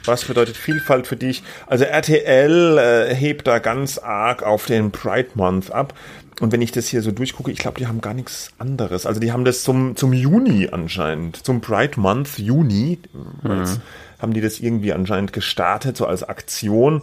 Was 0.05 0.25
bedeutet 0.25 0.57
Vielfalt 0.57 1.07
für 1.07 1.17
dich? 1.17 1.43
Also 1.67 1.85
RTL 1.85 2.79
äh, 2.79 3.15
hebt 3.15 3.47
da 3.47 3.59
ganz 3.59 3.99
arg 3.99 4.43
auf 4.43 4.67
den 4.67 4.91
Pride 4.91 5.31
Month 5.35 5.71
ab. 5.71 5.95
Und 6.41 6.53
wenn 6.53 6.63
ich 6.63 6.73
das 6.73 6.87
hier 6.87 7.03
so 7.03 7.13
durchgucke, 7.13 7.51
ich 7.51 7.59
glaube, 7.59 7.79
die 7.79 7.87
haben 7.87 8.01
gar 8.01 8.15
nichts 8.15 8.51
anderes. 8.59 9.05
Also 9.05 9.21
die 9.21 9.31
haben 9.31 9.45
das 9.45 9.63
zum, 9.63 9.95
zum 9.95 10.15
Juni 10.15 10.69
anscheinend, 10.73 11.37
zum 11.37 11.61
Pride 11.61 12.01
Month 12.01 12.39
Juni, 12.39 12.99
als 13.45 13.79
haben 14.19 14.33
die 14.33 14.41
das 14.41 14.59
irgendwie 14.59 14.93
anscheinend 14.93 15.35
gestartet, 15.35 15.99
so 15.99 16.07
als 16.07 16.23
Aktion. 16.23 17.03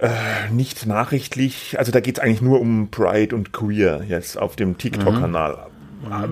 Äh, 0.00 0.50
nicht 0.50 0.86
nachrichtlich, 0.86 1.78
also 1.78 1.92
da 1.92 2.00
geht 2.00 2.16
es 2.18 2.24
eigentlich 2.24 2.40
nur 2.40 2.60
um 2.60 2.90
Pride 2.90 3.34
und 3.36 3.52
Queer 3.52 4.02
jetzt 4.08 4.38
auf 4.38 4.56
dem 4.56 4.78
TikTok-Kanal. 4.78 5.66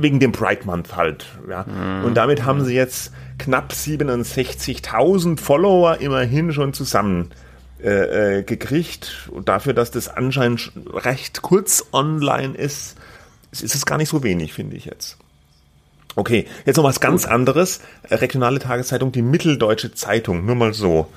Wegen 0.01 0.19
dem 0.19 0.33
Pride 0.33 0.63
Month 0.65 0.97
halt. 0.97 1.27
Ja. 1.49 1.67
Und 2.03 2.15
damit 2.15 2.45
haben 2.47 2.65
sie 2.65 2.75
jetzt 2.75 3.13
knapp 3.39 3.73
67.000 3.73 5.39
Follower 5.39 6.01
immerhin 6.01 6.53
schon 6.55 6.73
zusammen 6.73 7.31
äh, 7.83 8.39
äh, 8.39 8.43
gekriegt. 8.43 9.29
Und 9.31 9.49
dafür, 9.51 9.75
dass 9.75 9.91
das 9.91 10.09
anscheinend 10.09 10.61
sch- 10.61 11.05
recht 11.05 11.43
kurz 11.43 11.85
online 11.93 12.57
ist, 12.57 12.97
ist 13.53 13.75
es 13.75 13.85
gar 13.85 13.99
nicht 13.99 14.09
so 14.09 14.23
wenig, 14.23 14.55
finde 14.55 14.77
ich 14.77 14.87
jetzt. 14.87 15.19
Okay, 16.17 16.47
jetzt 16.65 16.77
noch 16.77 16.85
was 16.85 17.01
ganz 17.01 17.27
anderes. 17.27 17.81
Äh, 18.09 18.15
Regionale 18.17 18.59
Tageszeitung, 18.61 19.13
die 19.13 19.23
Mitteldeutsche 19.23 19.93
Zeitung, 19.95 20.47
nur 20.47 20.55
mal 20.55 20.73
so. 20.73 21.09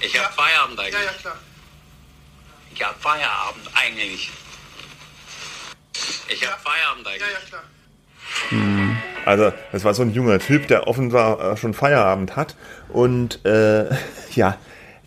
Ich 0.00 0.18
hab 0.18 0.34
Feierabend 0.34 0.78
eigentlich. 0.78 0.94
Ja, 0.94 1.00
ja, 1.00 1.12
klar. 1.12 1.38
Ich 2.74 2.84
hab 2.84 3.02
Feierabend 3.02 3.70
eigentlich. 3.74 4.30
Ich 6.28 6.46
hab 6.46 6.60
Feierabend 6.60 7.06
eigentlich. 7.06 7.22
Ja, 7.22 7.28
ja, 7.28 7.48
klar. 7.48 7.62
Also, 9.24 9.52
das 9.72 9.84
war 9.84 9.94
so 9.94 10.02
ein 10.02 10.12
junger 10.12 10.38
Typ, 10.38 10.68
der 10.68 10.86
offenbar 10.86 11.52
äh, 11.52 11.56
schon 11.56 11.74
Feierabend 11.74 12.36
hat. 12.36 12.56
Und 12.88 13.44
äh, 13.44 13.86
ja, 14.34 14.56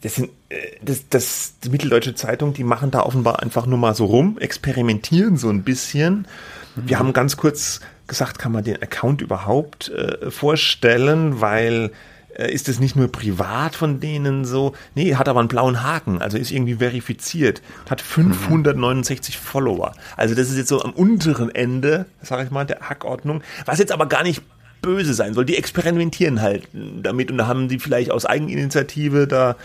das 0.02 0.16
sind 0.16 0.30
äh, 0.50 0.78
das, 0.82 1.08
das 1.10 1.60
die 1.64 1.70
Mitteldeutsche 1.70 2.16
Zeitung, 2.16 2.54
die 2.54 2.64
machen 2.64 2.92
da 2.92 3.02
offenbar 3.02 3.42
einfach 3.42 3.66
nur 3.66 3.78
mal 3.78 3.96
so 3.96 4.06
rum, 4.06 4.38
experimentieren 4.40 5.38
so 5.38 5.50
ein 5.50 5.64
bisschen. 5.64 6.28
Wir 6.76 7.00
haben 7.00 7.14
ganz 7.14 7.38
kurz 7.38 7.82
gesagt, 8.08 8.40
kann 8.40 8.52
man 8.52 8.64
den 8.64 8.82
Account 8.82 9.22
überhaupt 9.22 9.90
äh, 9.90 10.30
vorstellen, 10.30 11.42
weil 11.42 11.86
äh, 11.86 11.90
ist 12.38 12.70
es 12.70 12.80
nicht 12.80 12.96
nur 12.96 13.12
privat 13.12 13.76
von 13.76 14.00
denen 14.00 14.46
so? 14.46 14.74
Nee, 14.96 15.16
hat 15.16 15.28
aber 15.28 15.40
einen 15.40 15.50
blauen 15.50 15.84
Haken, 15.84 16.22
also 16.22 16.38
ist 16.38 16.52
irgendwie 16.52 16.76
verifiziert. 16.76 17.62
Hat 17.90 18.02
569 18.02 19.38
Follower. 19.38 19.94
Also 20.18 20.36
das 20.36 20.50
ist 20.50 20.58
jetzt 20.58 20.70
so 20.70 20.82
am 20.82 20.92
unteren 20.92 21.54
Ende, 21.54 22.06
sag 22.22 22.44
ich 22.46 22.52
mal, 22.52 22.66
der 22.66 22.80
Hackordnung. 22.82 23.42
Was 23.66 23.80
jetzt 23.80 23.92
aber 23.92 24.06
gar 24.08 24.24
nicht 24.24 24.42
böse 24.82 25.14
sein 25.14 25.34
soll. 25.34 25.46
Die 25.46 25.58
experimentieren 25.58 26.42
halt 26.42 26.68
damit 26.74 27.32
und 27.32 27.38
da 27.38 27.48
haben 27.48 27.68
die 27.68 27.80
vielleicht 27.80 28.12
aus 28.12 28.26
Eigeninitiative 28.26 29.28
da 29.28 29.56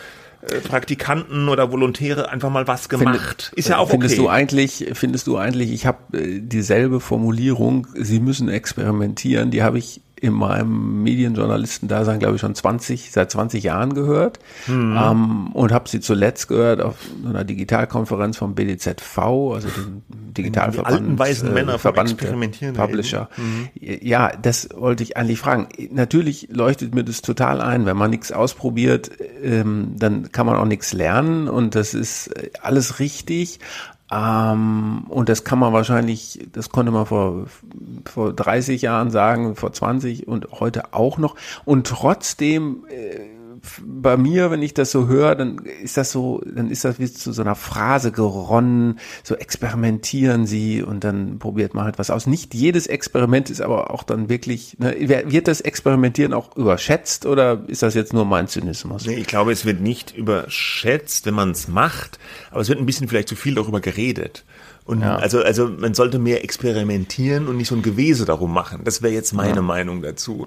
äh, 0.43 0.57
Praktikanten 0.61 1.49
oder 1.49 1.73
Volontäre 1.73 2.29
einfach 2.29 2.51
mal 2.51 2.67
was 2.67 2.89
gemacht. 2.89 3.45
Finde- 3.45 3.59
ist 3.59 3.69
ja 3.69 3.79
auch 3.79 3.89
findest 3.91 4.14
okay. 4.14 4.23
Du 4.23 4.29
eigentlich, 4.29 4.87
findest 4.93 5.27
du 5.27 5.39
eigentlich, 5.39 5.73
ich 5.73 5.87
habe 5.87 6.19
äh, 6.19 6.41
dieselbe 6.41 7.01
Formulierung, 7.01 7.87
sie 7.95 8.21
müssen 8.21 8.49
experimentieren, 8.49 9.51
die 9.51 9.62
habe 9.62 9.79
ich 9.79 10.03
in 10.19 10.33
meinem 10.33 11.03
Medienjournalistendasein, 11.03 12.19
glaube 12.19 12.37
ich, 12.37 12.41
schon 12.41 12.55
20, 12.55 13.11
seit 13.11 13.31
20 13.31 13.62
Jahren 13.62 13.95
gehört 13.95 14.39
mhm. 14.67 14.97
ähm, 14.99 15.47
und 15.53 15.73
habe 15.73 15.89
sie 15.89 16.01
zuletzt 16.01 16.49
gehört 16.49 16.81
auf 16.81 16.97
einer 17.25 17.45
Digitalkonferenz 17.45 18.39
vom 18.39 18.55
BDZV, 18.55 19.19
also 19.19 19.69
dem 19.69 20.03
Digitalverband. 20.09 20.97
Die 20.97 21.03
alten 21.03 21.19
weißen 21.19 21.53
Männer 21.53 21.75
äh, 21.75 21.79
Verband 21.79 22.12
Experimentieren. 22.12 22.75
Publisher. 22.75 23.29
Mhm. 23.37 23.69
Ja, 23.75 24.33
das 24.37 24.69
wollte 24.75 25.03
ich 25.03 25.19
eigentlich 25.19 25.39
fragen. 25.39 25.69
Natürlich 25.91 26.49
leuchtet 26.51 26.95
mir 26.95 27.05
das 27.05 27.21
total 27.21 27.61
ein, 27.61 27.85
wenn 27.85 27.97
man 27.97 28.11
nichts 28.11 28.33
ausprobiert, 28.33 29.11
ähm, 29.43 29.93
dann 29.99 30.33
kann 30.33 30.47
man 30.47 30.57
auch 30.57 30.64
nichts 30.64 30.95
lernen 30.95 31.49
und 31.49 31.75
das 31.75 31.93
ist 31.93 32.31
alles 32.62 33.01
richtig. 33.01 33.61
Ähm, 34.11 35.04
und 35.09 35.28
das 35.28 35.42
kann 35.42 35.59
man 35.59 35.72
wahrscheinlich, 35.72 36.46
das 36.52 36.70
konnte 36.70 36.92
man 36.92 37.07
vor, 37.07 37.46
vor 38.04 38.32
30 38.32 38.82
Jahren 38.82 39.11
sagen, 39.11 39.57
vor 39.57 39.72
20 39.72 40.28
und 40.28 40.48
heute 40.52 40.94
auch 40.94 41.18
noch. 41.18 41.34
Und 41.64 41.86
trotzdem 41.88 42.84
äh, 42.88 43.26
bei 43.85 44.17
mir, 44.17 44.51
wenn 44.51 44.62
ich 44.62 44.75
das 44.75 44.91
so 44.91 45.07
höre, 45.07 45.35
dann 45.35 45.59
ist 45.59 45.97
das 45.97 46.12
so, 46.12 46.43
dann 46.47 46.71
ist 46.71 46.85
das 46.85 46.99
wie 46.99 47.11
zu 47.11 47.33
so 47.33 47.43
einer 47.43 47.55
Phrase 47.55 48.12
geronnen, 48.12 48.99
so 49.23 49.35
experimentieren 49.35 50.47
sie 50.47 50.83
und 50.83 51.05
dann 51.05 51.39
probiert 51.39 51.75
man 51.75 51.85
halt 51.85 51.99
was 51.99 52.11
aus. 52.11 52.27
Nicht 52.27 52.55
jedes 52.55 52.87
Experiment 52.87 53.51
ist 53.51 53.61
aber 53.61 53.91
auch 53.91 54.03
dann 54.03 54.29
wirklich, 54.29 54.79
ne, 54.79 54.95
wird 54.99 55.49
das 55.49 55.61
Experimentieren 55.61 56.33
auch 56.33 56.57
überschätzt 56.57 57.27
oder 57.27 57.64
ist 57.69 57.83
das 57.83 57.95
jetzt 57.95 58.12
nur 58.12 58.25
mein 58.25 58.49
Zynismus? 58.49 59.07
Nee, 59.07 59.14
ich 59.17 59.27
glaube, 59.27 59.53
es 59.53 59.64
wird 59.64 59.81
nicht 59.81 60.17
überschätzt, 60.17 61.27
wenn 61.27 61.35
man 61.35 61.51
es 61.51 61.69
macht, 61.69 62.19
aber 62.51 62.61
es 62.61 62.69
wird 62.69 62.79
ein 62.79 62.87
bisschen 62.87 63.09
vielleicht 63.09 63.29
zu 63.29 63.37
viel 63.37 63.55
darüber 63.55 63.81
geredet. 63.81 64.45
Und 64.87 65.01
ja. 65.01 65.17
also, 65.17 65.43
also 65.43 65.69
man 65.69 65.95
sollte 65.95 66.21
mehr 66.21 66.45
experimentieren 66.45 67.49
und 67.49 67.57
nicht 67.57 67.69
so 67.69 67.75
ein 67.75 67.83
Gewese 67.83 68.25
darum 68.25 68.55
machen. 68.55 68.83
Das 68.85 69.03
wäre 69.03 69.12
jetzt 69.12 69.33
meine 69.33 69.57
ja. 69.57 69.62
Meinung 69.62 70.01
dazu. 70.01 70.47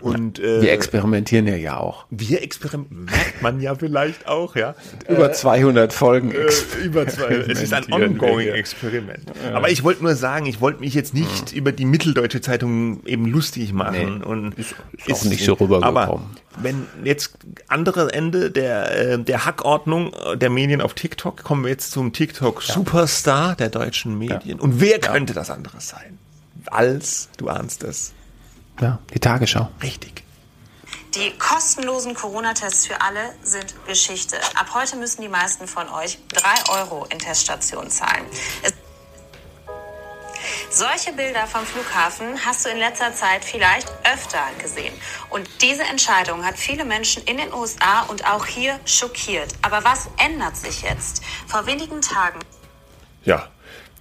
Und, 0.00 0.38
äh, 0.38 0.62
wir 0.62 0.72
experimentieren 0.72 1.46
ja 1.46 1.56
ja 1.56 1.76
auch. 1.76 2.06
Wir 2.10 2.42
experimentieren, 2.42 3.04
merkt 3.04 3.42
man 3.42 3.60
ja 3.60 3.74
vielleicht 3.74 4.26
auch, 4.26 4.56
ja. 4.56 4.74
Über 5.08 5.32
200 5.32 5.92
Folgen. 5.92 6.32
Äh, 6.32 6.46
über 6.84 7.06
zwei, 7.06 7.26
es 7.26 7.62
ist 7.62 7.72
ein 7.72 7.92
ongoing 7.92 8.48
Experiment. 8.48 9.24
Ja. 9.44 9.54
Aber 9.54 9.70
ich 9.70 9.84
wollte 9.84 10.02
nur 10.02 10.14
sagen, 10.14 10.46
ich 10.46 10.60
wollte 10.60 10.80
mich 10.80 10.94
jetzt 10.94 11.14
nicht 11.14 11.52
ja. 11.52 11.58
über 11.58 11.72
die 11.72 11.84
Mitteldeutsche 11.84 12.40
Zeitung 12.40 13.04
eben 13.06 13.26
lustig 13.26 13.72
machen. 13.72 14.18
Nee, 14.20 14.24
und 14.24 14.58
ist, 14.58 14.74
ist 15.06 15.12
auch 15.12 15.24
nicht 15.24 15.44
so 15.44 15.54
rübergekommen. 15.54 15.96
Aber 15.96 16.22
wenn 16.58 16.86
jetzt 17.04 17.38
andere 17.68 18.12
Ende 18.12 18.50
der, 18.50 19.12
äh, 19.12 19.18
der 19.18 19.44
Hackordnung 19.44 20.12
der 20.36 20.50
Medien 20.50 20.80
auf 20.80 20.94
TikTok, 20.94 21.42
kommen 21.42 21.64
wir 21.64 21.70
jetzt 21.70 21.92
zum 21.92 22.12
TikTok-Superstar 22.12 23.56
der 23.56 23.68
deutschen 23.68 24.18
Medien. 24.18 24.60
Und 24.60 24.80
wer 24.80 24.98
könnte 24.98 25.34
das 25.34 25.50
anderes 25.50 25.88
sein? 25.88 26.18
Als, 26.66 27.28
du 27.38 27.48
ahnst 27.48 27.84
es, 27.84 28.12
ja, 28.80 28.98
die 29.12 29.20
Tagesschau. 29.20 29.68
Richtig. 29.82 30.24
Die 31.14 31.32
kostenlosen 31.38 32.14
Corona-Tests 32.14 32.86
für 32.86 33.00
alle 33.00 33.34
sind 33.42 33.74
Geschichte. 33.86 34.36
Ab 34.54 34.70
heute 34.74 34.96
müssen 34.96 35.22
die 35.22 35.28
meisten 35.28 35.66
von 35.66 35.88
euch 35.88 36.18
drei 36.28 36.72
Euro 36.72 37.06
in 37.10 37.18
Teststationen 37.18 37.90
zahlen. 37.90 38.24
Es 38.62 38.74
solche 40.72 41.12
Bilder 41.12 41.48
vom 41.48 41.66
Flughafen 41.66 42.46
hast 42.46 42.64
du 42.64 42.70
in 42.70 42.78
letzter 42.78 43.12
Zeit 43.12 43.44
vielleicht 43.44 43.92
öfter 44.04 44.38
gesehen. 44.62 44.94
Und 45.28 45.48
diese 45.62 45.82
Entscheidung 45.82 46.44
hat 46.44 46.56
viele 46.56 46.84
Menschen 46.84 47.24
in 47.24 47.38
den 47.38 47.52
USA 47.52 48.02
und 48.02 48.24
auch 48.24 48.46
hier 48.46 48.78
schockiert. 48.84 49.52
Aber 49.62 49.82
was 49.82 50.08
ändert 50.24 50.56
sich 50.56 50.82
jetzt? 50.82 51.22
Vor 51.48 51.66
wenigen 51.66 52.00
Tagen. 52.00 52.38
Ja, 53.24 53.48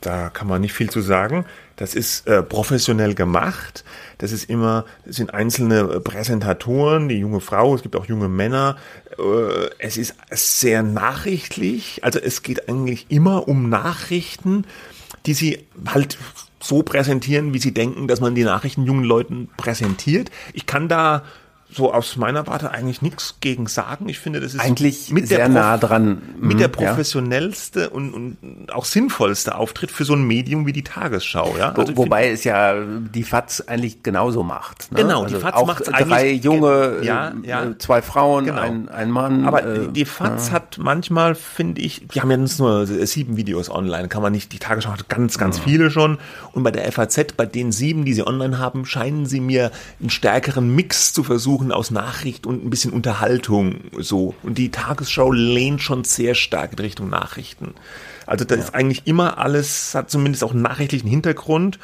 da 0.02 0.30
kann 0.30 0.48
man 0.48 0.62
nicht 0.62 0.74
viel 0.74 0.92
zu 0.92 1.02
sagen. 1.02 1.46
Das 1.80 1.96
ist 1.96 2.28
äh, 2.28 2.44
professionell 2.44 3.16
gemacht. 3.16 3.86
Das 4.18 4.34
ist 4.34 4.50
immer, 4.50 4.84
das 5.06 5.16
sind 5.16 5.34
einzelne 5.34 5.80
äh, 5.80 6.00
Präsentatoren, 6.02 7.08
die 7.08 7.20
junge 7.20 7.40
Frau, 7.40 7.74
es 7.74 7.84
gibt 7.84 7.96
auch 7.96 8.06
junge 8.06 8.28
Männer. 8.28 8.76
Äh, 9.18 9.70
es 9.78 9.96
ist 9.96 10.14
sehr 10.30 10.84
nachrichtlich. 10.84 12.04
Also 12.04 12.20
es 12.20 12.44
geht 12.44 12.68
eigentlich 12.68 13.06
immer 13.08 13.48
um 13.48 13.70
Nachrichten, 13.70 14.66
die 15.26 15.34
sie 15.34 15.68
halt 15.88 16.18
so 16.60 16.84
präsentieren, 16.84 17.54
wie 17.54 17.60
sie 17.60 17.74
denken, 17.74 18.10
dass 18.10 18.20
man 18.20 18.36
die 18.36 18.44
Nachrichten 18.44 18.84
jungen 18.84 19.06
Leuten 19.06 19.48
präsentiert. 19.56 20.32
Ich 20.52 20.66
kann 20.66 20.90
da 20.90 21.24
so 21.72 21.94
aus 21.94 22.16
meiner 22.16 22.48
Warte 22.48 22.72
eigentlich 22.72 23.02
nichts 23.02 23.36
gegen 23.42 23.68
sagen. 23.68 24.10
Ich 24.10 24.20
finde, 24.20 24.40
das 24.40 24.56
ist 24.56 24.60
eigentlich 24.60 25.12
mit 25.12 25.28
sehr 25.28 25.48
nah 25.50 25.78
dran. 25.78 26.22
Mit 26.40 26.60
der 26.60 26.68
mhm, 26.68 26.74
professionellste 26.74 27.82
ja. 27.82 27.88
und, 27.90 28.14
und 28.14 28.38
auch 28.74 28.86
sinnvollste 28.86 29.56
Auftritt 29.56 29.92
für 29.92 30.04
so 30.04 30.14
ein 30.14 30.24
Medium 30.24 30.66
wie 30.66 30.74
die 30.74 30.84
Tagesschau. 30.84 31.56
Ja? 31.58 31.74
Also 31.74 31.96
Wo, 31.96 32.06
wobei 32.06 32.32
es 32.32 32.44
ja 32.44 32.76
die 32.84 33.24
FAZ 33.24 33.66
eigentlich 33.68 34.02
genauso 34.02 34.42
macht. 34.42 34.92
Ne? 34.92 35.04
Genau, 35.04 35.24
also 35.24 35.36
die 35.36 35.42
FAZ 35.42 35.66
macht 35.68 35.88
drei 35.88 36.32
junge, 36.32 36.98
ja, 37.04 37.34
ja. 37.44 37.66
Äh, 37.66 37.78
zwei 37.78 38.02
Frauen, 38.02 38.46
genau. 38.46 38.62
ein, 38.62 38.90
ein 38.90 39.12
Mann. 39.12 39.46
Aber 39.46 39.64
äh, 39.64 39.88
die 39.92 40.06
FAZ 40.06 40.48
ja. 40.48 40.54
hat 40.54 40.78
manchmal, 40.80 41.36
finde 41.36 41.82
ich, 41.82 42.08
die 42.08 42.20
haben 42.20 42.32
jetzt 42.32 42.60
nur 42.60 42.88
sieben 42.88 43.38
Videos 43.38 43.70
online, 43.70 44.08
kann 44.08 44.24
man 44.24 44.32
nicht, 44.32 44.54
die 44.54 44.60
Tagesschau 44.60 44.92
hat 44.92 45.08
ganz, 45.08 45.38
ganz 45.38 45.60
viele 45.60 45.92
schon. 45.92 46.18
Und 46.52 46.64
bei 46.64 46.72
der 46.72 46.92
FAZ, 46.92 47.34
bei 47.38 47.46
den 47.46 47.72
sieben, 47.72 48.06
die 48.06 48.14
sie 48.14 48.26
online 48.26 48.58
haben, 48.58 48.86
scheinen 48.86 49.28
sie 49.28 49.40
mir 49.40 49.72
einen 50.00 50.10
stärkeren 50.10 50.74
Mix 50.74 51.14
zu 51.14 51.24
versuchen, 51.24 51.59
versuchen 51.60 51.72
aus 51.72 51.91
Nachricht 51.91 52.45
und 52.45 52.66
ein 52.66 52.70
bisschen 52.70 52.91
Unterhaltung 52.91 53.82
so. 53.97 54.34
Und 54.43 54.57
die 54.57 54.72
Tagesschau 54.72 55.32
lehnt 55.32 55.82
schon 55.82 56.03
sehr 56.03 56.36
stark 56.36 56.74
in 56.74 56.80
Richtung 56.80 57.10
Nachrichten. 57.10 57.74
Also 58.26 58.45
das 58.45 58.57
ja. 58.57 58.64
ist 58.66 58.76
eigentlich 58.76 59.07
immer 59.07 59.38
alles, 59.38 59.93
hat 59.95 60.10
zumindest 60.10 60.43
auch 60.43 60.51
einen 60.51 60.62
nachrichtlichen 60.62 61.10
Hintergrund. 61.10 61.80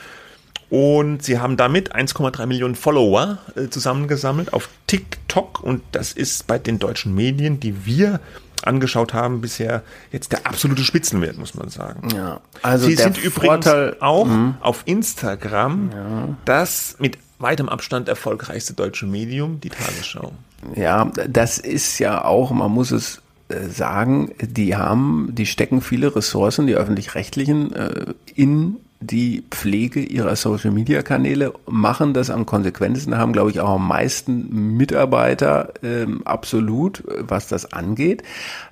Und 0.69 1.23
sie 1.23 1.39
haben 1.39 1.57
damit 1.57 1.95
1,3 1.95 2.45
Millionen 2.47 2.75
Follower 2.75 3.37
äh, 3.55 3.67
zusammengesammelt 3.69 4.51
auf 4.51 4.69
TikTok. 4.87 5.61
Und 5.61 5.83
das 5.91 6.11
ist 6.11 6.47
bei 6.47 6.57
den 6.57 6.79
deutschen 6.79 7.13
Medien, 7.13 7.59
die 7.59 7.85
wir 7.85 8.19
angeschaut 8.63 9.13
haben, 9.13 9.41
bisher 9.41 9.83
jetzt 10.11 10.31
der 10.31 10.47
absolute 10.47 10.83
Spitzenwert, 10.83 11.37
muss 11.37 11.53
man 11.53 11.69
sagen. 11.69 12.09
Ja, 12.15 12.39
also 12.63 12.87
Sie 12.87 12.95
sind 12.95 13.17
übrigens 13.17 13.65
Vorteil, 13.65 13.97
auch 13.99 14.25
mh. 14.25 14.57
auf 14.61 14.81
Instagram 14.85 15.91
ja. 15.93 16.37
das 16.45 16.95
mit 16.99 17.19
weitem 17.39 17.69
Abstand 17.69 18.07
erfolgreichste 18.07 18.73
deutsche 18.73 19.05
Medium, 19.05 19.59
die 19.61 19.69
Tagesschau. 19.69 20.33
Ja, 20.75 21.11
das 21.27 21.57
ist 21.57 21.99
ja 21.99 22.23
auch, 22.23 22.51
man 22.51 22.71
muss 22.71 22.91
es 22.91 23.21
äh, 23.49 23.67
sagen, 23.67 24.31
die 24.39 24.75
haben, 24.75 25.29
die 25.33 25.45
stecken 25.45 25.81
viele 25.81 26.15
Ressourcen, 26.15 26.65
die 26.65 26.75
öffentlich-rechtlichen, 26.75 27.73
äh, 27.73 28.13
in 28.33 28.77
die 29.01 29.43
Pflege 29.51 29.99
ihrer 29.99 30.35
Social 30.35 30.71
Media 30.71 31.01
Kanäle, 31.01 31.53
machen 31.67 32.13
das 32.13 32.29
am 32.29 32.45
konsequentesten, 32.45 33.17
haben, 33.17 33.33
glaube 33.33 33.51
ich, 33.51 33.59
auch 33.59 33.75
am 33.75 33.87
meisten 33.87 34.77
Mitarbeiter 34.77 35.73
ähm, 35.83 36.25
absolut, 36.25 37.03
was 37.19 37.47
das 37.47 37.71
angeht. 37.71 38.23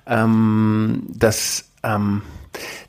Ähm, 0.06 1.04
das 1.08 1.66
ähm, 1.84 2.22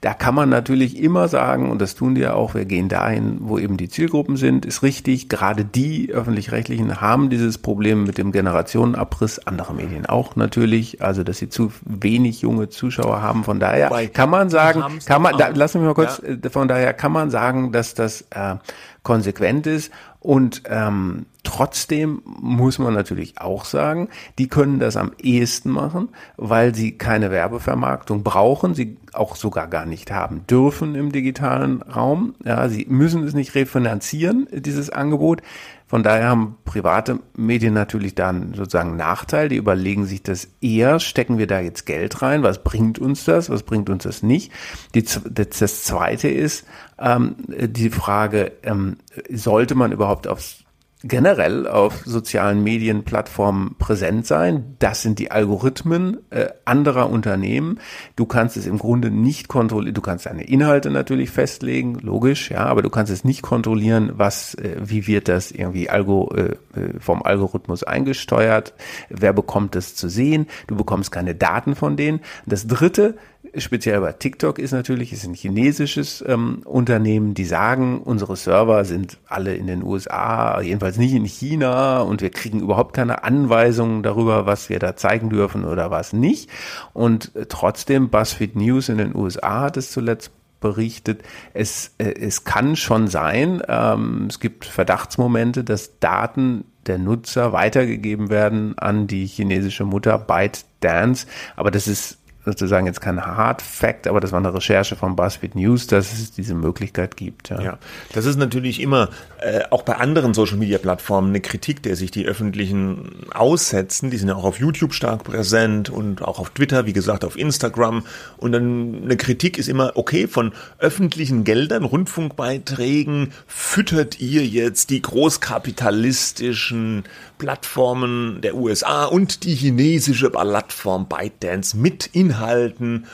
da 0.02 0.14
kann 0.14 0.36
man 0.36 0.50
natürlich 0.50 0.98
immer 1.02 1.28
sagen, 1.28 1.72
und 1.72 1.82
das 1.82 1.96
tun 1.96 2.16
die 2.16 2.22
ja 2.22 2.34
auch, 2.34 2.54
wir 2.54 2.66
gehen 2.66 2.90
dahin, 2.90 3.38
wo 3.42 3.58
eben 3.58 3.78
die 3.78 3.90
Zielgruppen 3.90 4.38
sind, 4.38 4.66
ist 4.66 4.84
richtig. 4.84 5.30
Gerade 5.30 5.66
die 5.66 6.12
öffentlich-rechtlichen 6.12 7.02
haben 7.02 7.30
dieses 7.30 7.58
Problem 7.58 8.04
mit 8.04 8.18
dem 8.18 8.32
Generationenabriss, 8.32 9.40
andere 9.40 9.74
Medien 9.74 10.06
auch 10.06 10.36
natürlich, 10.36 11.02
also 11.02 11.24
dass 11.24 11.38
sie 11.38 11.50
zu 11.50 11.72
wenig 11.84 12.42
junge 12.42 12.70
Zuschauer 12.70 13.22
haben. 13.22 13.44
Von 13.44 13.60
daher 13.60 13.90
Wobei, 13.90 14.08
kann 14.08 14.30
man 14.30 14.50
sagen, 14.50 14.84
kann 15.06 15.22
man, 15.22 15.38
da, 15.38 15.50
lass 15.54 15.74
mich 15.74 15.84
mal 15.84 15.94
kurz, 15.94 16.22
ja. 16.26 16.34
Äh, 16.34 16.50
von 16.50 16.68
daher 16.68 16.94
kann 16.94 17.12
man 17.12 17.30
sagen, 17.30 17.72
dass 17.72 17.94
das 17.94 18.22
äh, 18.32 18.56
konsequent 19.04 19.68
ist 19.68 19.92
und 20.26 20.64
ähm, 20.70 21.26
Trotzdem 21.46 22.24
muss 22.26 22.80
man 22.80 22.96
natürlich 22.96 23.40
auch 23.40 23.66
sagen, 23.66 24.10
die 24.40 24.48
können 24.48 24.80
das 24.80 24.98
am 24.98 25.12
ehesten 25.22 25.70
machen, 25.70 26.10
weil 26.38 26.74
sie 26.74 26.98
keine 26.98 27.30
Werbevermarktung 27.30 28.24
brauchen, 28.24 28.74
sie 28.74 28.98
auch 29.14 29.36
sogar 29.36 29.68
gar 29.68 29.86
nicht 29.86 30.12
haben 30.12 30.46
dürfen 30.50 30.96
im 30.96 31.12
digitalen 31.12 31.84
Raum. 31.84 32.34
Ja, 32.44 32.68
sie 32.68 32.88
müssen 32.90 33.24
es 33.24 33.36
nicht 33.36 33.54
refinanzieren, 33.54 34.48
dieses 34.52 34.90
Angebot. 34.90 35.44
Von 35.88 36.02
daher 36.02 36.30
haben 36.30 36.58
private 36.66 37.20
Medien 37.36 37.74
natürlich 37.74 38.16
dann 38.16 38.54
sozusagen 38.56 38.96
Nachteil. 38.96 39.50
Die 39.50 39.56
überlegen 39.56 40.06
sich 40.06 40.24
das 40.24 40.48
eher, 40.60 41.00
stecken 41.00 41.38
wir 41.38 41.48
da 41.48 41.60
jetzt 41.60 41.86
Geld 41.86 42.22
rein? 42.22 42.42
Was 42.42 42.64
bringt 42.64 42.98
uns 42.98 43.26
das? 43.26 43.50
Was 43.50 43.64
bringt 43.64 43.90
uns 43.90 44.04
das 44.04 44.24
nicht? 44.24 44.52
Die, 44.96 45.04
das 45.04 45.84
zweite 45.84 46.28
ist 46.28 46.66
ähm, 46.98 47.36
die 47.48 47.92
Frage, 47.92 48.54
ähm, 48.64 48.98
sollte 49.30 49.76
man 49.76 49.92
überhaupt 49.92 50.28
aufs 50.28 50.65
generell 51.08 51.68
auf 51.68 52.02
sozialen 52.06 52.64
Medienplattformen 52.64 53.76
präsent 53.78 54.26
sein. 54.26 54.76
Das 54.80 55.04
sind 55.04 55.20
die 55.20 55.30
Algorithmen 55.30 56.18
äh, 56.32 56.48
anderer 56.66 57.12
Unternehmen. 57.12 57.80
Du 58.16 58.26
kannst 58.26 58.58
es 58.58 58.66
im 58.66 58.80
Grunde 58.80 59.12
nicht 59.12 59.48
kontrollieren. 59.48 59.94
Du 59.94 60.02
kannst 60.02 60.26
deine 60.26 60.44
Inhalte 60.44 60.90
natürlich 60.90 61.30
festlegen, 61.30 62.00
logisch, 62.00 62.50
ja, 62.50 62.66
aber 62.66 62.82
du 62.82 62.90
kannst 62.90 63.12
es 63.12 63.24
nicht 63.24 63.44
kontrollieren, 63.44 64.14
was, 64.16 64.56
äh, 64.56 64.78
wie 64.84 65.06
wird 65.06 65.28
das 65.28 65.52
irgendwie 65.52 65.90
Algo, 65.90 66.34
äh, 66.36 66.42
äh 66.80 67.00
vom 67.00 67.22
Algorithmus 67.22 67.84
eingesteuert? 67.84 68.74
Wer 69.10 69.34
bekommt 69.34 69.76
es 69.76 69.96
zu 69.96 70.10
sehen? 70.10 70.48
Du 70.66 70.76
bekommst 70.76 71.12
keine 71.12 71.36
Daten 71.36 71.76
von 71.76 71.98
denen. 71.98 72.22
Das 72.48 72.66
dritte 72.66 73.16
speziell 73.58 74.02
bei 74.02 74.12
TikTok 74.12 74.60
ist 74.60 74.72
natürlich, 74.72 75.14
ist 75.14 75.26
ein 75.26 75.34
chinesisches 75.34 76.24
ähm, 76.28 76.62
Unternehmen, 76.66 77.34
die 77.34 77.46
sagen, 77.46 78.02
unsere 78.02 78.36
Server 78.36 78.86
sind 78.86 79.18
alle 79.28 79.56
in 79.56 79.68
den 79.68 79.84
USA, 79.84 80.62
jedenfalls 80.62 80.98
nicht 80.98 81.14
in 81.14 81.26
China 81.26 82.02
und 82.02 82.22
wir 82.22 82.30
kriegen 82.30 82.60
überhaupt 82.60 82.94
keine 82.94 83.24
Anweisungen 83.24 84.04
darüber, 84.04 84.46
was 84.46 84.70
wir 84.70 84.80
da 84.80 84.96
zeigen 84.96 85.30
dürfen 85.30 85.66
oder 85.66 85.92
was 85.92 86.14
nicht. 86.14 86.50
Und 86.94 87.36
äh, 87.36 87.46
trotzdem, 87.48 88.10
BuzzFeed 88.10 88.56
News 88.56 88.90
in 88.90 88.98
den 88.98 89.16
USA 89.16 89.62
hat 89.62 89.78
es 89.78 89.92
zuletzt 89.92 90.32
berichtet, 90.60 91.22
es, 91.54 91.94
äh, 91.98 92.14
es 92.20 92.44
kann 92.44 92.76
schon 92.76 93.08
sein, 93.08 93.62
ähm, 93.68 94.28
es 94.30 94.40
gibt 94.40 94.66
Verdachtsmomente, 94.66 95.64
dass 95.64 96.00
Daten 96.00 96.66
der 96.88 96.98
Nutzer 96.98 97.52
weitergegeben 97.52 98.30
werden 98.30 98.78
an 98.78 99.08
die 99.08 99.26
chinesische 99.26 99.86
Mutter 99.86 100.18
ByteDance, 100.18 101.28
aber 101.56 101.72
das 101.72 101.88
ist 101.88 102.18
sozusagen 102.46 102.86
jetzt 102.86 103.02
kein 103.02 103.26
Hard 103.26 103.62
Fact, 103.62 104.08
aber 104.08 104.20
das 104.20 104.32
war 104.32 104.40
eine 104.40 104.54
Recherche 104.54 104.96
von 104.96 105.16
BuzzFeed 105.16 105.56
News, 105.56 105.88
dass 105.88 106.14
es 106.14 106.32
diese 106.32 106.54
Möglichkeit 106.54 107.18
gibt. 107.18 107.50
Ja, 107.50 107.62
ja 107.62 107.78
das 108.14 108.26
ist 108.26 108.38
natürlich 108.38 108.80
immer 108.80 109.10
äh, 109.42 109.64
auch 109.72 109.82
bei 109.82 109.96
anderen 109.96 110.34
Social 110.34 110.58
Media 110.58 110.78
Plattformen 110.78 111.30
eine 111.30 111.42
Kritik, 111.42 111.82
der 111.84 111.96
sich 111.96 112.12
die 112.12 112.26
öffentlichen 112.26 113.26
aussetzen. 113.34 114.12
Die 114.12 114.18
sind 114.18 114.30
ja 114.30 114.36
auch 114.36 114.44
auf 114.44 114.60
YouTube 114.60 114.94
stark 114.94 115.24
präsent 115.24 115.90
und 115.90 116.22
auch 116.22 116.40
auf 116.40 116.52
Twitter, 116.52 116.86
wie 116.86 116.94
gesagt, 116.94 117.26
auf 117.26 117.38
Instagram. 117.38 118.06
Und 118.38 118.52
dann 118.52 119.04
eine 119.04 119.18
Kritik 119.18 119.58
ist 119.58 119.68
immer, 119.68 119.94
okay, 119.96 120.28
von 120.28 120.54
öffentlichen 120.80 121.44
Geldern, 121.44 121.84
Rundfunkbeiträgen 121.84 123.32
füttert 123.48 124.20
ihr 124.20 124.46
jetzt 124.46 124.92
die 124.92 125.02
großkapitalistischen 125.02 127.04
Plattformen 127.38 128.42
der 128.42 128.56
USA 128.56 129.06
und 129.06 129.44
die 129.44 129.56
chinesische 129.56 130.30
Plattform 130.30 131.08
ByteDance 131.08 131.78
mit 131.78 132.08
Inhalten 132.08 133.06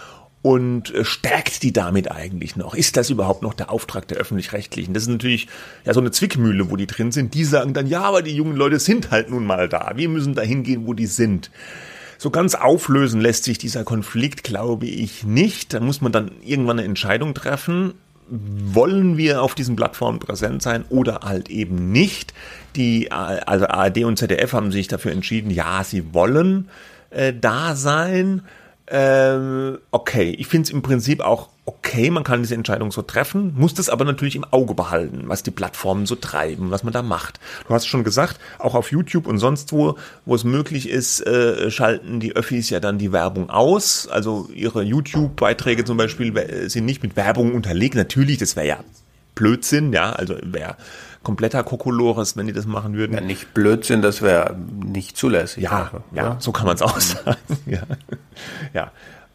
und 0.42 0.94
äh, 0.94 1.06
stärkt 1.06 1.64
die 1.64 1.74
damit 1.74 2.12
eigentlich 2.12 2.56
noch? 2.56 2.74
Ist 2.74 2.98
das 2.98 3.10
überhaupt 3.10 3.42
noch 3.44 3.54
der 3.54 3.70
Auftrag 3.70 4.08
der 4.08 4.18
öffentlich-rechtlichen? 4.18 4.94
Das 4.94 5.04
ist 5.04 5.10
natürlich 5.10 5.48
ja 5.86 5.94
so 5.94 6.00
eine 6.00 6.12
Zwickmühle, 6.12 6.70
wo 6.72 6.76
die 6.76 6.88
drin 6.88 7.12
sind. 7.12 7.34
Die 7.34 7.44
sagen 7.44 7.74
dann, 7.74 7.88
ja, 7.88 8.02
aber 8.02 8.22
die 8.22 8.36
jungen 8.36 8.56
Leute 8.56 8.80
sind 8.80 9.12
halt 9.12 9.30
nun 9.30 9.46
mal 9.46 9.70
da. 9.70 9.94
Wir 9.96 10.10
müssen 10.10 10.34
da 10.34 10.42
hingehen, 10.42 10.88
wo 10.88 10.94
die 10.94 11.06
sind. 11.06 11.52
So 12.18 12.30
ganz 12.30 12.56
auflösen 12.56 13.20
lässt 13.20 13.44
sich 13.46 13.58
dieser 13.58 13.84
Konflikt, 13.84 14.44
glaube 14.44 14.86
ich, 14.86 15.24
nicht. 15.24 15.74
Da 15.74 15.80
muss 15.80 16.02
man 16.02 16.12
dann 16.12 16.32
irgendwann 16.44 16.80
eine 16.80 16.88
Entscheidung 16.88 17.34
treffen. 17.34 17.94
Wollen 18.34 19.18
wir 19.18 19.42
auf 19.42 19.56
diesen 19.56 19.76
Plattformen 19.76 20.20
präsent 20.20 20.62
sein 20.62 20.86
oder 20.88 21.20
halt 21.24 21.50
eben 21.50 21.92
nicht? 21.92 22.34
Die 22.78 23.12
also 23.12 23.68
ARD 23.68 24.06
und 24.06 24.18
ZDF 24.18 24.54
haben 24.54 24.72
sich 24.72 24.88
dafür 24.88 25.12
entschieden, 25.12 25.52
ja, 25.52 25.84
sie 25.84 26.14
wollen 26.14 26.70
äh, 27.10 27.34
da 27.34 27.76
sein. 27.76 28.44
Ähm, 28.94 29.78
okay, 29.92 30.36
ich 30.38 30.48
finde 30.48 30.66
es 30.66 30.70
im 30.70 30.82
Prinzip 30.82 31.22
auch 31.22 31.48
okay, 31.66 32.10
man 32.10 32.24
kann 32.24 32.42
diese 32.42 32.56
Entscheidung 32.56 32.92
so 32.92 33.02
treffen, 33.02 33.54
muss 33.56 33.74
das 33.74 33.88
aber 33.90 34.04
natürlich 34.04 34.36
im 34.36 34.44
Auge 34.44 34.74
behalten, 34.74 35.24
was 35.28 35.44
die 35.44 35.52
Plattformen 35.52 36.06
so 36.06 36.16
treiben, 36.16 36.72
was 36.72 36.84
man 36.84 36.92
da 36.92 37.02
macht. 37.02 37.40
Du 37.68 37.74
hast 37.74 37.88
schon 37.88 38.04
gesagt, 38.04 38.40
auch 38.60 38.76
auf 38.76 38.92
YouTube 38.92 39.28
und 39.28 39.38
sonst 39.38 39.72
wo, 39.72 39.98
wo 40.26 40.36
es 40.36 40.44
möglich 40.44 40.90
ist, 40.90 41.26
äh, 41.26 41.72
schalten 41.72 42.20
die 42.20 42.36
Öffis 42.36 42.70
ja 42.70 42.80
dann 42.80 42.98
die 42.98 43.12
Werbung 43.12 43.50
aus. 43.50 44.08
Also 44.08 44.50
ihre 44.54 44.84
YouTube-Beiträge 44.84 45.86
zum 45.86 45.98
Beispiel 45.98 46.70
sind 46.70 46.86
nicht 46.86 47.04
mit 47.04 47.16
Werbung 47.16 47.54
unterlegt. 47.54 47.96
Natürlich, 47.96 48.38
das 48.40 48.56
wäre 48.56 48.68
ja 48.68 48.80
Blödsinn, 49.36 49.94
ja, 49.94 50.12
also 50.12 50.36
wäre 50.42 50.76
kompletter 51.24 51.64
Kokolores, 51.64 52.36
wenn 52.36 52.48
die 52.48 52.54
das 52.54 52.66
machen 52.66 52.96
würden. 52.96 53.14
Ja, 53.14 53.22
nicht 53.22 53.54
Blödsinn, 53.54 54.02
das 54.02 54.22
wäre 54.22 54.56
nicht 54.56 55.18
zulässig. 55.18 55.64
Ja, 55.64 55.92
ja, 56.12 56.38
so 56.40 56.52
kann 56.52 56.66
man 56.66 56.76
es 56.76 56.82
auch 56.82 57.00
sagen. 57.00 57.38
ja. 57.66 57.82
ja. 58.74 58.92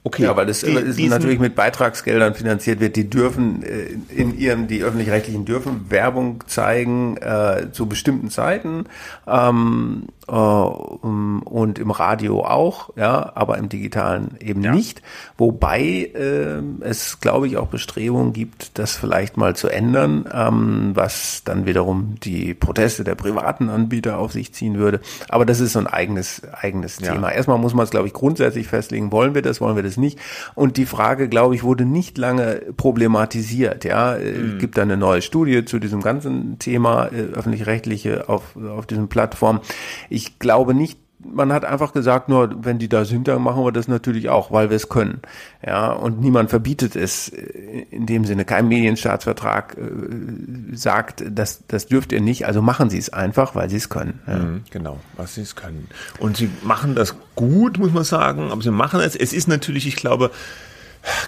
Okay. 0.06 0.22
Ja, 0.22 0.36
weil 0.36 0.46
das 0.46 0.60
die, 0.60 1.08
natürlich 1.08 1.40
mit 1.40 1.56
Beitragsgeldern 1.56 2.36
finanziert 2.36 2.78
wird. 2.78 2.94
Die 2.94 3.10
dürfen 3.10 3.64
äh, 3.64 3.88
in 4.14 4.38
ihrem, 4.38 4.68
die 4.68 4.84
öffentlich-rechtlichen 4.84 5.44
dürfen 5.44 5.90
Werbung 5.90 6.44
zeigen 6.46 7.16
äh, 7.16 7.72
zu 7.72 7.86
bestimmten 7.86 8.30
Zeiten 8.30 8.84
ähm, 9.26 10.04
äh, 10.28 10.32
und 10.32 11.80
im 11.80 11.90
Radio 11.90 12.44
auch, 12.44 12.90
ja, 12.94 13.32
aber 13.34 13.58
im 13.58 13.68
Digitalen 13.68 14.36
eben 14.38 14.62
ja. 14.62 14.72
nicht. 14.72 15.02
Wobei 15.38 15.80
äh, 16.14 16.62
es, 16.84 17.18
glaube 17.18 17.48
ich, 17.48 17.56
auch 17.56 17.66
Bestrebungen 17.66 18.32
gibt, 18.32 18.78
das 18.78 18.94
vielleicht 18.94 19.36
mal 19.36 19.56
zu 19.56 19.66
ändern, 19.68 20.28
ähm, 20.32 20.92
was 20.94 21.42
dann 21.44 21.66
wiederum 21.66 22.14
die 22.22 22.54
Proteste 22.54 23.02
der 23.02 23.16
privaten 23.16 23.68
Anbieter 23.68 24.18
auf 24.18 24.30
sich 24.30 24.54
ziehen 24.54 24.78
würde. 24.78 25.00
Aber 25.28 25.44
das 25.44 25.58
ist 25.58 25.72
so 25.72 25.80
ein 25.80 25.88
eigenes 25.88 26.42
eigenes 26.52 27.00
ja. 27.00 27.12
Thema. 27.12 27.32
Erstmal 27.32 27.58
muss 27.58 27.74
man 27.74 27.82
es, 27.82 27.90
glaube 27.90 28.06
ich, 28.06 28.12
grundsätzlich 28.12 28.68
festlegen: 28.68 29.10
Wollen 29.10 29.34
wir 29.34 29.42
das? 29.42 29.60
Wollen 29.60 29.74
wir 29.74 29.82
das 29.82 29.95
es 29.96 30.00
nicht. 30.00 30.18
Und 30.54 30.76
die 30.76 30.86
Frage, 30.86 31.28
glaube 31.28 31.54
ich, 31.54 31.62
wurde 31.62 31.84
nicht 31.84 32.18
lange 32.18 32.62
problematisiert. 32.76 33.84
Ja, 33.84 34.16
mhm. 34.18 34.54
es 34.54 34.58
gibt 34.58 34.76
da 34.76 34.82
eine 34.82 34.96
neue 34.96 35.22
Studie 35.22 35.64
zu 35.64 35.78
diesem 35.78 36.02
ganzen 36.02 36.58
Thema 36.58 37.06
äh, 37.06 37.32
öffentlich-rechtliche 37.34 38.28
auf 38.28 38.56
auf 38.56 38.86
diesen 38.86 39.08
Plattformen. 39.08 39.60
Ich 40.08 40.38
glaube 40.38 40.74
nicht, 40.74 40.98
man 41.32 41.52
hat 41.52 41.64
einfach 41.64 41.92
gesagt, 41.92 42.28
nur 42.28 42.64
wenn 42.64 42.78
die 42.78 42.88
da 42.88 43.04
sind, 43.04 43.28
dann 43.28 43.42
machen 43.42 43.64
wir 43.64 43.72
das 43.72 43.88
natürlich 43.88 44.28
auch, 44.28 44.50
weil 44.50 44.70
wir 44.70 44.76
es 44.76 44.88
können. 44.88 45.20
Ja, 45.64 45.92
und 45.92 46.20
niemand 46.20 46.50
verbietet 46.50 46.96
es 46.96 47.28
in 47.28 48.06
dem 48.06 48.24
Sinne. 48.24 48.44
Kein 48.44 48.68
Medienstaatsvertrag 48.68 49.76
äh, 49.76 50.76
sagt, 50.76 51.24
das, 51.30 51.64
das 51.68 51.86
dürft 51.86 52.12
ihr 52.12 52.20
nicht, 52.20 52.46
also 52.46 52.62
machen 52.62 52.90
sie 52.90 52.98
es 52.98 53.12
einfach, 53.12 53.54
weil 53.54 53.70
sie 53.70 53.76
es 53.76 53.88
können. 53.88 54.20
Ja. 54.26 54.38
Mhm, 54.38 54.64
genau, 54.70 54.98
was 55.16 55.34
sie 55.34 55.42
es 55.42 55.56
können. 55.56 55.88
Und 56.18 56.36
sie 56.36 56.50
machen 56.62 56.94
das 56.94 57.14
gut, 57.34 57.78
muss 57.78 57.92
man 57.92 58.04
sagen, 58.04 58.50
aber 58.50 58.62
sie 58.62 58.70
machen 58.70 59.00
es. 59.00 59.16
Es 59.16 59.32
ist 59.32 59.48
natürlich, 59.48 59.86
ich 59.86 59.96
glaube, 59.96 60.30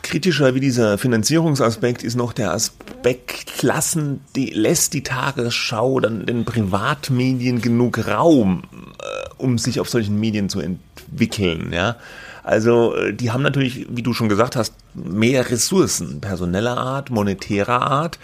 kritischer 0.03 0.55
wie 0.55 0.61
dieser 0.61 0.99
Finanzierungsaspekt 0.99 2.03
ist 2.03 2.17
noch 2.17 2.33
der 2.33 2.53
Aspekt, 2.53 3.63
lassen 3.63 4.21
die, 4.35 4.51
lässt 4.51 4.95
die 4.95 5.03
Tagesschau 5.03 6.01
dann 6.01 6.27
den 6.27 6.45
Privatmedien 6.45 7.61
genug 7.61 8.07
Raum, 8.07 8.63
äh, 8.73 9.29
um 9.39 9.59
sich 9.59 9.81
auf 9.81 9.89
solchen 9.89 10.19
Medien 10.19 10.49
zu 10.49 10.61
entwickeln, 10.61 11.73
ja. 11.73 11.97
Also 12.43 12.95
äh, 12.95 13.13
die 13.13 13.31
haben 13.31 13.43
natürlich, 13.43 13.87
wie 13.91 14.03
du 14.03 14.15
schon 14.15 14.29
gesagt 14.29 14.57
hast, 14.57 14.75
mehr 14.95 15.51
Ressourcen, 15.51 16.21
personeller 16.21 16.79
Art, 16.79 17.11
monetärer 17.11 17.83
Art. 17.83 18.19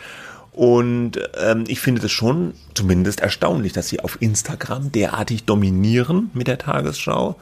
Und 0.52 1.18
ähm, 1.36 1.64
ich 1.66 1.80
finde 1.80 2.00
das 2.00 2.12
schon 2.12 2.54
zumindest 2.74 3.20
erstaunlich, 3.20 3.72
dass 3.72 3.88
sie 3.88 4.00
auf 4.00 4.22
Instagram 4.22 4.92
derartig 4.92 5.44
dominieren 5.44 6.30
mit 6.32 6.46
der 6.46 6.58
Tagesschau 6.58 7.36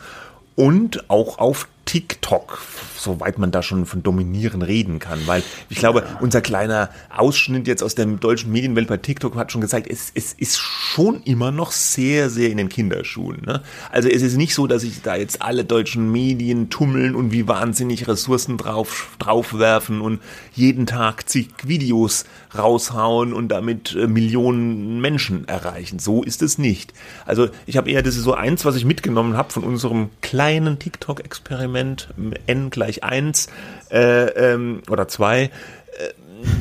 und 0.57 1.09
auch 1.11 1.39
auf 1.39 1.69
TikTok, 1.85 2.63
soweit 2.97 3.39
man 3.39 3.51
da 3.51 3.63
schon 3.63 3.87
von 3.87 4.03
Dominieren 4.03 4.63
reden 4.63 4.99
kann, 4.99 5.27
weil 5.27 5.43
ich 5.69 5.79
glaube, 5.79 6.05
unser 6.21 6.41
kleiner 6.41 6.91
Ausschnitt 7.15 7.67
jetzt 7.67 7.83
aus 7.83 7.95
der 7.95 8.07
deutschen 8.07 8.53
Medienwelt 8.53 8.89
bei 8.89 8.97
TikTok 8.97 9.37
hat 9.37 9.53
schon 9.53 9.61
gezeigt, 9.61 9.89
es, 9.91 10.13
es 10.15 10.33
ist 10.33 10.59
schon 10.59 11.23
immer 11.25 11.51
noch 11.51 11.73
sehr, 11.73 12.31
sehr 12.31 12.51
in 12.51 12.57
den 12.57 12.69
Kinderschuhen. 12.69 13.43
Ne? 13.45 13.63
Also 13.91 14.09
es 14.09 14.23
ist 14.23 14.37
nicht 14.37 14.55
so, 14.55 14.67
dass 14.67 14.83
sich 14.83 15.03
da 15.03 15.17
jetzt 15.17 15.43
alle 15.43 15.65
deutschen 15.65 16.11
Medien 16.11 16.71
tummeln 16.71 17.15
und 17.15 17.33
wie 17.33 17.49
wahnsinnig 17.49 18.07
Ressourcen 18.07 18.57
drauf, 18.57 19.09
draufwerfen 19.19 20.01
und 20.01 20.21
jeden 20.55 20.87
Tag 20.87 21.29
zig 21.29 21.49
Videos 21.65 22.25
raushauen 22.57 23.33
und 23.33 23.49
damit 23.49 23.95
äh, 23.95 24.07
Millionen 24.07 25.01
Menschen 25.01 25.49
erreichen. 25.49 25.99
So 25.99 26.23
ist 26.23 26.43
es 26.43 26.59
nicht. 26.59 26.93
Also 27.27 27.49
ich 27.67 27.77
habe 27.77 27.91
eher, 27.91 28.03
das 28.03 28.17
ist 28.17 28.25
so 28.25 28.35
eins, 28.35 28.65
was 28.65 28.77
ich 28.77 28.85
mitgenommen 28.85 29.37
habe 29.37 29.51
von 29.51 29.65
unserem 29.65 30.11
kleinen 30.21 30.79
TikTok-Experiment 30.79 31.72
Experiment 31.73 32.09
n 32.47 32.71
gleich 32.71 33.03
1 33.03 33.49
äh, 33.91 34.25
ähm, 34.53 34.83
oder 34.91 35.09
2, 35.09 35.45
äh, 35.45 35.49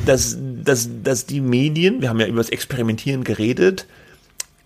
dass, 0.06 0.36
dass, 0.38 0.88
dass 1.02 1.26
die 1.26 1.40
Medien, 1.40 2.00
wir 2.00 2.08
haben 2.08 2.20
ja 2.20 2.26
über 2.26 2.38
das 2.38 2.50
Experimentieren 2.50 3.24
geredet, 3.24 3.86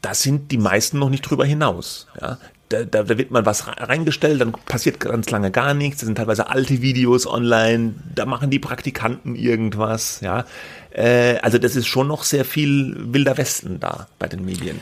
da 0.03 0.14
sind 0.14 0.53
die 0.53 0.59
meisten 0.59 0.99
noch 0.99 1.11
nicht 1.11 1.22
drüber 1.22 1.44
hinaus. 1.44 2.07
Ja? 2.20 2.38
Da, 2.68 2.84
da, 2.84 3.05
da 3.05 3.16
wird 3.16 3.30
mal 3.30 3.47
was 3.47 3.66
reingestellt, 3.66 4.40
dann 4.40 4.53
passiert 4.53 4.99
ganz 4.99 5.30
lange 5.30 5.53
gar 5.53 5.72
nichts. 5.72 6.01
Da 6.01 6.07
sind 6.07 6.16
teilweise 6.16 6.49
alte 6.49 6.82
Videos 6.82 7.26
online, 7.26 7.94
da 8.14 8.26
machen 8.26 8.51
die 8.51 8.59
Praktikanten 8.59 9.36
irgendwas. 9.36 10.20
Ja, 10.20 10.44
äh, 10.90 11.38
also 11.38 11.59
das 11.59 11.76
ist 11.76 11.86
schon 11.86 12.09
noch 12.09 12.24
sehr 12.24 12.44
viel 12.44 12.97
wilder 12.99 13.38
Westen 13.38 13.78
da 13.78 14.09
bei 14.18 14.26
den 14.26 14.44
Medien 14.44 14.80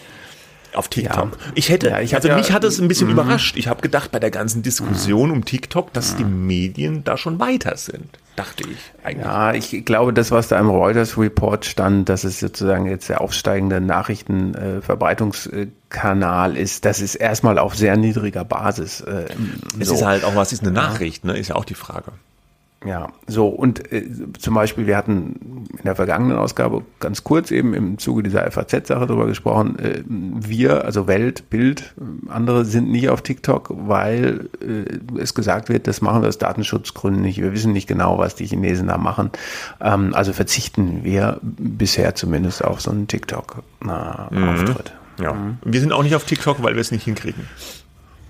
auf 0.74 0.88
TikTok. 0.88 1.32
Ja. 1.32 1.52
Ich 1.54 1.68
hätte, 1.68 1.88
ja, 1.88 2.00
ich 2.00 2.14
also 2.14 2.28
ja, 2.28 2.36
mich 2.36 2.52
hat 2.52 2.64
es 2.64 2.80
ein 2.80 2.88
bisschen 2.88 3.08
mhm. 3.08 3.14
überrascht. 3.14 3.56
Ich 3.56 3.68
habe 3.68 3.82
gedacht 3.82 4.12
bei 4.12 4.18
der 4.18 4.30
ganzen 4.30 4.62
Diskussion 4.62 5.30
um 5.30 5.44
TikTok, 5.44 5.92
dass 5.92 6.16
die 6.16 6.24
Medien 6.24 7.04
da 7.04 7.16
schon 7.16 7.38
weiter 7.38 7.76
sind. 7.76 8.18
Dachte 8.36 8.64
ich 8.68 8.78
eigentlich. 9.04 9.24
Ja, 9.24 9.54
ich 9.54 9.84
glaube, 9.84 10.12
das, 10.12 10.32
was 10.32 10.48
da 10.48 10.58
im 10.58 10.68
Reuters 10.68 11.16
Report 11.16 11.64
stand, 11.64 12.08
dass 12.08 12.24
es 12.24 12.40
sozusagen 12.40 12.86
jetzt 12.86 13.08
der 13.08 13.20
aufsteigende 13.20 13.80
Nachrichtenverbreitungskanal 13.80 16.56
äh, 16.56 16.62
ist, 16.62 16.84
das 16.84 17.00
ist 17.00 17.14
erstmal 17.14 17.60
auf 17.60 17.76
sehr 17.76 17.96
niedriger 17.96 18.44
Basis. 18.44 19.02
Äh, 19.02 19.26
es 19.78 19.86
so. 19.86 19.94
ist 19.94 20.04
halt 20.04 20.24
auch, 20.24 20.34
was 20.34 20.52
ist 20.52 20.62
eine 20.62 20.72
Nachricht, 20.72 21.24
ne? 21.24 21.38
Ist 21.38 21.46
ja 21.48 21.54
auch 21.54 21.64
die 21.64 21.74
Frage. 21.74 22.10
Ja, 22.84 23.08
so 23.26 23.48
und 23.48 23.92
äh, 23.92 24.04
zum 24.38 24.54
Beispiel, 24.54 24.86
wir 24.86 24.96
hatten 24.96 25.64
in 25.70 25.84
der 25.84 25.96
vergangenen 25.96 26.36
Ausgabe 26.36 26.82
ganz 27.00 27.24
kurz 27.24 27.50
eben 27.50 27.72
im 27.72 27.98
Zuge 27.98 28.22
dieser 28.22 28.50
FAZ-Sache 28.50 29.06
darüber 29.06 29.26
gesprochen, 29.26 29.78
äh, 29.78 30.02
wir, 30.06 30.84
also 30.84 31.06
Welt, 31.06 31.48
Bild, 31.48 31.94
äh, 31.98 32.30
andere 32.30 32.66
sind 32.66 32.90
nicht 32.90 33.08
auf 33.08 33.22
TikTok, 33.22 33.72
weil 33.74 34.50
äh, 34.60 35.18
es 35.18 35.34
gesagt 35.34 35.70
wird, 35.70 35.86
das 35.86 36.02
machen 36.02 36.20
wir 36.20 36.28
aus 36.28 36.38
Datenschutzgründen 36.38 37.22
nicht. 37.22 37.40
Wir 37.40 37.52
wissen 37.52 37.72
nicht 37.72 37.88
genau, 37.88 38.18
was 38.18 38.34
die 38.34 38.46
Chinesen 38.46 38.88
da 38.88 38.98
machen. 38.98 39.30
Ähm, 39.80 40.14
also 40.14 40.34
verzichten 40.34 41.04
wir 41.04 41.38
bisher 41.42 42.14
zumindest 42.14 42.62
auf 42.62 42.82
so 42.82 42.90
einen 42.90 43.08
TikTok-Auftritt. 43.08 44.92
Mhm. 45.18 45.24
Ja. 45.24 45.32
Mhm. 45.32 45.58
Wir 45.64 45.80
sind 45.80 45.92
auch 45.92 46.02
nicht 46.02 46.14
auf 46.14 46.24
TikTok, 46.24 46.62
weil 46.62 46.74
wir 46.74 46.80
es 46.80 46.90
nicht 46.90 47.04
hinkriegen. 47.04 47.46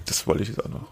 Das 0.07 0.27
wollte 0.27 0.43
ich 0.43 0.51
jetzt 0.51 0.65
auch 0.65 0.69
noch. 0.69 0.87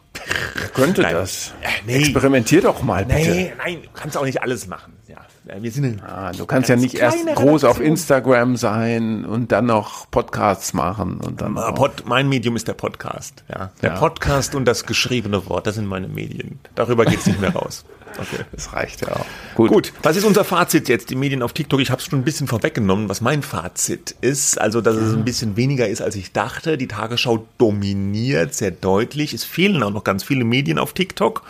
Wer 0.55 0.69
könnte 0.69 1.03
nein. 1.03 1.15
das? 1.15 1.53
Äh, 1.61 1.69
nee. 1.87 1.97
Experimentier 1.97 2.63
doch 2.63 2.83
mal, 2.83 3.05
bitte. 3.05 3.31
Nee, 3.31 3.53
nein, 3.59 3.83
du 3.83 3.89
kannst 3.93 4.17
auch 4.17 4.25
nicht 4.25 4.43
alles 4.43 4.67
machen. 4.67 4.95
Ja, 5.09 5.61
wir 5.61 5.73
sind 5.73 6.01
ah, 6.03 6.31
du 6.31 6.47
kannst 6.47 6.69
ja 6.69 6.77
nicht 6.77 6.95
erst 6.95 7.27
groß 7.35 7.65
auf 7.65 7.81
Instagram 7.81 8.57
sein 8.57 9.25
und 9.25 9.51
dann 9.51 9.67
noch 9.67 10.09
Podcasts 10.11 10.73
machen 10.73 11.21
und 11.21 11.41
dann. 11.41 11.55
Pod, 11.75 12.05
mein 12.07 12.29
Medium 12.29 12.55
ist 12.55 12.69
der 12.69 12.75
Podcast. 12.75 13.43
Ja, 13.49 13.71
der 13.83 13.91
ja. 13.91 13.99
Podcast 13.99 14.55
und 14.55 14.65
das 14.65 14.87
geschriebene 14.87 15.49
Wort, 15.49 15.67
das 15.67 15.75
sind 15.75 15.87
meine 15.87 16.07
Medien. 16.07 16.61
Darüber 16.77 17.05
geht's 17.05 17.27
nicht 17.27 17.41
mehr 17.41 17.53
raus. 17.53 17.85
Okay. 18.19 18.45
Das 18.53 18.73
reicht 18.73 19.03
ja 19.03 19.17
auch. 19.17 19.27
Gut. 19.55 19.71
Gut. 19.71 19.93
Was 20.03 20.17
ist 20.17 20.25
unser 20.25 20.45
Fazit 20.45 20.89
jetzt? 20.89 21.11
Die 21.11 21.15
Medien 21.15 21.43
auf 21.43 21.53
TikTok. 21.53 21.81
Ich 21.81 21.91
habe 21.91 22.01
es 22.01 22.09
schon 22.09 22.21
ein 22.21 22.25
bisschen 22.25 22.47
vorweggenommen, 22.47 23.09
was 23.09 23.21
mein 23.21 23.43
Fazit 23.43 24.15
ist. 24.21 24.61
Also, 24.61 24.81
dass 24.81 24.97
es 24.97 25.15
ein 25.15 25.25
bisschen 25.25 25.57
weniger 25.57 25.89
ist, 25.89 26.03
als 26.03 26.17
ich 26.17 26.33
dachte. 26.33 26.77
Die 26.79 26.89
Tagesschau 26.89 27.47
dominiert 27.59 28.55
sehr 28.55 28.71
deutlich. 28.71 29.33
Es 29.33 29.45
fehlen 29.45 29.83
auch 29.83 29.91
noch 29.91 30.05
ganz 30.05 30.25
viele 30.25 30.45
Medien 30.45 30.79
auf 30.79 30.93
TikTok. 30.93 31.43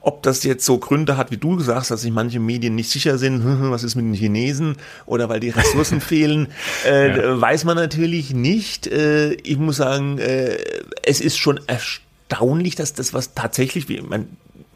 Ob 0.00 0.22
das 0.22 0.44
jetzt 0.44 0.66
so 0.66 0.76
Gründe 0.76 1.16
hat, 1.16 1.30
wie 1.30 1.38
du 1.38 1.58
sagst, 1.60 1.90
dass 1.90 2.02
sich 2.02 2.12
manche 2.12 2.38
Medien 2.38 2.74
nicht 2.74 2.90
sicher 2.90 3.16
sind, 3.16 3.42
was 3.70 3.84
ist 3.84 3.94
mit 3.94 4.04
den 4.04 4.12
Chinesen 4.12 4.76
oder 5.06 5.30
weil 5.30 5.40
die 5.40 5.48
Ressourcen 5.48 6.00
fehlen, 6.02 6.48
äh, 6.86 7.16
ja. 7.16 7.40
weiß 7.40 7.64
man 7.64 7.76
natürlich 7.76 8.34
nicht. 8.34 8.86
Äh, 8.86 9.32
ich 9.32 9.56
muss 9.56 9.76
sagen, 9.76 10.18
äh, 10.18 10.58
es 11.02 11.22
ist 11.22 11.38
schon 11.38 11.58
erstaunlich, 11.66 12.74
dass 12.74 12.92
das 12.92 13.14
was 13.14 13.32
tatsächlich, 13.32 13.88
wie 13.88 14.02
man 14.02 14.28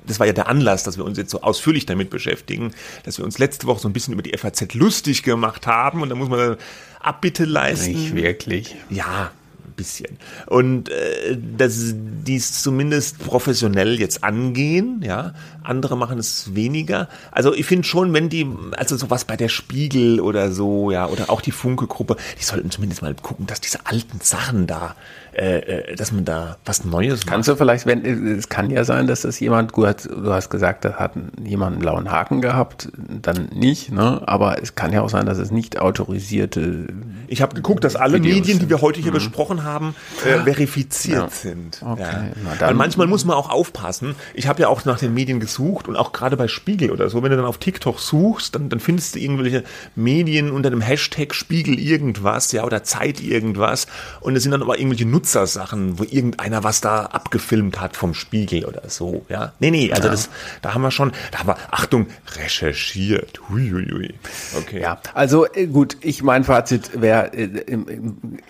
das 0.08 0.18
war 0.18 0.26
ja 0.26 0.32
der 0.32 0.48
Anlass, 0.48 0.82
dass 0.82 0.96
wir 0.96 1.04
uns 1.04 1.18
jetzt 1.18 1.30
so 1.30 1.42
ausführlich 1.42 1.86
damit 1.86 2.10
beschäftigen, 2.10 2.72
dass 3.04 3.18
wir 3.18 3.24
uns 3.24 3.38
letzte 3.38 3.66
Woche 3.66 3.80
so 3.80 3.88
ein 3.88 3.92
bisschen 3.92 4.14
über 4.14 4.22
die 4.22 4.36
FAZ 4.36 4.74
lustig 4.74 5.22
gemacht 5.22 5.66
haben 5.66 6.02
und 6.02 6.08
da 6.08 6.14
muss 6.14 6.28
man 6.28 6.56
Abbitte 7.00 7.44
leisten. 7.44 7.92
Nicht 7.92 8.14
wirklich. 8.14 8.76
Ja, 8.90 9.30
ein 9.64 9.72
bisschen. 9.76 10.18
Und 10.46 10.88
äh, 10.88 11.36
dass 11.56 11.94
die 11.94 12.36
es 12.36 12.62
zumindest 12.62 13.18
professionell 13.18 14.00
jetzt 14.00 14.24
angehen, 14.24 15.00
ja. 15.04 15.34
Andere 15.62 15.96
machen 15.96 16.18
es 16.18 16.54
weniger. 16.54 17.08
Also 17.30 17.54
ich 17.54 17.66
finde 17.66 17.86
schon, 17.86 18.12
wenn 18.14 18.28
die, 18.28 18.46
also 18.76 18.96
sowas 18.96 19.24
bei 19.26 19.36
der 19.36 19.48
Spiegel 19.48 20.20
oder 20.20 20.50
so, 20.50 20.90
ja, 20.90 21.06
oder 21.06 21.30
auch 21.30 21.40
die 21.40 21.52
Funke-Gruppe, 21.52 22.16
die 22.40 22.44
sollten 22.44 22.70
zumindest 22.70 23.02
mal 23.02 23.14
gucken, 23.14 23.46
dass 23.46 23.60
diese 23.60 23.86
alten 23.86 24.20
Sachen 24.22 24.66
da 24.66 24.96
äh, 25.32 25.58
äh, 25.58 25.96
dass 25.96 26.12
man 26.12 26.24
da 26.24 26.56
was 26.64 26.84
Neues 26.84 27.20
macht. 27.20 27.28
Kannst 27.28 27.48
du 27.48 27.56
vielleicht, 27.56 27.86
wenn 27.86 28.04
es 28.04 28.48
kann 28.48 28.70
ja 28.70 28.84
sein, 28.84 29.06
dass 29.06 29.22
das 29.22 29.38
jemand, 29.40 29.76
du 29.76 29.86
hast, 29.86 30.06
du 30.06 30.32
hast 30.32 30.50
gesagt, 30.50 30.84
da 30.84 30.94
hat 30.94 31.12
jemand 31.42 31.72
einen 31.72 31.80
blauen 31.80 32.10
Haken 32.10 32.40
gehabt, 32.40 32.90
dann 32.96 33.48
nicht, 33.54 33.92
ne? 33.92 34.22
Aber 34.26 34.62
es 34.62 34.74
kann 34.74 34.92
ja 34.92 35.02
auch 35.02 35.10
sein, 35.10 35.26
dass 35.26 35.38
es 35.38 35.50
nicht 35.50 35.80
autorisierte. 35.80 36.86
Ich 37.26 37.42
habe 37.42 37.54
geguckt, 37.54 37.84
dass 37.84 37.96
alle 37.96 38.22
Videos 38.22 38.36
Medien, 38.36 38.58
die 38.58 38.68
wir 38.68 38.80
heute 38.80 39.00
hier 39.00 39.10
mhm. 39.10 39.16
besprochen 39.16 39.64
haben, 39.64 39.94
äh, 40.24 40.38
verifiziert 40.40 41.18
ja. 41.18 41.28
sind. 41.28 41.82
Okay. 41.84 42.02
Ja. 42.02 42.60
Weil 42.60 42.74
manchmal 42.74 43.06
muss 43.06 43.24
man 43.24 43.36
auch 43.36 43.50
aufpassen. 43.50 44.14
Ich 44.34 44.48
habe 44.48 44.62
ja 44.62 44.68
auch 44.68 44.84
nach 44.84 44.98
den 44.98 45.14
Medien 45.14 45.40
gesucht 45.40 45.88
und 45.88 45.96
auch 45.96 46.12
gerade 46.12 46.36
bei 46.36 46.48
Spiegel 46.48 46.90
oder 46.90 47.10
so, 47.10 47.22
wenn 47.22 47.30
du 47.30 47.36
dann 47.36 47.46
auf 47.46 47.58
TikTok 47.58 48.00
suchst, 48.00 48.54
dann, 48.54 48.68
dann 48.68 48.80
findest 48.80 49.14
du 49.14 49.20
irgendwelche 49.20 49.64
Medien 49.94 50.50
unter 50.50 50.70
dem 50.70 50.80
Hashtag 50.80 51.34
Spiegel 51.34 51.78
irgendwas, 51.78 52.52
ja, 52.52 52.64
oder 52.64 52.82
Zeit 52.82 53.20
irgendwas. 53.20 53.86
Und 54.20 54.36
es 54.36 54.42
sind 54.42 54.52
dann 54.52 54.62
aber 54.62 54.78
irgendwelche 54.78 55.06
Nutzer 55.18 55.38
Nutzersachen, 55.40 55.98
wo 55.98 56.04
irgendeiner 56.04 56.62
was 56.62 56.80
da 56.80 57.06
abgefilmt 57.06 57.80
hat 57.80 57.96
vom 57.96 58.14
Spiegel 58.14 58.64
oder 58.64 58.88
so, 58.88 59.24
ja. 59.28 59.52
Nee, 59.58 59.70
nee, 59.70 59.92
also 59.92 60.04
ja. 60.04 60.10
das, 60.10 60.30
da 60.62 60.74
haben 60.74 60.82
wir 60.82 60.92
schon, 60.92 61.12
da 61.32 61.40
haben 61.40 61.48
wir, 61.48 61.56
Achtung, 61.70 62.06
recherchiert. 62.36 63.40
Huiuiui. 63.48 64.14
Okay. 64.56 64.80
Ja, 64.80 65.00
also 65.14 65.46
äh, 65.52 65.66
gut, 65.66 65.96
ich 66.02 66.22
mein 66.22 66.44
Fazit 66.44 67.00
wäre 67.00 67.32
äh, 67.34 67.64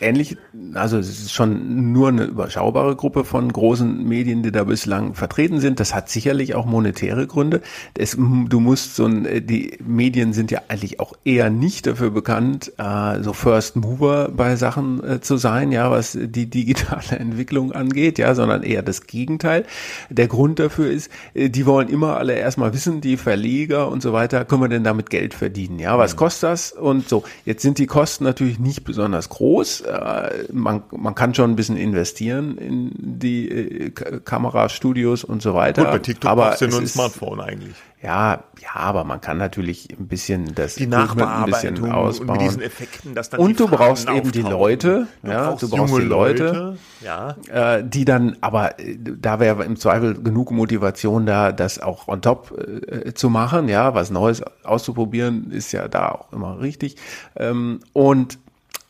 ähnlich, 0.01 0.37
also 0.75 0.99
es 0.99 1.09
ist 1.09 1.33
schon 1.33 1.93
nur 1.93 2.09
eine 2.09 2.25
überschaubare 2.25 2.97
Gruppe 2.97 3.25
von 3.25 3.51
großen 3.51 4.05
Medien, 4.07 4.43
die 4.43 4.53
da 4.53 4.65
bislang 4.65 5.15
vertreten 5.15 5.61
sind. 5.61 5.81
Das 5.81 5.95
hat 5.95 6.11
sicherlich 6.11 6.55
auch 6.55 6.67
monetäre 6.67 7.27
Gründe. 7.27 7.63
Es, 7.97 8.17
du 8.17 8.61
musst 8.61 8.95
so 8.95 9.07
ein, 9.07 9.25
äh, 9.25 9.41
die 9.41 9.79
Medien 9.85 10.35
sind 10.35 10.51
ja 10.51 10.61
eigentlich 10.69 11.01
auch 11.01 11.15
eher 11.25 11.49
nicht 11.49 11.87
dafür 11.87 12.11
bekannt, 12.11 12.73
äh, 12.77 13.23
so 13.23 13.33
First 13.33 13.77
Mover 13.77 14.29
bei 14.29 14.57
Sachen 14.57 15.03
äh, 15.03 15.21
zu 15.21 15.39
sein, 15.39 15.73
ja, 15.73 15.91
was 15.91 16.17
die, 16.21 16.51
die 16.51 16.58
digitale 16.59 17.19
Entwicklung 17.19 17.73
angeht, 17.73 18.19
ja, 18.19 18.35
sondern 18.35 18.63
eher 18.63 18.83
das 18.83 19.07
Gegenteil. 19.07 19.65
Der 20.11 20.27
Grund 20.27 20.59
dafür 20.59 20.91
ist, 20.91 21.11
äh, 21.35 21.49
die 21.51 21.67
wollen 21.67 21.89
immer 21.89 22.17
alle 22.17 22.35
erstmal 22.35 22.73
wissen, 22.73 23.01
die 23.01 23.17
Verleger 23.17 23.89
und 23.89 24.03
so 24.03 24.13
weiter, 24.13 24.45
können 24.45 24.63
wir 24.63 24.69
denn 24.69 24.85
damit 24.85 25.11
Geld 25.11 25.35
verdienen? 25.35 25.79
Ja, 25.79 25.99
was 25.99 26.15
mhm. 26.15 26.19
kostet 26.19 26.51
das? 26.51 26.73
Und 26.73 27.09
so, 27.09 27.23
jetzt 27.45 27.63
sind 27.63 27.79
die 27.79 27.87
Kosten 27.87 28.25
natürlich 28.25 28.59
nicht 28.59 28.85
besonders 28.85 29.29
groß. 29.29 29.83
Äh, 29.83 30.45
man, 30.53 30.83
man 30.91 31.15
kann 31.15 31.35
schon 31.35 31.51
ein 31.51 31.57
bisschen 31.57 31.77
investieren 31.77 32.59
in 32.59 32.91
die 32.97 33.49
äh, 33.49 33.91
Kamerastudios 34.25 35.23
und 35.25 35.43
so 35.43 35.55
weiter. 35.55 35.83
Gut, 35.83 35.93
bei 35.93 35.99
TikTok 36.01 36.31
aber 36.31 36.49
brauchst 36.49 36.63
du 36.63 36.69
nur 36.69 36.81
ein 36.81 36.87
Smartphone 36.87 37.41
eigentlich. 37.41 37.75
Ja, 38.01 38.45
ja, 38.61 38.75
aber 38.75 39.03
man 39.03 39.21
kann 39.21 39.39
natürlich 39.39 39.89
ein 39.91 40.07
bisschen 40.07 40.55
das 40.55 40.77
die 40.77 40.87
Nachbearbeitung 40.87 41.45
ein 41.45 41.75
bisschen 41.75 41.93
ausbauen. 41.93 42.29
Und 42.29 42.37
mit 42.37 42.43
diesen 42.43 42.63
Effekten, 42.63 43.15
dass 43.17 43.31
dann 43.31 43.41
Und 43.41 43.59
du 43.59 43.67
brauchst 43.67 44.09
eben 44.09 44.31
die 44.31 44.43
Leute, 44.43 45.09
du 45.23 45.31
ja, 45.31 45.51
brauchst 45.51 45.65
du 45.65 45.69
brauchst 45.69 45.97
die 45.97 46.03
Leute, 46.03 46.45
Leute 46.45 46.79
ja. 47.01 47.37
äh, 47.49 47.83
die 47.85 48.05
dann, 48.05 48.37
aber 48.41 48.79
äh, 48.79 48.97
da 48.97 49.41
wäre 49.41 49.65
im 49.65 49.77
Zweifel 49.77 50.15
genug 50.23 50.53
Motivation 50.53 51.27
da, 51.27 51.51
das 51.51 51.81
auch 51.81 52.07
on 52.07 52.23
top 52.23 52.53
äh, 52.57 53.15
zu 53.15 53.31
machen, 53.31 53.69
ja, 53.69 53.95
was 53.95 54.11
Neues 54.11 54.43
auszuprobieren, 54.63 55.51
ist 55.51 55.73
ja 55.73 55.89
da 55.89 56.13
auch 56.13 56.33
immer 56.33 56.61
richtig. 56.61 56.97
Ähm, 57.35 57.81
und 57.95 58.39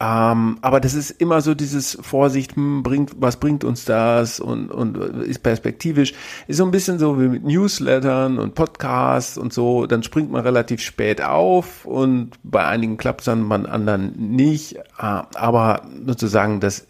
ähm, 0.01 0.59
aber 0.63 0.81
das 0.81 0.95
ist 0.95 1.11
immer 1.11 1.41
so 1.41 1.55
dieses 1.55 1.99
Vorsicht, 2.01 2.55
hm, 2.55 2.83
bringt, 2.83 3.13
was 3.17 3.39
bringt 3.39 3.65
uns 3.65 3.85
das 3.85 4.39
und, 4.39 4.71
und 4.71 4.97
ist 4.97 5.43
perspektivisch. 5.43 6.15
Ist 6.47 6.59
so 6.59 6.65
ein 6.65 6.71
bisschen 6.71 6.99
so 6.99 7.21
wie 7.21 7.29
mit 7.29 7.45
Newslettern 7.45 8.39
und 8.39 8.55
Podcasts 8.55 9.37
und 9.37 9.53
so. 9.53 9.87
Dann 9.87 10.03
springt 10.03 10.31
man 10.31 10.43
relativ 10.43 10.81
spät 10.81 11.21
auf 11.23 11.85
und 11.85 12.31
bei 12.45 12.65
einigen 12.65 12.97
klappt 12.97 13.23
es 13.23 13.25
dann, 13.27 13.49
bei 13.49 13.57
anderen 13.57 14.13
nicht. 14.17 14.77
Äh, 14.77 14.83
aber 14.99 15.83
sozusagen 16.07 16.61
das 16.61 16.87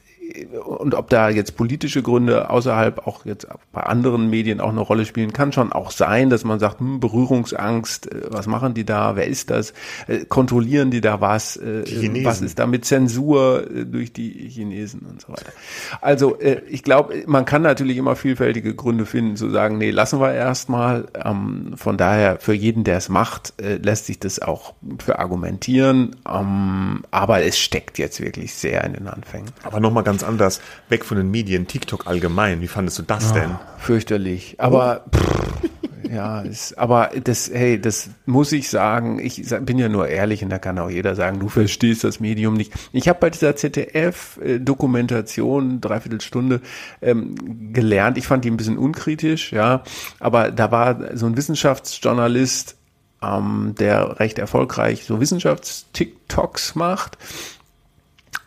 und 0.64 0.94
ob 0.94 1.10
da 1.10 1.28
jetzt 1.28 1.56
politische 1.56 2.02
Gründe 2.02 2.50
außerhalb 2.50 3.06
auch 3.06 3.24
jetzt 3.24 3.46
bei 3.72 3.82
anderen 3.82 4.30
Medien 4.30 4.60
auch 4.60 4.70
eine 4.70 4.80
Rolle 4.80 5.04
spielen, 5.04 5.32
kann 5.32 5.52
schon 5.52 5.72
auch 5.72 5.90
sein, 5.90 6.30
dass 6.30 6.44
man 6.44 6.58
sagt, 6.58 6.80
hm, 6.80 7.00
Berührungsangst, 7.00 8.12
äh, 8.12 8.22
was 8.30 8.46
machen 8.46 8.74
die 8.74 8.84
da, 8.84 9.16
wer 9.16 9.26
ist 9.26 9.50
das, 9.50 9.72
äh, 10.06 10.24
kontrollieren 10.24 10.90
die 10.90 11.00
da 11.00 11.20
was, 11.20 11.56
äh, 11.56 11.84
was 12.24 12.40
ist 12.40 12.58
da 12.58 12.66
mit 12.66 12.84
Zensur 12.84 13.62
durch 13.62 14.12
die 14.12 14.48
Chinesen 14.48 15.02
und 15.02 15.20
so 15.20 15.28
weiter. 15.28 15.52
Also 16.00 16.38
ich 16.68 16.82
glaube, 16.82 17.22
man 17.26 17.44
kann 17.44 17.62
natürlich 17.62 17.96
immer 17.96 18.16
vielfältige 18.16 18.74
Gründe 18.74 19.06
finden, 19.06 19.36
zu 19.36 19.50
sagen, 19.50 19.78
nee, 19.78 19.90
lassen 19.90 20.20
wir 20.20 20.32
erstmal. 20.32 21.06
Ähm, 21.24 21.72
von 21.76 21.96
daher, 21.96 22.38
für 22.40 22.52
jeden, 22.52 22.84
der 22.84 22.98
es 22.98 23.08
macht, 23.08 23.54
lässt 23.58 24.06
sich 24.06 24.18
das 24.18 24.40
auch 24.40 24.74
für 24.98 25.18
argumentieren. 25.18 26.16
Ähm, 26.28 27.04
aber 27.10 27.42
es 27.42 27.58
steckt 27.58 27.98
jetzt 27.98 28.20
wirklich 28.20 28.54
sehr 28.54 28.84
in 28.84 28.94
den 28.94 29.08
Anfängen. 29.08 29.50
Aber 29.62 29.80
nochmal 29.80 30.04
ganz 30.04 30.17
anders, 30.24 30.60
weg 30.88 31.04
von 31.04 31.16
den 31.16 31.30
Medien, 31.30 31.66
TikTok 31.66 32.06
allgemein. 32.06 32.60
Wie 32.60 32.68
fandest 32.68 32.98
du 32.98 33.02
das 33.02 33.30
oh, 33.30 33.34
denn? 33.34 33.58
Fürchterlich. 33.78 34.56
Aber 34.58 35.04
pff, 35.14 35.48
ja, 36.10 36.40
ist, 36.40 36.76
aber 36.78 37.10
das, 37.22 37.50
hey, 37.52 37.78
das 37.80 38.10
muss 38.26 38.50
ich 38.52 38.68
sagen. 38.70 39.18
Ich 39.18 39.42
bin 39.62 39.78
ja 39.78 39.88
nur 39.88 40.08
ehrlich 40.08 40.42
und 40.42 40.50
da 40.50 40.58
kann 40.58 40.78
auch 40.78 40.90
jeder 40.90 41.14
sagen, 41.14 41.40
du 41.40 41.48
verstehst 41.48 42.04
das 42.04 42.20
Medium 42.20 42.52
nicht. 42.54 42.72
Ich 42.92 43.08
habe 43.08 43.18
bei 43.20 43.30
dieser 43.30 43.56
ZDF-Dokumentation 43.56 45.80
dreiviertel 45.80 46.20
Stunde 46.20 46.60
ähm, 47.02 47.72
gelernt. 47.72 48.18
Ich 48.18 48.26
fand 48.26 48.44
die 48.44 48.50
ein 48.50 48.56
bisschen 48.56 48.78
unkritisch, 48.78 49.52
ja, 49.52 49.82
aber 50.20 50.50
da 50.50 50.70
war 50.70 51.16
so 51.16 51.26
ein 51.26 51.36
Wissenschaftsjournalist, 51.36 52.76
ähm, 53.22 53.74
der 53.78 54.20
recht 54.20 54.38
erfolgreich 54.38 55.04
so 55.04 55.20
Wissenschafts-TikToks 55.20 56.76
macht 56.76 57.18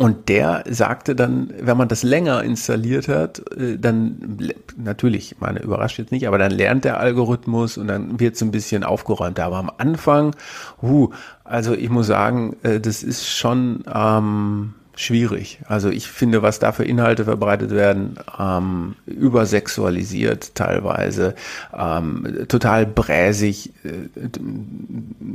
und 0.02 0.30
der 0.30 0.64
sagte 0.68 1.16
dann, 1.16 1.54
wenn 1.60 1.78
man 1.78 1.88
das 1.88 2.02
länger 2.02 2.41
installiert 2.43 3.08
hat, 3.08 3.39
äh, 3.56 3.78
dann 3.78 4.39
natürlich, 4.76 5.36
meine 5.39 5.62
überrascht 5.62 5.99
jetzt 5.99 6.12
nicht, 6.12 6.28
aber 6.28 6.39
dann 6.39 6.49
lernt 6.49 6.86
der 6.86 6.99
Algorithmus 6.99 7.78
und 7.78 7.88
dann 7.88 8.20
wird 8.20 8.34
es 8.34 8.41
ein 8.41 8.49
bisschen 8.49 8.84
aufgeräumter. 8.84 9.45
Aber 9.45 9.58
am 9.58 9.72
Anfang, 9.78 10.36
huh, 10.82 11.12
also 11.43 11.76
ich 11.76 11.91
muss 11.91 12.08
sagen, 12.08 12.56
äh, 12.64 12.80
das 12.80 13.04
ist 13.04 13.30
schon 13.30 13.84
ähm, 13.93 14.74
schwierig. 15.02 15.60
Also 15.68 15.89
ich 15.89 16.08
finde, 16.08 16.41
was 16.41 16.60
da 16.60 16.72
für 16.72 16.84
Inhalte 16.84 17.26
verbreitet 17.26 17.72
werden, 17.72 18.20
ähm, 18.39 18.95
übersexualisiert 19.06 20.56
teilweise, 20.56 21.36
ähm, 21.78 22.45
total 22.47 22.86
bräsig 22.86 23.74
äh, 23.84 24.39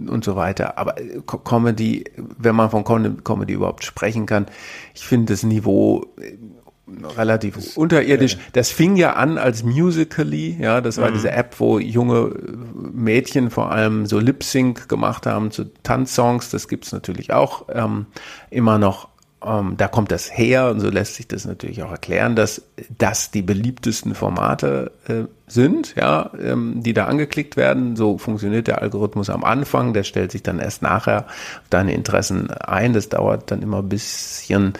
und 0.09 0.25
so 0.25 0.37
weiter. 0.37 0.79
Aber 0.79 0.95
Comedy, 1.45 2.05
wenn 2.39 2.55
man 2.55 2.71
von 2.71 2.85
Comedy 2.85 3.53
überhaupt 3.53 3.85
sprechen 3.85 4.27
kann, 4.27 4.47
ich 4.95 5.07
finde 5.07 5.33
das 5.33 5.43
Niveau 5.43 6.07
relativ 7.17 7.57
das, 7.57 7.77
unterirdisch. 7.77 8.35
Äh, 8.35 8.39
das 8.53 8.71
fing 8.71 8.97
ja 8.97 9.14
an 9.14 9.39
als 9.39 9.64
Musically, 9.64 10.57
ja, 10.61 10.81
das 10.81 10.99
war 10.99 11.11
mhm. 11.11 11.14
diese 11.14 11.33
App, 11.33 11.57
wo 11.59 11.79
junge 11.79 12.33
Mädchen 12.93 13.51
vor 13.51 13.73
allem 13.73 14.07
so 14.07 14.21
Lip-Sync 14.21 14.89
gemacht 14.89 15.27
haben 15.27 15.51
zu 15.51 15.64
Tanzsongs. 15.83 16.51
Das 16.51 16.69
gibt's 16.69 16.93
natürlich 16.93 17.33
auch 17.33 17.67
ähm, 17.73 18.07
immer 18.51 18.79
noch. 18.79 19.09
Ähm, 19.45 19.74
da 19.76 19.87
kommt 19.87 20.11
das 20.11 20.37
her 20.37 20.70
und 20.70 20.80
so 20.80 20.89
lässt 20.89 21.16
sich 21.16 21.28
das 21.28 21.45
natürlich 21.45 21.82
auch 21.82 21.91
erklären, 21.91 22.37
dass 22.37 22.62
das 22.97 23.30
die 23.30 23.43
beliebtesten 23.43 24.14
Formate 24.14 24.93
äh, 25.09 25.24
sind, 25.47 25.95
ja, 25.95 26.30
ähm, 26.43 26.82
die 26.82 26.95
da 26.95 27.05
angeklickt 27.05 27.57
werden. 27.57 27.97
So 27.97 28.16
funktioniert 28.16 28.66
der 28.66 28.80
Algorithmus 28.80 29.28
am 29.28 29.45
Anfang, 29.45 29.93
der 29.93 30.05
stellt 30.05 30.32
sich 30.32 30.43
dann 30.43 30.59
erst 30.59 30.80
nachher 30.80 31.26
auf 31.26 31.68
deine 31.68 31.93
Interessen 31.93 32.51
ein. 32.51 32.95
Das 32.95 33.11
dauert 33.11 33.51
dann 33.51 33.61
immer 33.61 33.78
ein 33.78 33.89
bisschen. 33.89 34.72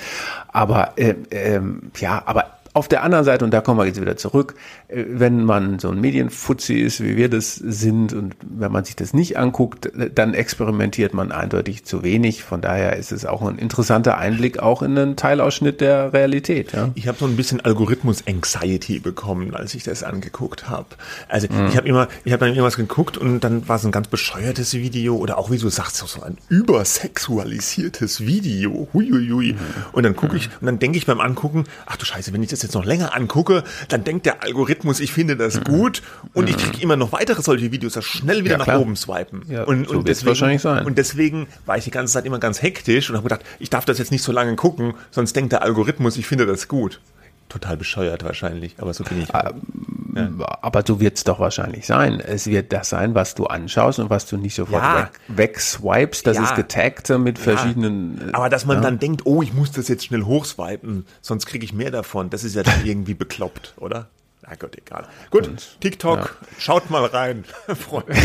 Aber 0.49 0.95
äh, 0.97 1.15
äh, 1.31 1.61
ja, 1.99 2.23
aber 2.25 2.56
auf 2.77 2.89
der 2.89 3.03
anderen 3.03 3.25
Seite, 3.25 3.45
und 3.45 3.53
da 3.53 3.63
kommen 3.63 3.81
wir 3.81 3.87
jetzt 3.87 4.01
wieder 4.01 4.19
zurück, 4.19 4.55
äh, 4.89 5.05
wenn 5.09 5.45
man 5.45 5.79
so 5.79 5.89
ein 5.89 5.99
Medienfuzzi 5.99 6.75
ist, 6.75 7.03
wie 7.03 7.17
wir 7.17 7.31
das 7.31 7.55
sind, 7.55 8.13
und 8.13 8.37
wenn 8.43 8.71
man 8.71 8.85
sich 8.85 8.97
das 8.97 9.15
nicht 9.15 9.39
anguckt, 9.39 9.91
dann 10.15 10.35
experimentiert 10.35 11.15
man 11.15 11.33
eindeutig 11.33 11.87
zu 11.87 12.03
wenig. 12.03 12.45
Von 12.45 12.61
daher 12.61 12.97
ist 12.97 13.13
es 13.13 13.25
auch 13.25 13.41
ein 13.41 13.57
interessanter 13.57 14.19
Einblick 14.19 14.59
auch 14.59 14.83
in 14.83 14.97
einen 14.97 15.17
Teilausschnitt 15.17 15.81
der 15.81 16.13
Realität. 16.13 16.73
Ja. 16.73 16.91
Ich 16.95 17.09
habe 17.09 17.17
so 17.19 17.25
ein 17.25 17.37
bisschen 17.37 17.63
Algorithmus-Anxiety 17.63 18.99
bekommen, 18.99 19.55
als 19.55 19.75
ich 19.75 19.83
das 19.83 20.03
angeguckt 20.03 20.69
habe. 20.69 20.89
Also 21.29 21.49
mhm. 21.51 21.69
ich 21.69 21.79
habe 21.79 21.89
immer, 21.89 22.09
ich 22.25 22.33
habe 22.33 22.41
dann 22.41 22.51
irgendwas 22.51 22.77
geguckt 22.77 23.17
und 23.17 23.41
dann 23.41 23.67
war 23.69 23.77
es 23.77 23.87
ein 23.87 23.93
ganz 23.93 24.09
bescheuertes 24.09 24.75
Video 24.75 25.17
oder 25.17 25.39
auch 25.39 25.51
wie 25.51 25.57
du 25.57 25.71
sagst, 25.71 25.97
so 25.97 26.23
ein 26.23 26.37
übersexualisiertes 26.51 28.27
Video. 28.27 28.89
Huiuiui. 28.93 29.55
Mhm. 29.55 29.59
Und 29.93 30.03
dann 30.03 30.15
gucke 30.15 30.37
ich 30.37 30.51
und 30.61 30.67
dann 30.67 30.79
denke 30.79 30.99
ich 30.99 31.07
beim 31.07 31.21
Angucken, 31.21 31.65
ach 31.87 31.97
du 31.97 32.05
Scheiße, 32.05 32.35
wenn 32.35 32.43
ich 32.43 32.51
das 32.51 32.66
jetzt 32.67 32.75
noch 32.75 32.85
länger 32.85 33.15
angucke, 33.15 33.65
dann 33.89 34.05
denkt 34.05 34.27
der 34.27 34.43
Algorithmus, 34.43 35.01
ich 35.01 35.13
finde 35.13 35.37
das 35.37 35.61
mhm. 35.61 35.65
gut 35.65 36.03
und 36.35 36.45
mhm. 36.45 36.51
ich 36.51 36.57
kriege 36.57 36.83
immer 36.83 36.97
noch 36.97 37.13
weitere 37.13 37.43
solche 37.43 37.73
Videos, 37.73 37.95
das 37.95 38.05
schnell 38.05 38.45
wieder 38.45 38.53
ja, 38.53 38.59
nach 38.59 38.65
klar. 38.65 38.81
oben 38.81 38.97
swipen. 38.97 39.43
Ja, 39.49 39.65
und, 39.65 39.89
so 39.89 39.99
und 39.99 40.09
deswegen, 40.09 40.29
wahrscheinlich 40.29 40.63
sein. 40.63 40.85
Und 40.85 40.99
deswegen 40.99 41.47
war 41.65 41.77
ich 41.79 41.85
die 41.85 41.91
ganze 41.91 42.13
Zeit 42.13 42.25
immer 42.27 42.39
ganz 42.39 42.63
hektisch 42.63 43.11
und 43.11 43.17
habe 43.17 43.29
gedacht, 43.29 43.45
ich 43.59 43.71
darf 43.71 43.85
das 43.85 43.99
jetzt 43.99 44.13
nicht 44.13 44.23
so 44.23 44.33
lange 44.33 44.55
gucken, 44.57 44.95
sonst 45.11 45.35
denkt 45.35 45.53
der 45.53 45.63
Algorithmus, 45.63 46.17
ich 46.17 46.27
finde 46.27 46.47
das 46.47 46.69
gut 46.69 47.01
total 47.49 47.77
bescheuert 47.77 48.25
wahrscheinlich, 48.25 48.77
aber 48.79 48.93
so 48.95 49.05
bin 49.05 49.23
ich. 49.23 49.29
Ähm, 49.35 50.41
ja. 50.41 50.59
Aber 50.63 50.83
so 50.87 51.01
wird 51.01 51.17
es 51.17 51.25
doch 51.25 51.39
wahrscheinlich 51.39 51.87
sein. 51.87 52.21
Es 52.21 52.47
wird 52.47 52.73
das 52.73 52.89
sein, 52.89 53.15
was 53.15 53.35
du 53.35 53.47
anschaust 53.47 53.99
und 53.99 54.11
was 54.11 54.27
du 54.27 54.37
nicht 54.37 54.55
sofort 54.55 54.83
ja. 54.83 54.99
weg, 54.99 55.11
wegswipest. 55.29 56.27
Das 56.27 56.37
ja. 56.37 56.45
ist 56.45 56.55
getaggt 56.55 57.09
mit 57.19 57.39
verschiedenen. 57.39 58.35
Aber 58.35 58.49
dass 58.49 58.65
man 58.65 58.83
dann 58.83 58.99
denkt, 58.99 59.27
oh, 59.27 59.43
ich 59.43 59.53
muss 59.53 59.73
das 59.73 59.89
jetzt 59.89 60.07
schnell 60.07 60.23
hochswipen, 60.23 61.07
sonst 61.21 61.47
kriege 61.47 61.65
ich 61.65 61.73
mehr 61.73 61.91
davon, 61.91 62.31
das 62.31 62.45
ist 62.45 62.55
ja 62.55 62.63
dann 62.63 62.81
irgendwie 62.85 63.15
bekloppt, 63.15 63.75
oder? 63.79 64.09
Na 64.49 64.55
Gott, 64.55 64.77
egal. 64.77 65.07
Gut, 65.31 65.49
und, 65.49 65.81
TikTok, 65.81 66.19
ja. 66.19 66.49
schaut 66.59 66.89
mal 66.89 67.05
rein, 67.07 67.45
Freunde. 67.75 68.13
ja, 68.15 68.21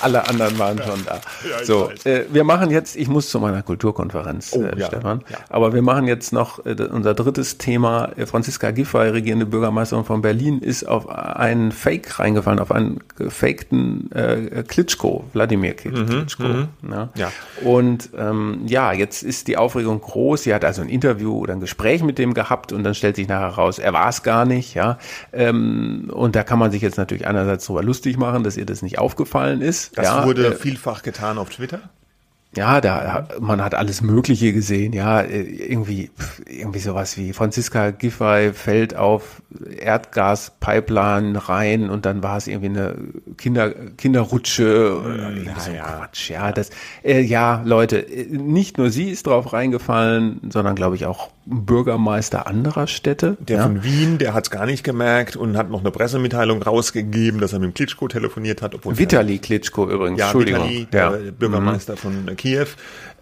alle 0.00 0.28
anderen 0.28 0.56
waren 0.56 0.78
schon 0.78 1.04
da. 1.04 1.20
Ja, 1.50 1.64
so, 1.64 1.90
äh, 2.04 2.26
wir 2.30 2.44
machen 2.44 2.70
jetzt, 2.70 2.94
ich 2.94 3.08
muss 3.08 3.28
zu 3.28 3.40
meiner 3.40 3.62
Kulturkonferenz, 3.62 4.52
oh, 4.52 4.62
äh, 4.62 4.80
Stefan, 4.84 5.24
aber 5.48 5.74
wir 5.74 5.82
machen 5.82 6.06
jetzt 6.06 6.32
noch 6.32 6.64
äh, 6.64 6.76
unser 6.80 7.14
drittes 7.14 7.58
Thema. 7.58 8.10
Franziska 8.26 8.70
Giffey, 8.70 9.08
regierende 9.08 9.46
Bürgermeisterin 9.46 10.04
von 10.04 10.22
Berlin, 10.22 10.60
ist 10.60 10.84
auf 10.86 11.08
einen 11.08 11.72
Fake 11.72 12.20
reingefallen, 12.20 12.60
auf 12.60 12.70
einen 12.70 13.00
gefakten 13.16 14.12
äh, 14.12 14.62
Klitschko, 14.62 15.24
Wladimir 15.32 15.72
mhm, 15.72 16.06
Klitschko. 16.06 16.44
Mhm, 16.44 16.68
ja. 16.88 17.08
ja. 17.16 17.32
Und 17.64 18.10
ähm, 18.16 18.60
ja, 18.66 18.92
jetzt 18.92 19.24
ist 19.24 19.48
die 19.48 19.56
Aufregung 19.56 20.00
groß. 20.00 20.44
Sie 20.44 20.54
hat 20.54 20.64
also 20.64 20.82
ein 20.82 20.88
Interview 20.88 21.36
oder 21.36 21.54
ein 21.54 21.60
Gespräch 21.60 22.04
mit 22.04 22.18
dem 22.18 22.32
gehabt 22.32 22.72
und 22.72 22.84
dann 22.84 22.94
stellt 22.94 23.16
sich 23.16 23.26
nachher 23.26 23.48
raus, 23.48 23.80
er 23.80 23.92
war 23.92 24.08
es 24.08 24.22
gar 24.22 24.44
nicht, 24.44 24.74
ja. 24.74 24.98
Ähm, 25.32 26.10
und 26.12 26.36
da 26.36 26.42
kann 26.42 26.58
man 26.58 26.70
sich 26.70 26.82
jetzt 26.82 26.98
natürlich 26.98 27.26
einerseits 27.26 27.66
darüber 27.66 27.82
lustig 27.82 28.16
machen, 28.16 28.44
dass 28.44 28.56
ihr 28.56 28.66
das 28.66 28.82
nicht 28.82 28.98
aufgefallen 28.98 29.60
ist. 29.60 29.96
Das 29.98 30.06
ja, 30.06 30.24
wurde 30.24 30.48
äh, 30.48 30.52
vielfach 30.52 31.02
getan 31.02 31.38
auf 31.38 31.50
Twitter. 31.50 31.90
Ja, 32.56 32.80
da 32.80 33.28
man 33.38 33.62
hat 33.62 33.74
alles 33.74 34.00
Mögliche 34.00 34.52
gesehen. 34.52 34.92
Ja, 34.92 35.20
äh, 35.20 35.42
irgendwie 35.42 36.10
irgendwie 36.46 36.78
sowas 36.78 37.16
wie 37.16 37.32
Franziska 37.32 37.90
Giffey 37.90 38.52
fällt 38.54 38.96
auf 38.96 39.42
Erdgaspipeline 39.78 41.48
rein 41.48 41.90
und 41.90 42.06
dann 42.06 42.22
war 42.22 42.38
es 42.38 42.46
irgendwie 42.46 42.78
eine 42.78 42.96
Kinder 43.36 43.70
Kinderrutsche 43.96 44.98
oder 44.98 45.28
hm, 45.28 45.36
irgendwie 45.36 45.60
so 45.60 45.70
ja. 45.70 45.84
Quatsch. 45.84 46.30
Ja, 46.30 46.52
das 46.52 46.70
äh, 47.04 47.20
ja 47.20 47.62
Leute, 47.64 47.98
äh, 47.98 48.26
nicht 48.26 48.78
nur 48.78 48.90
sie 48.90 49.10
ist 49.10 49.26
drauf 49.26 49.52
reingefallen, 49.52 50.40
sondern 50.50 50.74
glaube 50.74 50.96
ich 50.96 51.06
auch 51.06 51.30
Bürgermeister 51.46 52.46
anderer 52.46 52.86
Städte. 52.86 53.36
Der 53.40 53.58
ja. 53.58 53.62
von 53.62 53.84
Wien, 53.84 54.18
der 54.18 54.34
hat 54.34 54.44
es 54.44 54.50
gar 54.50 54.66
nicht 54.66 54.82
gemerkt 54.82 55.36
und 55.36 55.56
hat 55.56 55.70
noch 55.70 55.80
eine 55.80 55.90
Pressemitteilung 55.90 56.62
rausgegeben, 56.62 57.40
dass 57.40 57.52
er 57.52 57.60
mit 57.60 57.70
dem 57.70 57.74
Klitschko 57.74 58.08
telefoniert 58.08 58.62
hat. 58.62 58.74
Obwohl 58.74 58.98
Vitali 58.98 59.38
Klitschko 59.38 59.88
übrigens, 59.88 60.18
ja, 60.18 60.26
Entschuldigung. 60.26 60.64
Vitali, 60.68 60.86
der 60.86 61.02
ja. 61.02 61.30
Bürgermeister 61.38 61.92
mhm. 61.94 61.98
von 61.98 62.36
Kiew. 62.36 62.45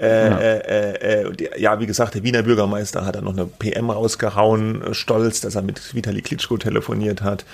Äh, 0.00 0.28
ja. 0.28 0.38
Äh, 0.38 1.22
äh, 1.22 1.60
ja, 1.60 1.80
wie 1.80 1.86
gesagt, 1.86 2.14
der 2.14 2.22
Wiener 2.22 2.42
Bürgermeister 2.42 3.06
hat 3.06 3.14
dann 3.14 3.24
noch 3.24 3.32
eine 3.32 3.46
PM 3.46 3.90
rausgehauen, 3.90 4.82
äh, 4.82 4.94
stolz, 4.94 5.40
dass 5.40 5.54
er 5.54 5.62
mit 5.62 5.94
Vitali 5.94 6.20
Klitschko 6.22 6.56
telefoniert 6.56 7.22
hat 7.22 7.44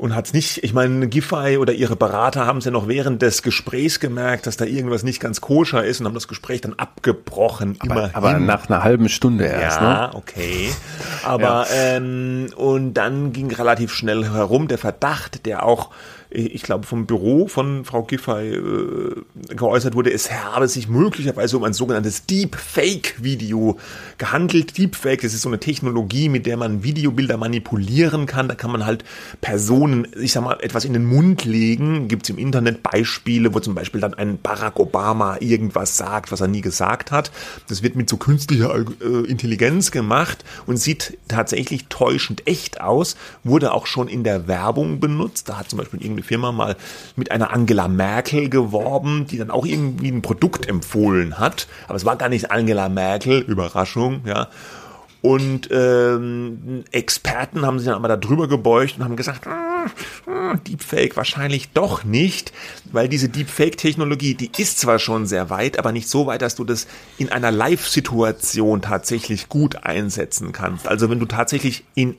und 0.00 0.16
hat's 0.16 0.32
nicht, 0.32 0.64
ich 0.64 0.72
meine, 0.72 1.08
Giffey 1.08 1.58
oder 1.58 1.74
ihre 1.74 1.94
Berater 1.94 2.46
haben 2.46 2.58
es 2.58 2.64
ja 2.64 2.70
noch 2.70 2.88
während 2.88 3.20
des 3.20 3.42
Gesprächs 3.42 4.00
gemerkt, 4.00 4.46
dass 4.46 4.56
da 4.56 4.64
irgendwas 4.64 5.02
nicht 5.02 5.20
ganz 5.20 5.42
koscher 5.42 5.84
ist 5.84 6.00
und 6.00 6.06
haben 6.06 6.14
das 6.14 6.26
Gespräch 6.26 6.62
dann 6.62 6.72
abgebrochen. 6.72 7.76
Aber, 7.80 7.94
immerhin. 7.94 8.14
aber 8.14 8.38
nach 8.38 8.70
einer 8.70 8.82
halben 8.82 9.10
Stunde 9.10 9.44
erst, 9.44 9.78
ja, 9.82 10.06
ne? 10.06 10.14
okay. 10.14 10.70
Aber 11.22 11.66
ja. 11.70 11.96
ähm, 11.96 12.46
und 12.56 12.94
dann 12.94 13.32
ging 13.32 13.52
relativ 13.52 13.92
schnell 13.92 14.24
herum 14.24 14.68
der 14.68 14.78
Verdacht, 14.78 15.44
der 15.44 15.66
auch 15.66 15.90
ich 16.30 16.62
glaube, 16.62 16.86
vom 16.86 17.06
Büro 17.06 17.48
von 17.48 17.84
Frau 17.84 18.04
Giffey 18.04 18.54
äh, 18.54 19.54
geäußert 19.54 19.94
wurde, 19.94 20.12
es 20.12 20.30
habe 20.30 20.68
sich 20.68 20.88
möglicherweise 20.88 21.56
um 21.56 21.64
ein 21.64 21.72
sogenanntes 21.72 22.26
Deepfake-Video 22.26 23.78
gehandelt. 24.16 24.78
Deepfake, 24.78 25.22
das 25.22 25.34
ist 25.34 25.42
so 25.42 25.48
eine 25.48 25.58
Technologie, 25.58 26.28
mit 26.28 26.46
der 26.46 26.56
man 26.56 26.84
Videobilder 26.84 27.36
manipulieren 27.36 28.26
kann. 28.26 28.46
Da 28.46 28.54
kann 28.54 28.70
man 28.70 28.86
halt 28.86 29.04
Personen, 29.40 30.06
ich 30.20 30.32
sag 30.32 30.44
mal, 30.44 30.58
etwas 30.60 30.84
in 30.84 30.92
den 30.92 31.04
Mund 31.04 31.44
legen. 31.44 32.06
Gibt 32.06 32.22
es 32.24 32.30
im 32.30 32.38
Internet 32.38 32.84
Beispiele, 32.84 33.52
wo 33.52 33.58
zum 33.58 33.74
Beispiel 33.74 34.00
dann 34.00 34.14
ein 34.14 34.38
Barack 34.40 34.78
Obama 34.78 35.38
irgendwas 35.40 35.96
sagt, 35.96 36.30
was 36.30 36.40
er 36.40 36.48
nie 36.48 36.60
gesagt 36.60 37.10
hat. 37.10 37.32
Das 37.68 37.82
wird 37.82 37.96
mit 37.96 38.08
so 38.08 38.16
künstlicher 38.16 38.72
äh, 38.74 39.26
Intelligenz 39.26 39.90
gemacht 39.90 40.44
und 40.66 40.76
sieht 40.76 41.18
tatsächlich 41.26 41.86
täuschend 41.88 42.46
echt 42.46 42.80
aus. 42.80 43.16
Wurde 43.42 43.72
auch 43.72 43.86
schon 43.86 44.06
in 44.06 44.22
der 44.22 44.46
Werbung 44.46 45.00
benutzt. 45.00 45.48
Da 45.48 45.58
hat 45.58 45.68
zum 45.68 45.78
Beispiel 45.78 46.02
irgendwie 46.02 46.19
eine 46.20 46.26
Firma 46.26 46.52
mal 46.52 46.76
mit 47.16 47.30
einer 47.30 47.52
Angela 47.52 47.88
Merkel 47.88 48.48
geworben, 48.48 49.26
die 49.26 49.38
dann 49.38 49.50
auch 49.50 49.66
irgendwie 49.66 50.10
ein 50.10 50.22
Produkt 50.22 50.68
empfohlen 50.68 51.38
hat. 51.38 51.66
Aber 51.88 51.96
es 51.96 52.04
war 52.04 52.16
gar 52.16 52.28
nicht 52.28 52.50
Angela 52.50 52.88
Merkel, 52.88 53.40
Überraschung, 53.40 54.22
ja. 54.26 54.48
Und 55.22 55.68
ähm, 55.70 56.84
Experten 56.92 57.66
haben 57.66 57.78
sich 57.78 57.86
dann 57.86 57.96
aber 57.96 58.08
da 58.08 58.16
drüber 58.16 58.48
gebeugt 58.48 58.94
und 58.96 59.04
haben 59.04 59.16
gesagt, 59.16 59.46
ah, 59.46 59.84
ah, 60.26 60.54
Deepfake 60.66 61.14
wahrscheinlich 61.14 61.72
doch 61.72 62.04
nicht, 62.04 62.52
weil 62.90 63.06
diese 63.06 63.28
Deepfake-Technologie, 63.28 64.34
die 64.34 64.50
ist 64.56 64.80
zwar 64.80 64.98
schon 64.98 65.26
sehr 65.26 65.50
weit, 65.50 65.78
aber 65.78 65.92
nicht 65.92 66.08
so 66.08 66.26
weit, 66.26 66.40
dass 66.40 66.54
du 66.54 66.64
das 66.64 66.86
in 67.18 67.30
einer 67.30 67.50
Live-Situation 67.50 68.80
tatsächlich 68.80 69.50
gut 69.50 69.84
einsetzen 69.84 70.52
kannst. 70.52 70.88
Also 70.88 71.10
wenn 71.10 71.20
du 71.20 71.26
tatsächlich 71.26 71.84
in 71.94 72.16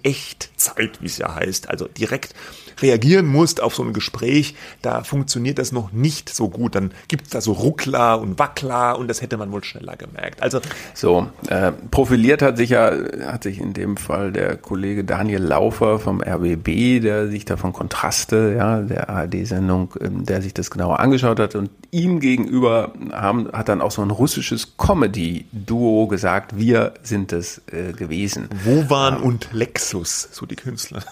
Echtzeit, 0.62 1.02
wie 1.02 1.06
es 1.06 1.18
ja 1.18 1.34
heißt, 1.34 1.70
also 1.70 1.88
direkt 1.88 2.34
reagieren 2.82 3.28
musst 3.28 3.62
auf 3.62 3.76
so 3.76 3.84
ein 3.84 3.94
Gespräch, 3.94 4.56
da 4.82 5.04
funktioniert 5.04 5.60
das 5.60 5.72
noch 5.72 5.92
nicht 5.92 6.34
so 6.34 6.50
gut. 6.50 6.76
Dann 6.76 6.92
gibt 7.08 7.26
es 7.26 7.30
da 7.30 7.42
so 7.42 7.52
Ruckler 7.52 8.20
und 8.20 8.40
Wackler 8.40 8.98
und 8.98 9.08
das 9.08 9.22
hätte 9.22 9.38
man 9.38 9.52
wohl 9.52 9.64
schneller 9.64 9.96
gemerkt. 9.96 10.42
Also 10.42 10.62
so 10.94 11.28
äh, 11.48 11.72
profiliert 11.92 12.42
hat 12.42 12.58
sich 12.58 12.72
ja 12.72 12.92
hat 13.26 13.44
sich 13.44 13.60
in 13.60 13.74
dem 13.74 13.98
Fall 13.98 14.32
der 14.32 14.58
Kollege 14.58 15.04
Daniel 15.04 15.42
Laufer 15.42 16.00
vom 16.00 16.22
RBB, 16.22 17.02
der 17.02 17.28
sich 17.28 17.46
da 17.46 17.58
von 17.58 17.74
Kontraste, 17.74 18.56
ja, 18.58 18.82
der 18.82 19.10
ARD-Sendung, 19.10 19.94
ähm, 20.00 20.26
der 20.26 20.42
sich 20.42 20.54
das 20.54 20.72
genauer 20.72 21.00
angeschaut 21.00 21.40
hat 21.40 21.56
und 21.56 21.70
ihm 21.92 22.20
gegenüber 22.20 22.94
haben, 23.12 23.52
hat 23.52 23.70
dann 23.70 23.82
auch 23.82 23.92
so 23.92 24.02
ein 24.02 24.12
russisches 24.12 24.78
Comedy-Duo 24.78 26.08
gesagt, 26.08 26.58
wir 26.58 26.94
sind 27.04 27.34
es 27.34 27.62
äh, 27.72 27.94
gewesen. 27.94 28.50
Wovan 28.64 29.18
ähm, 29.18 29.24
und 29.24 29.50
Lexus, 29.52 30.30
so 30.32 30.46
die 30.52 30.56
Künstler. 30.56 31.04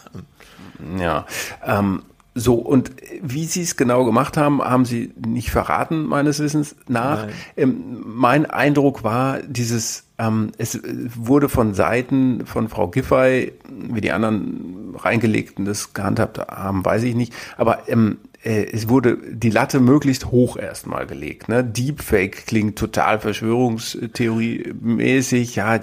Ja, 0.99 1.25
ähm, 1.65 2.03
So, 2.35 2.53
und 2.53 2.91
wie 3.21 3.45
sie 3.45 3.63
es 3.63 3.75
genau 3.75 4.05
gemacht 4.05 4.37
haben, 4.37 4.61
haben 4.61 4.85
sie 4.85 5.11
nicht 5.25 5.49
verraten, 5.49 6.05
meines 6.05 6.39
Wissens 6.39 6.75
nach. 6.87 7.27
Ähm, 7.57 8.03
mein 8.05 8.45
Eindruck 8.45 9.03
war, 9.03 9.39
dieses, 9.41 10.05
ähm, 10.19 10.51
es 10.57 10.79
wurde 11.15 11.49
von 11.49 11.73
Seiten 11.73 12.45
von 12.45 12.69
Frau 12.69 12.87
Giffey, 12.87 13.53
wie 13.67 13.99
die 14.01 14.11
anderen 14.11 14.95
reingelegten 14.95 15.65
das 15.65 15.93
gehandhabt 15.93 16.37
haben, 16.37 16.85
weiß 16.85 17.03
ich 17.03 17.15
nicht, 17.15 17.33
aber 17.57 17.89
ähm, 17.89 18.19
äh, 18.21 18.28
es 18.41 18.87
wurde 18.87 19.17
die 19.17 19.49
Latte 19.49 19.81
möglichst 19.81 20.27
hoch 20.27 20.55
erstmal 20.55 21.05
gelegt. 21.05 21.49
Ne? 21.49 21.61
Deepfake 21.63 22.45
klingt 22.47 22.79
total 22.79 23.19
Verschwörungstheorie-mäßig, 23.19 25.55
ja, 25.55 25.77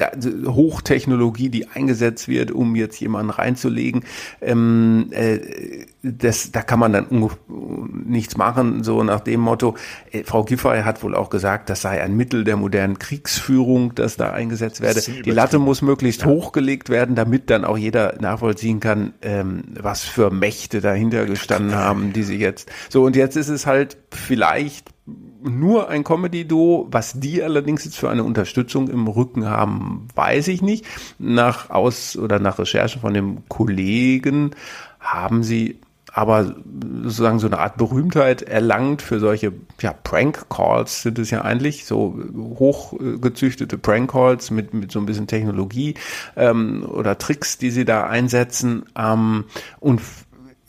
Hochtechnologie, 0.46 1.50
die 1.50 1.68
eingesetzt 1.68 2.28
wird, 2.28 2.50
um 2.50 2.74
jetzt 2.74 2.98
jemanden 2.98 3.28
reinzulegen. 3.30 4.04
Ähm, 4.40 5.08
äh, 5.10 5.84
das, 6.12 6.52
da 6.52 6.62
kann 6.62 6.78
man 6.78 6.92
dann 6.92 7.06
nichts 8.06 8.36
machen, 8.36 8.84
so 8.84 9.02
nach 9.02 9.20
dem 9.20 9.40
Motto. 9.40 9.76
Äh, 10.10 10.24
Frau 10.24 10.44
Giffey 10.44 10.82
hat 10.82 11.02
wohl 11.02 11.14
auch 11.14 11.30
gesagt, 11.30 11.70
das 11.70 11.82
sei 11.82 12.02
ein 12.02 12.16
Mittel 12.16 12.44
der 12.44 12.56
modernen 12.56 12.98
Kriegsführung, 12.98 13.94
das 13.94 14.16
da 14.16 14.32
eingesetzt 14.32 14.80
werde. 14.80 15.00
Die 15.00 15.30
Latte 15.30 15.58
muss 15.58 15.82
möglichst 15.82 16.22
ja. 16.22 16.28
hochgelegt 16.28 16.88
werden, 16.88 17.14
damit 17.14 17.50
dann 17.50 17.64
auch 17.64 17.78
jeder 17.78 18.16
nachvollziehen 18.20 18.80
kann, 18.80 19.14
ähm, 19.22 19.64
was 19.80 20.04
für 20.04 20.30
Mächte 20.30 20.80
dahinter 20.80 21.26
gestanden 21.26 21.74
haben, 21.74 22.12
die 22.12 22.22
sie 22.22 22.36
jetzt. 22.36 22.70
So, 22.88 23.04
und 23.04 23.16
jetzt 23.16 23.36
ist 23.36 23.48
es 23.48 23.66
halt 23.66 23.96
vielleicht 24.10 24.90
nur 25.42 25.88
ein 25.88 26.04
Comedy-Duo. 26.04 26.88
Was 26.90 27.18
die 27.20 27.42
allerdings 27.42 27.84
jetzt 27.84 27.98
für 27.98 28.10
eine 28.10 28.24
Unterstützung 28.24 28.88
im 28.88 29.06
Rücken 29.06 29.46
haben, 29.46 30.08
weiß 30.14 30.48
ich 30.48 30.62
nicht. 30.62 30.84
Nach 31.18 31.70
Aus- 31.70 32.16
oder 32.16 32.38
nach 32.38 32.58
Recherchen 32.58 33.00
von 33.00 33.14
dem 33.14 33.48
Kollegen 33.48 34.50
haben 34.98 35.42
sie 35.42 35.80
aber 36.16 36.54
sozusagen 37.02 37.38
so 37.38 37.46
eine 37.46 37.58
Art 37.58 37.76
Berühmtheit 37.76 38.40
erlangt 38.40 39.02
für 39.02 39.20
solche 39.20 39.52
ja, 39.82 39.92
Prank-Calls 39.92 41.02
sind 41.02 41.18
es 41.18 41.30
ja 41.30 41.42
eigentlich, 41.42 41.84
so 41.84 42.18
hochgezüchtete 42.34 43.76
Prank-Calls 43.76 44.50
mit, 44.50 44.72
mit 44.72 44.90
so 44.90 44.98
ein 44.98 45.04
bisschen 45.04 45.26
Technologie 45.26 45.92
ähm, 46.34 46.86
oder 46.88 47.18
Tricks, 47.18 47.58
die 47.58 47.70
sie 47.70 47.84
da 47.84 48.06
einsetzen 48.06 48.86
ähm, 48.96 49.44
und 49.78 50.00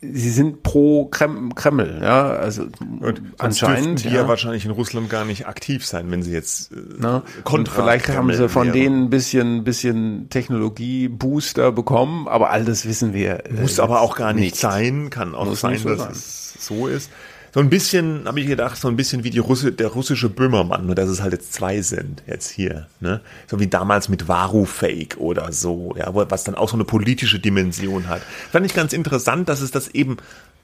sie 0.02 0.30
sind 0.30 0.62
pro 0.62 1.06
Krem 1.06 1.56
Kreml, 1.56 2.00
ja, 2.02 2.28
also 2.30 2.64
und 3.00 3.22
anscheinend. 3.40 4.04
Die 4.04 4.10
ja. 4.10 4.22
ja. 4.22 4.28
wahrscheinlich 4.28 4.66
in 4.66 4.72
Russland 4.72 5.10
gar 5.10 5.26
nicht 5.26 5.48
aktiv 5.48 5.86
sein, 5.86 6.12
wenn 6.12 6.22
sie 6.22 6.32
jetzt 6.32 6.72
äh, 6.72 6.76
Na, 7.00 7.24
und 7.46 7.68
vielleicht 7.68 8.10
haben 8.10 8.32
sie 8.32 8.48
von 8.48 8.68
wäre. 8.68 8.78
denen 8.78 9.06
ein 9.06 9.10
bisschen, 9.10 9.64
bisschen 9.64 10.30
Technologie-Booster 10.30 11.72
bekommen, 11.72 12.28
aber 12.28 12.52
all 12.52 12.64
das 12.64 12.86
wissen 12.86 13.14
wir. 13.14 13.44
Muss 13.60 13.80
äh, 13.80 13.82
aber 13.82 14.02
auch 14.02 14.16
gar 14.16 14.34
nicht, 14.34 14.44
nicht 14.44 14.56
sein, 14.58 15.10
kann 15.10 15.34
auch 15.34 15.46
Muss 15.46 15.62
sein, 15.62 15.82
dass 15.84 16.00
sein. 16.00 16.12
es 16.12 16.54
so 16.60 16.88
ist. 16.88 17.10
So 17.54 17.60
ein 17.60 17.70
bisschen, 17.70 18.26
habe 18.26 18.40
ich 18.40 18.48
gedacht, 18.48 18.78
so 18.78 18.88
ein 18.88 18.96
bisschen 18.96 19.24
wie 19.24 19.30
die 19.30 19.40
Russe, 19.40 19.72
der 19.72 19.88
russische 19.88 20.30
Böhmermann, 20.30 20.86
nur 20.86 20.96
dass 20.96 21.10
es 21.10 21.22
halt 21.22 21.34
jetzt 21.34 21.54
zwei 21.54 21.82
sind, 21.82 22.22
jetzt 22.28 22.50
hier. 22.50 22.88
Ne? 23.00 23.22
So 23.48 23.60
wie 23.60 23.68
damals 23.68 24.10
mit 24.10 24.28
Varu-Fake 24.28 25.18
oder 25.18 25.52
so, 25.52 25.96
ja, 25.98 26.14
was 26.14 26.44
dann 26.44 26.56
auch 26.56 26.70
so 26.70 26.76
eine 26.76 26.84
politische 26.84 27.40
Dimension 27.40 28.08
hat. 28.08 28.22
Fand 28.52 28.66
ich 28.66 28.74
ganz 28.74 28.94
interessant, 28.94 29.50
dass 29.50 29.62
es 29.62 29.72
das 29.72 29.88
eben 29.90 30.18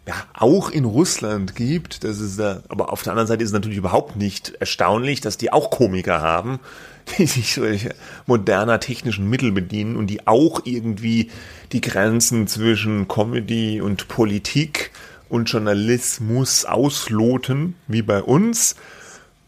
ja, 0.07 0.15
auch 0.34 0.69
in 0.69 0.86
Russland 0.86 1.55
gibt. 1.55 2.03
Das 2.03 2.19
ist 2.19 2.39
aber 2.39 2.91
auf 2.91 3.03
der 3.03 3.13
anderen 3.13 3.27
Seite 3.27 3.43
ist 3.43 3.49
es 3.49 3.53
natürlich 3.53 3.77
überhaupt 3.77 4.15
nicht 4.15 4.53
erstaunlich, 4.59 5.21
dass 5.21 5.38
die 5.38 5.53
auch 5.53 5.69
Komiker 5.69 6.21
haben, 6.21 6.59
die 7.17 7.25
sich 7.25 7.53
solche 7.53 7.95
moderner 8.25 8.79
technischen 8.79 9.29
Mittel 9.29 9.51
bedienen 9.51 9.95
und 9.95 10.07
die 10.07 10.27
auch 10.27 10.61
irgendwie 10.65 11.31
die 11.71 11.81
Grenzen 11.81 12.47
zwischen 12.47 13.07
Comedy 13.07 13.81
und 13.81 14.07
Politik 14.07 14.91
und 15.34 15.45
Journalismus 15.45 16.63
ausloten, 16.63 17.73
wie 17.88 18.03
bei 18.03 18.21
uns. 18.21 18.75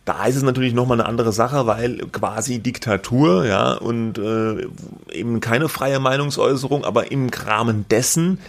Da 0.03 0.25
ist 0.25 0.35
es 0.35 0.41
natürlich 0.41 0.73
nochmal 0.73 0.99
eine 0.99 1.07
andere 1.07 1.31
Sache, 1.31 1.67
weil 1.67 1.97
quasi 2.11 2.57
Diktatur, 2.57 3.45
ja, 3.45 3.73
und 3.73 4.17
äh, 4.17 4.67
eben 5.13 5.41
keine 5.41 5.69
freie 5.69 5.99
Meinungsäußerung, 5.99 6.83
aber 6.85 7.11
im 7.11 7.29
Rahmen 7.29 7.85
dessen 7.87 8.39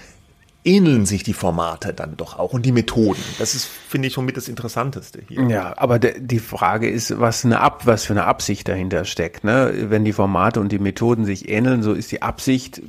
ähneln 0.67 1.07
sich 1.07 1.23
die 1.23 1.33
Formate 1.33 1.95
dann 1.95 2.17
doch 2.17 2.39
auch 2.39 2.53
und 2.53 2.67
die 2.67 2.73
Methoden. 2.73 3.23
Das 3.39 3.55
ist, 3.55 3.67
finde 3.67 4.09
ich, 4.09 4.15
somit 4.15 4.37
das 4.37 4.49
Interessanteste 4.49 5.21
hier. 5.27 5.43
Ja, 5.49 5.75
aber 5.79 5.99
die 5.99 6.41
Frage 6.41 6.91
ist, 6.91 7.19
was 7.19 7.45
eine 7.45 7.61
Ab, 7.61 7.83
was 7.87 8.05
für 8.05 8.13
eine 8.13 8.25
Absicht 8.25 8.69
dahinter 8.69 9.05
steckt. 9.05 9.45
Ne? 9.45 9.73
Wenn 9.89 10.05
die 10.05 10.13
Formate 10.13 10.61
und 10.61 10.73
die 10.73 10.79
Methoden 10.79 11.25
sich 11.25 11.49
ähneln, 11.49 11.83
so 11.83 11.93
ist 11.93 12.11
die 12.11 12.23
Absicht 12.23 12.83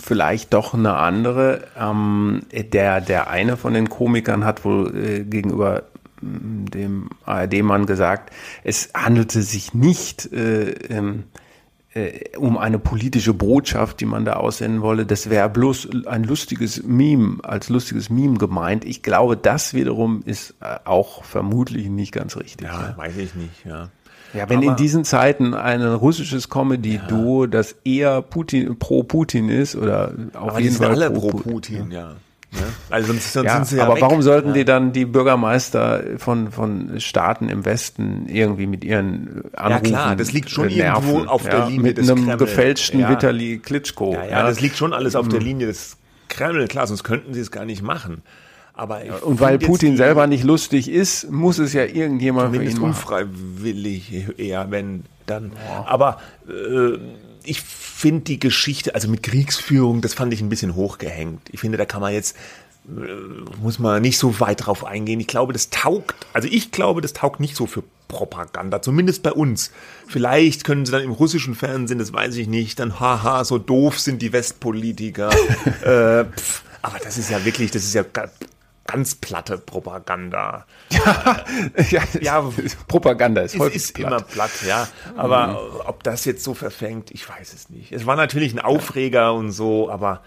vielleicht 0.00 0.52
doch 0.52 0.74
eine 0.74 0.96
andere. 0.96 1.66
Ähm, 1.78 2.42
der, 2.52 3.00
der 3.00 3.30
eine 3.30 3.56
von 3.56 3.74
den 3.74 3.88
Komikern 3.88 4.44
hat 4.44 4.64
wohl 4.64 4.94
äh, 4.94 5.24
gegenüber 5.24 5.84
mm, 6.20 6.66
dem 6.66 7.10
ARD-Mann 7.24 7.86
gesagt, 7.86 8.32
es 8.62 8.90
handelte 8.94 9.42
sich 9.42 9.72
nicht 9.72 10.30
äh, 10.32 10.70
ähm, 10.90 11.24
äh, 11.94 12.36
um 12.36 12.58
eine 12.58 12.78
politische 12.78 13.34
Botschaft, 13.34 14.00
die 14.00 14.06
man 14.06 14.24
da 14.24 14.34
aussenden 14.34 14.82
wolle. 14.82 15.06
Das 15.06 15.30
wäre 15.30 15.48
bloß 15.48 16.06
ein 16.06 16.24
lustiges 16.24 16.82
Meme, 16.82 17.38
als 17.44 17.68
lustiges 17.68 18.10
Meme 18.10 18.36
gemeint. 18.36 18.84
Ich 18.84 19.02
glaube, 19.02 19.36
das 19.36 19.74
wiederum 19.74 20.22
ist 20.24 20.54
äh, 20.60 20.76
auch 20.84 21.22
vermutlich 21.22 21.88
nicht 21.88 22.12
ganz 22.12 22.36
richtig. 22.36 22.66
Ja, 22.66 22.88
ja. 22.88 22.96
weiß 22.96 23.16
ich 23.16 23.34
nicht, 23.34 23.64
ja. 23.64 23.90
Ja, 24.32 24.48
wenn 24.48 24.58
Aber, 24.58 24.66
in 24.66 24.76
diesen 24.76 25.04
Zeiten 25.04 25.54
ein 25.54 25.80
russisches 25.80 26.48
Comedy-Duo, 26.48 27.44
ja. 27.44 27.50
das 27.50 27.76
eher 27.84 28.20
Putin, 28.20 28.76
pro 28.80 29.04
Putin 29.04 29.48
ist, 29.48 29.76
oder 29.76 30.12
auf 30.32 30.58
jeden 30.58 30.74
Fall 30.74 30.90
alle 30.90 31.10
pro 31.12 31.28
Putin, 31.28 31.52
Putin 31.52 31.90
ja. 31.92 32.16
Ne? 32.54 32.66
Also 32.90 33.08
sonst, 33.08 33.32
sonst 33.32 33.46
ja, 33.46 33.54
sind 33.56 33.66
sie 33.66 33.76
ja 33.76 33.84
aber 33.84 33.96
weg. 33.96 34.02
warum 34.02 34.22
sollten 34.22 34.48
ja. 34.48 34.54
die 34.54 34.64
dann 34.64 34.92
die 34.92 35.04
Bürgermeister 35.04 36.02
von, 36.18 36.50
von 36.50 37.00
Staaten 37.00 37.48
im 37.48 37.64
Westen 37.64 38.26
irgendwie 38.28 38.66
mit 38.66 38.84
ihren 38.84 39.42
Anrufen 39.54 39.84
Ja 39.86 39.90
klar, 39.90 40.16
das 40.16 40.32
liegt 40.32 40.50
schon 40.50 40.68
nerven, 40.68 41.08
irgendwo 41.08 41.30
auf 41.30 41.42
der 41.42 41.66
Linie 41.66 41.80
mit 41.80 41.98
des 41.98 42.10
einem 42.10 42.24
Kreml. 42.24 42.36
gefälschten 42.38 43.00
ja. 43.00 43.10
Vitali 43.10 43.58
Klitschko. 43.58 44.14
Ja, 44.14 44.46
das 44.46 44.60
liegt 44.60 44.76
schon 44.76 44.92
alles 44.92 45.16
auf 45.16 45.28
der 45.28 45.40
mhm. 45.40 45.46
Linie 45.46 45.66
des 45.66 45.96
Kreml, 46.28 46.66
klar, 46.68 46.86
sonst 46.86 47.04
könnten 47.04 47.34
sie 47.34 47.40
es 47.40 47.50
gar 47.50 47.64
nicht 47.64 47.82
machen. 47.82 48.22
Aber 48.76 49.02
und 49.22 49.40
weil 49.40 49.58
Putin 49.58 49.96
selber 49.96 50.26
nicht 50.26 50.42
lustig 50.42 50.90
ist, 50.90 51.30
muss 51.30 51.58
es 51.58 51.72
ja 51.72 51.84
irgendjemand 51.84 52.56
für 52.56 52.62
ihn 52.62 52.72
machen. 52.72 52.82
unfreiwillig 52.82 54.36
eher, 54.36 54.70
wenn 54.70 55.04
dann. 55.26 55.52
Aber 55.86 56.18
äh, 56.48 56.98
ich 57.44 57.60
finde 57.62 58.22
die 58.22 58.40
Geschichte, 58.40 58.94
also 58.94 59.08
mit 59.08 59.22
Kriegsführung, 59.22 60.00
das 60.00 60.14
fand 60.14 60.32
ich 60.32 60.40
ein 60.40 60.48
bisschen 60.48 60.74
hochgehängt. 60.74 61.40
Ich 61.52 61.60
finde, 61.60 61.78
da 61.78 61.84
kann 61.84 62.00
man 62.00 62.12
jetzt 62.12 62.36
äh, 62.86 63.60
muss 63.62 63.78
man 63.78 64.02
nicht 64.02 64.18
so 64.18 64.40
weit 64.40 64.66
drauf 64.66 64.84
eingehen. 64.84 65.20
Ich 65.20 65.26
glaube, 65.26 65.52
das 65.52 65.70
taugt, 65.70 66.14
also 66.32 66.48
ich 66.50 66.70
glaube, 66.70 67.00
das 67.00 67.12
taugt 67.12 67.40
nicht 67.40 67.56
so 67.56 67.66
für 67.66 67.82
Propaganda, 68.08 68.82
zumindest 68.82 69.22
bei 69.22 69.32
uns. 69.32 69.70
Vielleicht 70.06 70.64
können 70.64 70.84
sie 70.84 70.92
dann 70.92 71.02
im 71.02 71.12
russischen 71.12 71.54
Fernsehen, 71.54 71.98
das 71.98 72.12
weiß 72.12 72.36
ich 72.36 72.46
nicht, 72.46 72.78
dann 72.78 73.00
haha, 73.00 73.44
so 73.44 73.58
doof 73.58 73.98
sind 73.98 74.20
die 74.20 74.32
Westpolitiker. 74.32 75.30
äh, 75.82 76.24
pf, 76.24 76.62
aber 76.82 76.98
das 77.02 77.16
ist 77.16 77.30
ja 77.30 77.44
wirklich, 77.44 77.70
das 77.70 77.84
ist 77.84 77.94
ja 77.94 78.04
ganz 78.86 79.14
platte 79.14 79.58
Propaganda. 79.58 80.66
Ja, 80.90 81.44
ja, 81.90 82.02
ja 82.20 82.50
Propaganda 82.86 83.42
ist 83.42 83.58
häufig 83.58 83.76
ist 83.76 83.94
platt. 83.94 84.06
immer 84.06 84.20
platt, 84.20 84.50
ja. 84.66 84.88
Aber 85.16 85.48
mhm. 85.48 85.80
ob 85.86 86.02
das 86.02 86.24
jetzt 86.24 86.44
so 86.44 86.54
verfängt, 86.54 87.10
ich 87.10 87.28
weiß 87.28 87.54
es 87.54 87.70
nicht. 87.70 87.92
Es 87.92 88.06
war 88.06 88.16
natürlich 88.16 88.52
ein 88.52 88.60
Aufreger 88.60 89.34
und 89.34 89.52
so, 89.52 89.90
aber 89.90 90.22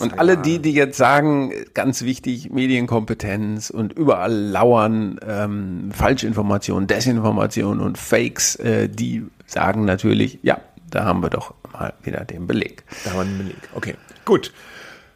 und 0.00 0.18
alle 0.18 0.36
die, 0.38 0.58
die 0.58 0.72
jetzt 0.72 0.96
sagen, 0.96 1.52
ganz 1.74 2.02
wichtig, 2.02 2.50
Medienkompetenz 2.50 3.70
und 3.70 3.92
überall 3.92 4.32
lauern 4.32 5.20
ähm, 5.24 5.90
Falschinformationen, 5.92 6.88
Desinformationen 6.88 7.80
und 7.80 7.96
Fakes, 7.96 8.56
äh, 8.56 8.88
die 8.88 9.24
sagen 9.46 9.84
natürlich, 9.84 10.40
ja, 10.42 10.60
da 10.90 11.04
haben 11.04 11.22
wir 11.22 11.30
doch 11.30 11.54
mal 11.72 11.92
wieder 12.02 12.24
den 12.24 12.46
Beleg. 12.46 12.82
Da 13.04 13.10
haben 13.10 13.18
wir 13.18 13.24
den 13.24 13.38
Beleg. 13.38 13.56
Okay, 13.74 13.94
gut. 14.24 14.52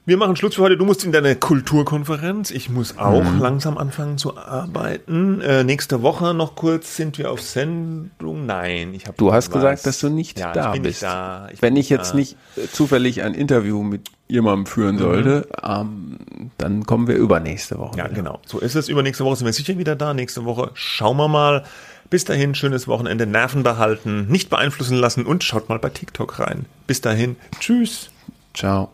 Wir 0.04 0.16
machen 0.16 0.34
Schluss 0.34 0.56
für 0.56 0.62
heute. 0.62 0.76
Du 0.76 0.84
musst 0.84 1.04
in 1.04 1.12
deine 1.12 1.36
Kulturkonferenz. 1.36 2.50
Ich 2.50 2.68
muss 2.68 2.98
auch 2.98 3.22
mhm. 3.22 3.38
langsam 3.38 3.78
anfangen 3.78 4.18
zu 4.18 4.36
arbeiten. 4.36 5.40
Äh, 5.40 5.62
nächste 5.62 6.02
Woche 6.02 6.34
noch 6.34 6.56
kurz 6.56 6.96
sind 6.96 7.18
wir 7.18 7.30
auf 7.30 7.40
Sendung. 7.40 8.44
Nein, 8.44 8.94
ich 8.94 9.06
habe. 9.06 9.16
Du 9.16 9.32
hast 9.32 9.50
was. 9.50 9.54
gesagt, 9.54 9.86
dass 9.86 10.00
du 10.00 10.08
nicht 10.08 10.40
ja, 10.40 10.52
da 10.52 10.74
ich 10.74 10.82
bist. 10.82 11.04
Da. 11.04 11.48
Ich 11.52 11.62
Wenn 11.62 11.76
ich 11.76 11.88
jetzt 11.88 12.12
da. 12.12 12.16
nicht 12.16 12.36
äh, 12.56 12.66
zufällig 12.66 13.22
ein 13.22 13.34
Interview 13.34 13.84
mit 13.84 14.10
jemandem 14.26 14.66
führen 14.66 14.96
mhm. 14.96 15.00
sollte, 15.00 15.48
ähm, 15.62 16.18
dann 16.58 16.84
kommen 16.84 17.06
wir 17.06 17.14
übernächste 17.14 17.78
Woche. 17.78 17.96
Ja, 17.96 18.06
wieder. 18.06 18.14
genau. 18.14 18.40
So 18.44 18.58
ist 18.58 18.74
es. 18.74 18.88
Übernächste 18.88 19.24
Woche 19.24 19.36
sind 19.36 19.46
wir 19.46 19.52
sicher 19.52 19.78
wieder 19.78 19.94
da. 19.94 20.14
Nächste 20.14 20.44
Woche 20.44 20.72
schauen 20.74 21.16
wir 21.16 21.28
mal. 21.28 21.62
Bis 22.10 22.24
dahin, 22.24 22.56
schönes 22.56 22.88
Wochenende. 22.88 23.24
Nerven 23.26 23.62
behalten, 23.62 24.26
nicht 24.26 24.50
beeinflussen 24.50 24.96
lassen 24.96 25.26
und 25.26 25.44
schaut 25.44 25.68
mal 25.68 25.78
bei 25.78 25.90
TikTok 25.90 26.40
rein. 26.40 26.66
Bis 26.88 27.00
dahin, 27.00 27.36
tschüss. 27.60 28.10
Ciao. 28.52 28.90